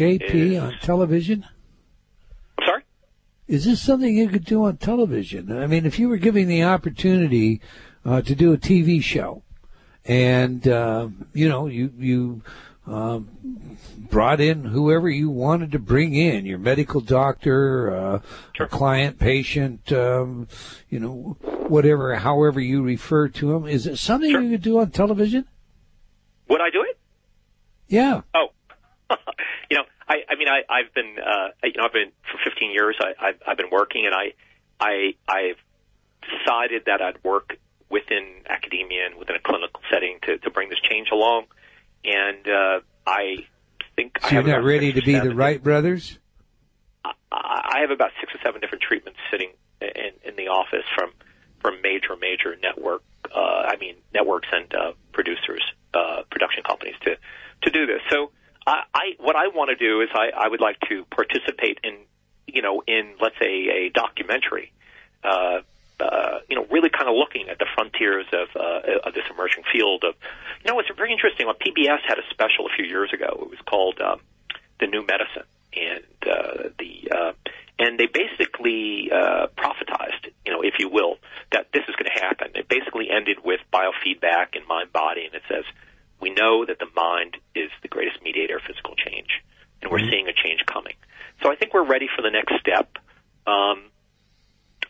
[0.01, 1.47] JP is, on television?
[2.59, 2.83] I'm sorry?
[3.47, 5.57] Is this something you could do on television?
[5.57, 7.61] I mean, if you were giving the opportunity
[8.05, 9.43] uh, to do a TV show,
[10.07, 12.43] and uh, you know, you you
[12.87, 18.21] um, brought in whoever you wanted to bring in, your medical doctor, uh,
[18.57, 18.69] sure.
[18.69, 20.49] client, patient, um,
[20.89, 21.37] you know,
[21.69, 23.67] whatever, however you refer to them.
[23.67, 24.41] Is it something sure.
[24.41, 25.47] you could do on television?
[26.49, 26.99] Would I do it?
[27.87, 28.23] Yeah.
[28.35, 28.49] Oh.
[30.11, 32.97] I, I mean, I, I've been, uh, you know, I've been for 15 years.
[33.01, 34.35] I, I've, I've been working, and I,
[34.81, 35.61] I, I've
[36.21, 37.57] decided that I'd work
[37.89, 41.45] within academia and within a clinical setting to, to bring this change along.
[42.05, 43.47] And uh, I
[43.95, 46.19] think so I you're not ready to be the Wright brothers.
[47.05, 51.13] I, I have about six or seven different treatments sitting in, in the office from
[51.61, 53.03] from major major network,
[53.35, 55.63] uh, I mean networks and uh, producers,
[55.95, 57.17] uh, production companies to
[57.63, 58.01] to do this.
[58.11, 58.33] So
[58.67, 61.97] I, I what I want to do is I, I would like to participate in
[62.47, 64.73] you know in let's say a documentary.
[65.23, 65.61] Uh,
[66.01, 69.63] uh, you know, really kind of looking at the frontiers of, uh, of this emerging
[69.71, 70.15] field of,
[70.65, 71.47] you know, it's very interesting.
[71.47, 73.27] Well, PBS had a special a few years ago.
[73.43, 74.21] It was called um,
[74.81, 75.45] the New Medicine,
[75.77, 77.33] and uh, the uh,
[77.79, 81.17] and they basically uh, prophetized, you know, if you will,
[81.53, 82.49] that this is going to happen.
[82.55, 85.65] It basically ended with biofeedback and mind body, and it says,
[86.21, 89.43] we know that the mind is the greatest mediator of physical change,
[89.83, 90.95] and we're seeing a change coming.
[91.43, 92.99] So I think we're ready for the next step.
[93.47, 93.85] Um,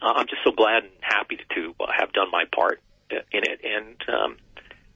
[0.02, 2.81] I'm just so glad and happy to, to have done my part
[3.11, 4.36] in it, and um,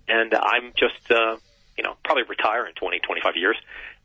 [0.09, 1.36] and I'm just uh,
[1.77, 3.56] you know probably retire in 20, 25 years,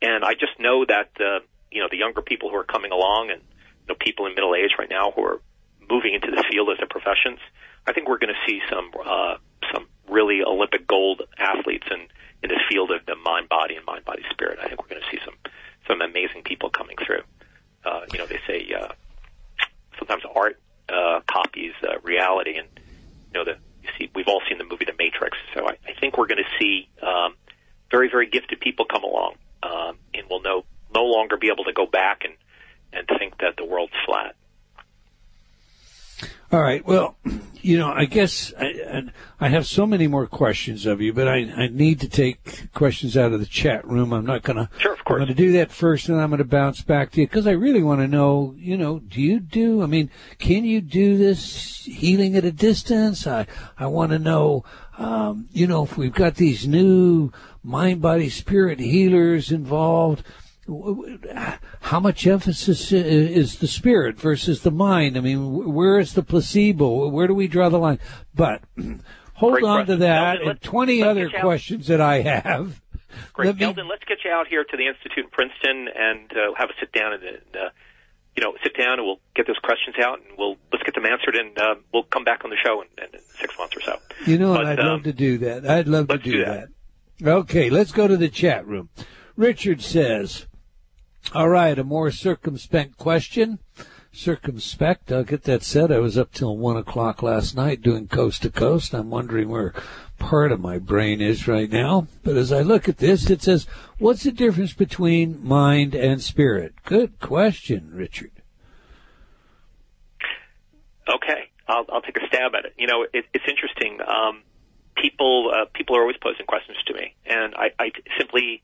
[0.01, 1.39] and I just know that uh,
[1.71, 4.55] you know the younger people who are coming along and you know people in middle
[4.55, 5.41] age right now who are
[5.89, 7.39] moving into the field as their professions.
[7.87, 9.37] I think we're going to see some uh,
[10.09, 12.07] really Olympic gold athletes in
[12.41, 14.59] in this field of the mind body and mind body spirit.
[14.61, 15.35] I think we're going to see some
[15.87, 17.21] some amazing people coming through.
[17.83, 18.89] Uh, you know, they say uh,
[19.97, 20.59] sometimes art
[20.89, 24.85] uh, copies uh, reality, and you know the you see we've all seen the movie
[24.85, 25.37] The Matrix.
[25.53, 27.35] So I, I think we're going to see um,
[27.91, 31.73] very very gifted people come along, um, and we'll no no longer be able to
[31.73, 32.33] go back and
[32.91, 34.35] and think that the world's flat.
[36.51, 36.85] All right.
[36.85, 37.15] Well,
[37.61, 39.03] you know, I guess I, I-
[39.41, 43.15] I have so many more questions of you, but I, I need to take questions
[43.15, 44.11] out of the chat room.
[44.11, 44.69] I'm not going to.
[44.79, 45.21] Sure, of course.
[45.21, 47.47] I'm going to do that first, and I'm going to bounce back to you because
[47.47, 48.53] I really want to know.
[48.57, 49.81] You know, do you do?
[49.81, 50.09] I mean,
[50.39, 53.25] can you do this healing at a distance?
[53.25, 53.47] I
[53.77, 54.65] I want to know.
[54.97, 57.31] Um, you know, if we've got these new
[57.63, 60.23] mind, body, spirit healers involved
[61.81, 65.17] how much emphasis is the spirit versus the mind?
[65.17, 67.07] I mean, where is the placebo?
[67.07, 67.99] Where do we draw the line?
[68.33, 68.61] But
[69.33, 72.81] hold Great on to that Eldon, and 20 other questions that I have.
[73.33, 73.87] Great, me- Eldon.
[73.87, 76.91] Let's get you out here to the Institute in Princeton and uh, have a sit
[76.91, 77.69] down and uh,
[78.35, 81.05] you know sit down and we'll get those questions out and we'll let's get them
[81.05, 83.97] answered and uh, we'll come back on the show in, in six months or so.
[84.25, 84.53] You know?
[84.53, 85.67] But, I'd um, love to do that.
[85.67, 86.69] I'd love to do, do that.
[87.21, 88.89] Okay, let's go to the chat room.
[89.35, 90.47] Richard says,
[91.33, 93.59] all right, a more circumspect question.
[94.11, 95.91] Circumspect, I'll get that said.
[95.91, 98.93] I was up till one o'clock last night doing coast to coast.
[98.93, 99.73] I'm wondering where
[100.17, 102.07] part of my brain is right now.
[102.23, 103.67] But as I look at this, it says,
[103.99, 106.73] what's the difference between mind and spirit?
[106.83, 108.31] Good question, Richard.
[111.07, 112.73] Okay, I'll, I'll take a stab at it.
[112.77, 113.99] You know, it, it's interesting.
[114.01, 114.41] Um,
[114.95, 118.61] people uh, people are always posing questions to me, and I, I simply,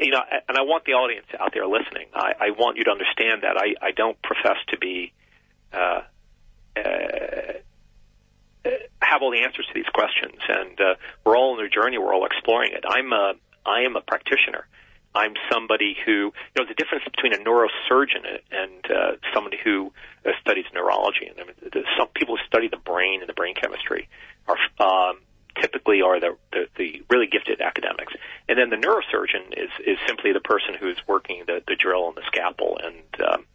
[0.00, 2.06] you know, and I want the audience out there listening.
[2.14, 5.12] I, I want you to understand that I, I don't profess to be
[5.72, 6.02] uh,
[6.76, 7.52] uh,
[9.00, 10.94] have all the answers to these questions, and uh,
[11.24, 11.98] we're all on their journey.
[11.98, 12.84] We're all exploring it.
[12.86, 13.34] I'm a
[13.66, 14.66] I am a practitioner.
[15.14, 19.92] I'm somebody who, you know, the difference between a neurosurgeon and, and uh, somebody who
[20.24, 21.26] uh, studies neurology.
[21.26, 24.08] And I mean, some people who study the brain and the brain chemistry
[24.48, 25.18] are um,
[25.60, 28.12] typically are the, the the really gifted academics.
[28.48, 32.16] And then the neurosurgeon is is simply the person who's working the the drill and
[32.16, 33.46] the scalpel and um,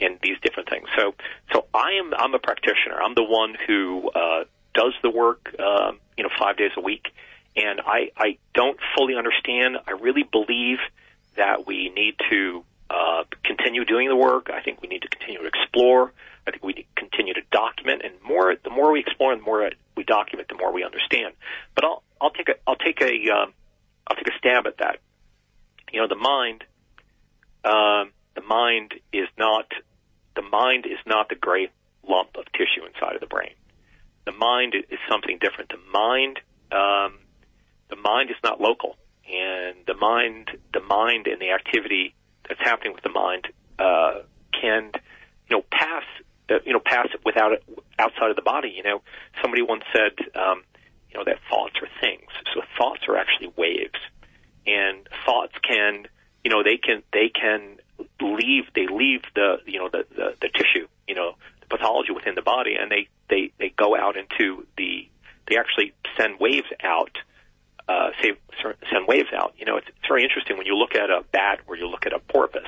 [0.00, 0.88] and these different things.
[0.96, 1.14] So
[1.52, 3.00] so I am I'm a practitioner.
[3.02, 7.08] I'm the one who uh, does the work, um, you know, five days a week.
[7.54, 9.76] And I, I don't fully understand.
[9.86, 10.78] I really believe
[11.36, 14.50] that we need to uh, continue doing the work.
[14.50, 16.12] I think we need to continue to explore.
[16.46, 18.02] I think we continue to document.
[18.04, 21.34] And more, the more we explore, and the more we document, the more we understand.
[21.74, 23.52] But I'll, I'll take a, I'll take a, um,
[24.06, 24.98] I'll take a stab at that.
[25.92, 26.64] You know, the mind,
[27.64, 29.66] um, the mind is not,
[30.34, 31.70] the mind is not the gray
[32.08, 33.52] lump of tissue inside of the brain.
[34.24, 35.70] The mind is something different.
[35.70, 36.38] The mind,
[36.70, 37.18] um,
[37.90, 38.96] the mind is not local,
[39.26, 42.14] and the mind, the mind, and the activity
[42.48, 43.48] that's happening with the mind
[43.78, 44.20] uh,
[44.58, 44.92] can,
[45.48, 46.04] you know, pass,
[46.52, 47.64] uh, you know, pass it without it
[47.98, 48.72] outside of the body.
[48.76, 49.02] You know,
[49.40, 50.62] somebody once said, um,
[51.10, 52.28] you know, that thoughts are things.
[52.54, 53.98] So thoughts are actually waves,
[54.66, 56.06] and thoughts can,
[56.44, 57.78] you know, they can they can
[58.20, 62.34] leave they leave the you know the the, the tissue, you know, the pathology within
[62.34, 65.08] the body, and they they they go out into the
[65.48, 67.10] they actually send waves out
[67.88, 68.32] uh, say,
[68.92, 69.54] send waves out.
[69.58, 72.06] You know, it's, it's very interesting when you look at a bat or you look
[72.06, 72.62] at a porpoise,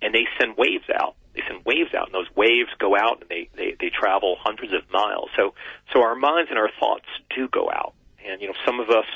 [0.00, 1.14] and they send waves out.
[1.34, 4.72] They send waves out, and those waves go out and they, they, they travel hundreds
[4.72, 5.30] of miles.
[5.36, 5.54] So,
[5.92, 7.94] so our minds and our thoughts do go out.
[8.26, 9.06] And, you know, some of us,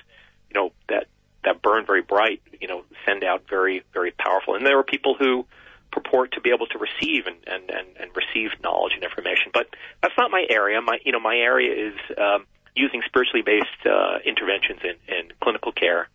[0.51, 1.07] you know, that,
[1.45, 4.55] that burn very bright, you know, send out very, very powerful.
[4.55, 5.47] And there are people who
[5.93, 9.51] purport to be able to receive and, and, and, and receive knowledge and information.
[9.53, 9.69] But
[10.03, 10.81] that's not my area.
[10.81, 15.73] My, you know, my area is, um, using spiritually based uh, interventions in, in clinical
[15.73, 16.09] care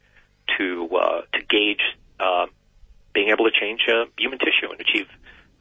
[0.57, 1.81] to uh, to gauge
[2.19, 2.45] uh,
[3.13, 5.07] being able to change uh, human tissue and achieve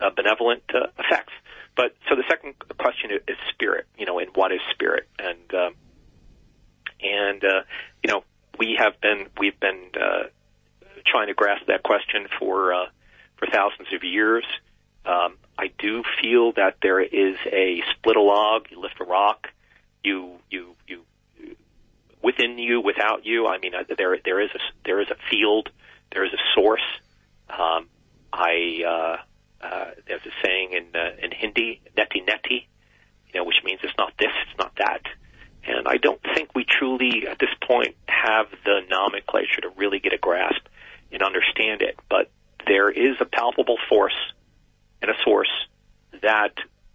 [0.00, 1.32] uh, benevolent uh, effects.
[1.76, 3.86] But so the second question is, spirit.
[3.96, 5.08] You know, and what is spirit?
[5.18, 5.74] And um,
[7.00, 7.62] and uh,
[8.02, 8.24] you know,
[8.58, 10.24] we have been we've been uh,
[11.06, 12.86] trying to grasp that question for uh,
[13.36, 14.44] for thousands of years.
[15.04, 19.48] Um, I do feel that there is a split a log, you lift a rock,
[20.04, 21.04] you you you
[22.22, 23.46] within you, without you.
[23.46, 25.70] I mean, uh, there there is a there is a field,
[26.12, 26.84] there is a source.
[27.48, 27.88] Um,
[28.32, 29.16] I uh,
[29.60, 32.66] uh, there's a saying in uh, in Hindi, neti neti,
[33.28, 35.02] you know, which means it's not this, it's not that.
[35.64, 40.12] And I don't think we truly, at this point, have the nomenclature to really get
[40.12, 40.62] a grasp
[41.12, 41.98] and understand it.
[42.08, 42.30] But
[42.66, 44.16] there is a palpable force
[45.02, 45.50] and a source
[46.22, 46.54] that,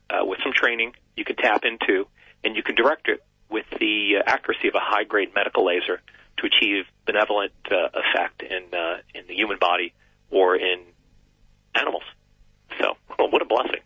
[0.10, 2.08] uh, with some training, you can tap into,
[2.44, 6.02] and you can direct it with the uh, accuracy of a high-grade medical laser
[6.38, 9.94] to achieve benevolent uh, effect in uh, in the human body
[10.32, 10.82] or in
[11.76, 12.04] animals.
[12.80, 13.82] So, well, what a blessing!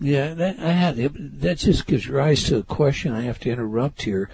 [0.00, 3.12] Yeah, that, I had that just gives rise to a question.
[3.12, 4.30] I have to interrupt here.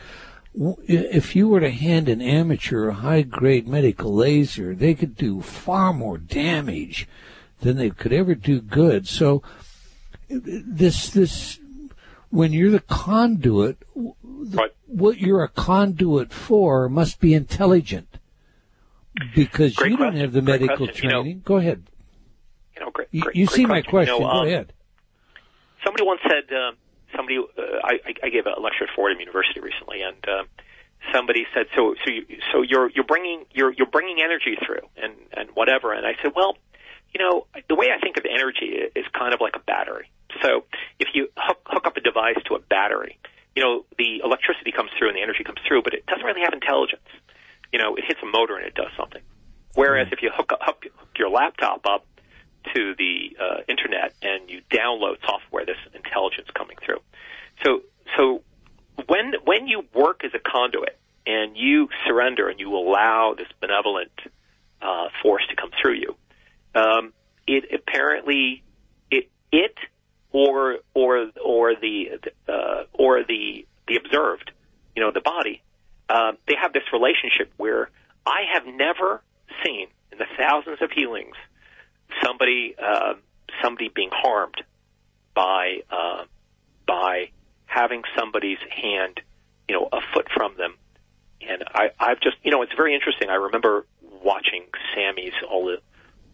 [0.87, 5.93] If you were to hand an amateur a high-grade medical laser, they could do far
[5.93, 7.09] more damage
[7.61, 9.09] than they could ever do good.
[9.09, 9.43] So,
[10.29, 11.59] this this
[12.31, 18.19] when you're the conduit, the- what you're a conduit for must be intelligent,
[19.35, 21.05] because Great you don't have the medical question.
[21.05, 21.43] You know, training.
[21.45, 21.85] Go ahead.
[22.77, 23.11] You know, great.
[23.11, 24.15] Great you great see my question.
[24.15, 24.73] You know, Go um, ahead.
[25.85, 26.77] somebody once said um,
[27.15, 30.45] somebody uh, I, I gave a lecture at Fordham University recently, and uh,
[31.13, 35.15] somebody said, "So, so, you, so you're you're bringing you're you're bringing energy through, and
[35.37, 36.57] and whatever." And I said, "Well,
[37.15, 40.11] you know, the way I think of energy is kind of like a battery.
[40.43, 40.65] So,
[40.99, 43.19] if you hook hook up a device to a battery,
[43.55, 46.43] you know, the electricity comes through and the energy comes through, but it doesn't really
[46.43, 47.07] have intelligence.
[47.73, 49.23] You know, it hits a motor and it does something.
[49.75, 50.87] Whereas if you hook up hook
[51.17, 52.07] your laptop up
[52.73, 57.01] to the uh, internet and you download software, there's intelligence coming through.
[57.65, 57.83] So,
[58.17, 58.43] so
[59.07, 64.13] when when you work as a conduit and you surrender and you allow this benevolent
[64.81, 66.17] uh, force to come through you,
[66.75, 67.13] um,
[67.47, 68.63] it apparently
[69.11, 69.77] it it
[70.33, 72.19] or or or the
[72.49, 74.51] uh, or the the observed,
[74.97, 75.63] you know, the body,
[76.09, 77.91] uh, they have this relationship where
[78.27, 79.23] I have never
[79.65, 81.37] seen in the thousands of healings
[82.23, 83.15] somebody uh,
[83.63, 84.63] somebody being harmed
[85.35, 86.25] by uh,
[86.87, 87.31] by
[87.67, 89.21] having somebody's hand,
[89.69, 90.75] you know, a foot from them.
[91.41, 93.29] And I, I've just, you know, it's very interesting.
[93.29, 93.87] I remember
[94.23, 95.81] watching Sammy's all the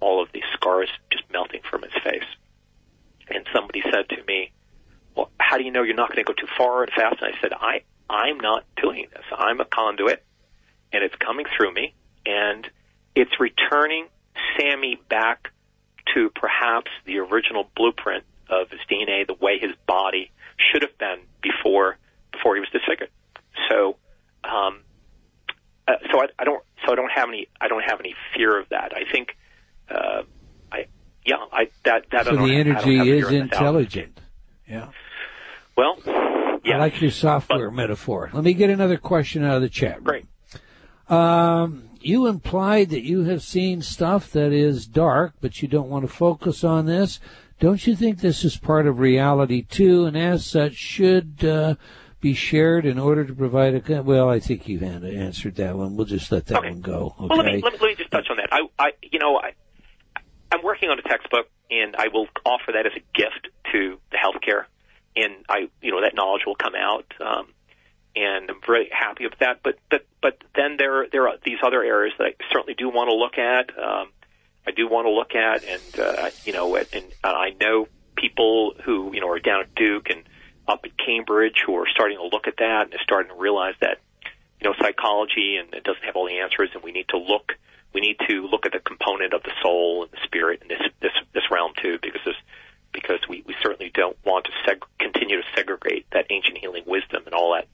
[0.01, 2.24] all of these scars just melting from his face.
[3.28, 4.51] And somebody said to me,
[5.14, 7.35] "Well, how do you know you're not going to go too far and fast?" And
[7.35, 9.24] I said, "I I'm not doing this.
[9.36, 10.24] I'm a conduit,
[10.93, 11.94] and it's coming through me,
[12.24, 12.68] and
[13.14, 14.06] it's returning
[14.56, 15.52] Sammy back
[16.14, 21.20] to perhaps the original blueprint of his DNA, the way his body should have been
[21.43, 21.98] before
[22.32, 23.10] before he was disfigured.
[23.68, 23.97] So,
[24.44, 24.81] um,
[25.86, 28.59] uh, so I, I don't so I don't have any I don't have any fear
[28.59, 28.93] of that.
[28.94, 29.36] I think,
[29.89, 30.22] uh,
[30.72, 30.86] I
[31.24, 31.70] yeah I
[32.31, 34.20] that that So the have- I don't energy is intelligent.
[34.69, 34.89] Yeah.
[35.77, 38.31] Well, I like your software metaphor.
[38.32, 40.05] Let me get another question out of the chat.
[40.05, 40.27] Great.
[41.09, 46.07] Um, you implied that you have seen stuff that is dark, but you don't want
[46.07, 47.19] to focus on this.
[47.59, 51.74] Don't you think this is part of reality too, and as such should uh,
[52.20, 54.02] be shared in order to provide a?
[54.02, 55.94] Well, I think you had answered that one.
[55.94, 57.15] We'll just let that one go.
[57.19, 57.27] Okay.
[57.28, 58.48] Well, let me, let me let me just touch on that.
[58.51, 59.52] I, I you know, I,
[60.52, 61.49] I'm working on a textbook,
[61.81, 64.65] and I will offer that as a gift to the healthcare,
[65.16, 67.48] and I, you know, that knowledge will come out, um,
[68.15, 69.61] and I'm very happy with that.
[69.62, 73.09] But but but then there there are these other areas that I certainly do want
[73.09, 73.70] to look at.
[73.78, 74.09] Um,
[74.66, 78.74] I do want to look at, and uh, you know, and uh, I know people
[78.85, 80.23] who you know are down at Duke and
[80.69, 83.74] up at Cambridge who are starting to look at that and are starting to realize
[83.81, 83.98] that
[84.61, 87.57] you know psychology and it doesn't have all the answers, and we need to look
[87.93, 90.81] we need to look at the component of the soul and the spirit in this
[91.01, 91.12] this
[91.51, 92.36] realm too, because there's
[92.93, 97.22] because we, we certainly don't want to seg- continue to segregate that ancient healing wisdom
[97.24, 97.68] and all that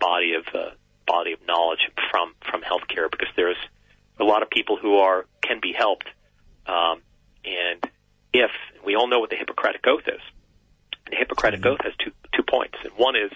[0.00, 0.70] body of uh,
[1.06, 3.56] body of knowledge from from healthcare because there's
[4.18, 6.08] a lot of people who are can be helped
[6.66, 7.00] um,
[7.44, 7.88] and
[8.32, 8.50] if
[8.84, 10.20] we all know what the Hippocratic Oath is,
[11.10, 13.30] the Hippocratic Oath has two two points, and one is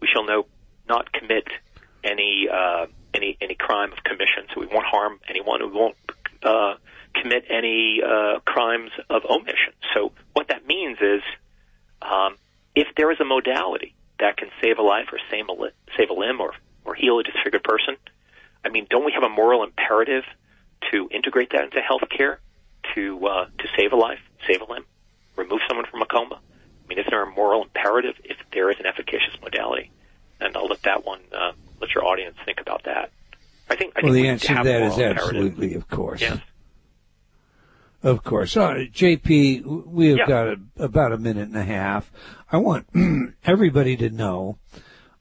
[0.00, 0.46] we shall no
[0.88, 1.46] not commit
[2.02, 5.60] any uh, any any crime of commission, so we won't harm anyone.
[5.60, 5.96] We won't
[6.42, 6.74] uh,
[7.14, 9.72] commit any uh, crimes of omission.
[9.94, 11.22] So what that means is,
[12.00, 12.36] um,
[12.74, 16.10] if there is a modality that can save a life or save a, li- save
[16.10, 16.52] a limb or
[16.84, 17.96] or heal a disfigured person,
[18.64, 20.24] I mean, don't we have a moral imperative
[20.90, 22.38] to integrate that into healthcare
[22.94, 24.84] to uh, to save a life, save a limb,
[25.36, 26.40] remove someone from a coma?
[26.84, 29.90] I mean, is there a moral imperative if there is an efficacious modality?
[30.40, 33.10] And I'll let that one uh, let your audience think about that.
[33.70, 33.92] I think.
[33.96, 35.18] I well, think the we answer to that is imperative.
[35.18, 36.20] absolutely, of course.
[36.20, 36.40] Yes.
[38.02, 38.54] Of course.
[38.54, 40.26] JP, we have Yeah.
[40.26, 42.10] got a, about a minute and a half.
[42.50, 42.86] I want
[43.44, 44.58] everybody to know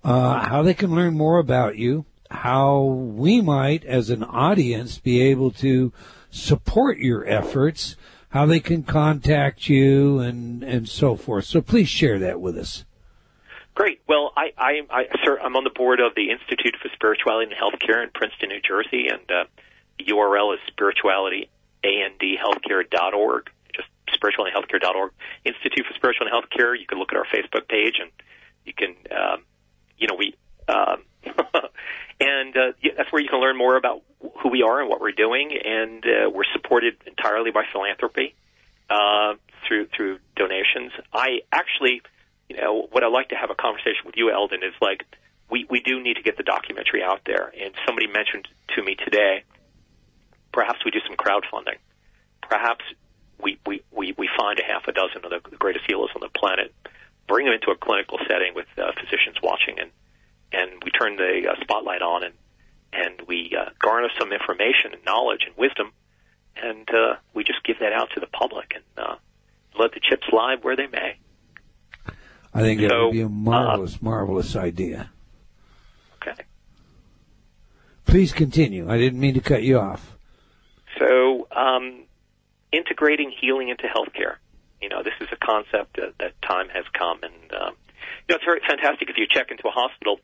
[0.04, 2.06] uh, how they can learn more about you.
[2.32, 5.92] how we might, as an audience, be able to
[6.30, 7.98] support your efforts,
[8.30, 11.44] how they can contact you, and, and so forth.
[11.44, 12.86] So please share that with us.
[13.76, 14.00] Great.
[14.08, 17.60] Well, I, I, I, sir, I'm on the board of the Institute for Spirituality and
[17.62, 19.44] Healthcare in Princeton, New Jersey, and uh,
[20.00, 20.60] the URL is
[21.84, 23.50] spiritualityandhealthcare.org.
[23.74, 23.90] Just
[24.22, 25.12] spiritualityandhealthcare.org.
[25.46, 26.80] Institute for Spiritual and Healthcare.
[26.80, 28.12] You can look at our Facebook page, and
[28.66, 29.44] you can, um,
[29.98, 30.36] you know, we,
[30.68, 31.04] um,
[32.20, 34.02] and uh, that's where you can learn more about
[34.42, 35.58] who we are and what we're doing.
[35.64, 38.36] And uh, we're supported entirely by philanthropy
[38.90, 39.36] uh,
[39.68, 40.92] through through donations.
[41.14, 42.02] I actually
[42.52, 45.06] you know, what I'd like to have a conversation with you, Eldon, is like
[45.50, 47.48] we, we do need to get the documentary out there.
[47.48, 49.44] And somebody mentioned to me today,
[50.52, 51.78] perhaps we do some crowdfunding.
[52.48, 52.84] Perhaps
[53.42, 56.30] we, we, we, we find a half a dozen of the greatest healers on the
[56.30, 56.74] planet,
[57.28, 59.92] bring them into a clinical setting with uh, physicians watching, and,
[60.52, 62.34] and we turn the uh, spotlight on and,
[62.94, 65.92] and we uh, garner some information and knowledge and wisdom,
[66.58, 69.16] and uh, we just give that out to the public and uh,
[69.80, 71.16] let the chips lie where they may.
[72.54, 75.10] I think it So, would be a marvelous, marvelous idea.
[76.22, 76.44] Okay.
[78.06, 78.90] Please continue.
[78.92, 80.18] I didn't mean to cut you off.
[80.98, 82.04] So, um,
[82.72, 84.36] integrating healing into healthcare.
[84.82, 87.76] You know, this is a concept that, that time has come, and um,
[88.28, 89.10] you know, it's very fantastic.
[89.10, 90.20] If you check into a hospital,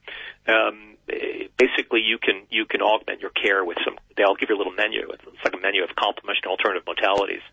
[0.48, 0.98] um,
[1.58, 3.98] basically you can you can augment your care with some.
[4.16, 5.10] They'll give you a little menu.
[5.14, 7.46] It's like a menu of complementary and alternative modalities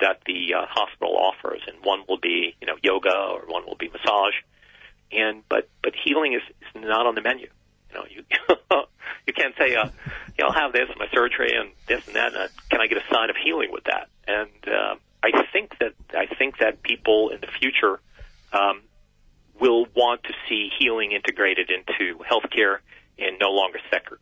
[0.00, 3.76] that the uh, hospital offers, and one will be you know yoga, or one will
[3.76, 4.34] be massage,
[5.10, 7.48] and but but healing is, is not on the menu.
[7.92, 8.82] You know, you
[9.26, 9.86] you can't say, uh,
[10.38, 12.34] you know, I'll have this my surgery and this and that.
[12.34, 14.08] And uh, can I get a sign of healing with that?
[14.26, 18.00] And uh, I think that I think that people in the future
[18.52, 18.82] um,
[19.60, 22.78] will want to see healing integrated into healthcare
[23.18, 24.18] and no longer seg-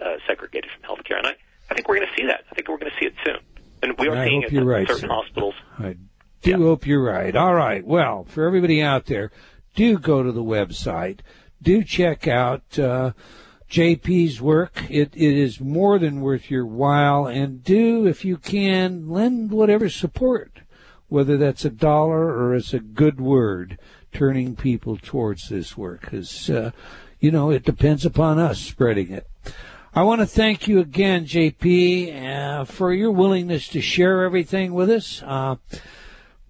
[0.00, 1.18] uh, segregated from healthcare.
[1.18, 1.34] And I,
[1.70, 2.44] I think we're going to see that.
[2.50, 3.38] I think we're going to see it soon.
[3.82, 5.14] And we are I seeing it in right, certain sir.
[5.14, 5.54] hospitals.
[5.78, 5.96] I
[6.42, 7.34] do hope you're right.
[7.34, 7.84] All right.
[7.84, 9.30] Well, for everybody out there,
[9.74, 11.20] do go to the website.
[11.62, 13.12] Do check out uh,
[13.70, 14.84] JP's work.
[14.88, 17.26] It it is more than worth your while.
[17.26, 20.60] And do, if you can, lend whatever support,
[21.08, 23.78] whether that's a dollar or it's a good word,
[24.12, 26.02] turning people towards this work.
[26.02, 26.70] Because uh,
[27.20, 29.26] you know it depends upon us spreading it.
[29.94, 34.90] I want to thank you again, JP, uh, for your willingness to share everything with
[34.90, 35.22] us.
[35.24, 35.56] Uh,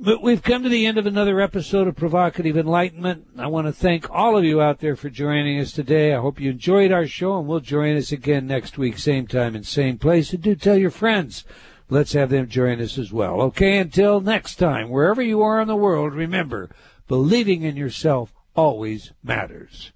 [0.01, 3.27] but we've come to the end of another episode of Provocative Enlightenment.
[3.37, 6.15] I want to thank all of you out there for joining us today.
[6.15, 9.57] I hope you enjoyed our show and will join us again next week, same time
[9.57, 10.33] and same place.
[10.33, 11.45] And do tell your friends.
[11.91, 13.41] Let's have them join us as well.
[13.43, 16.71] Okay, until next time, wherever you are in the world, remember,
[17.09, 19.93] believing in yourself always matters.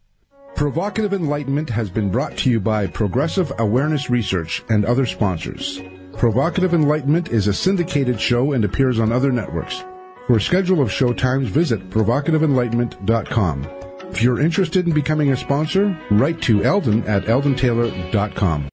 [0.56, 5.80] Provocative Enlightenment has been brought to you by Progressive Awareness Research and other sponsors.
[6.14, 9.84] Provocative Enlightenment is a syndicated show and appears on other networks.
[10.26, 13.66] For a schedule of show times, visit provocativeenlightenment.com.
[14.10, 18.68] If you're interested in becoming a sponsor, write to Eldon at eldontaylor.com.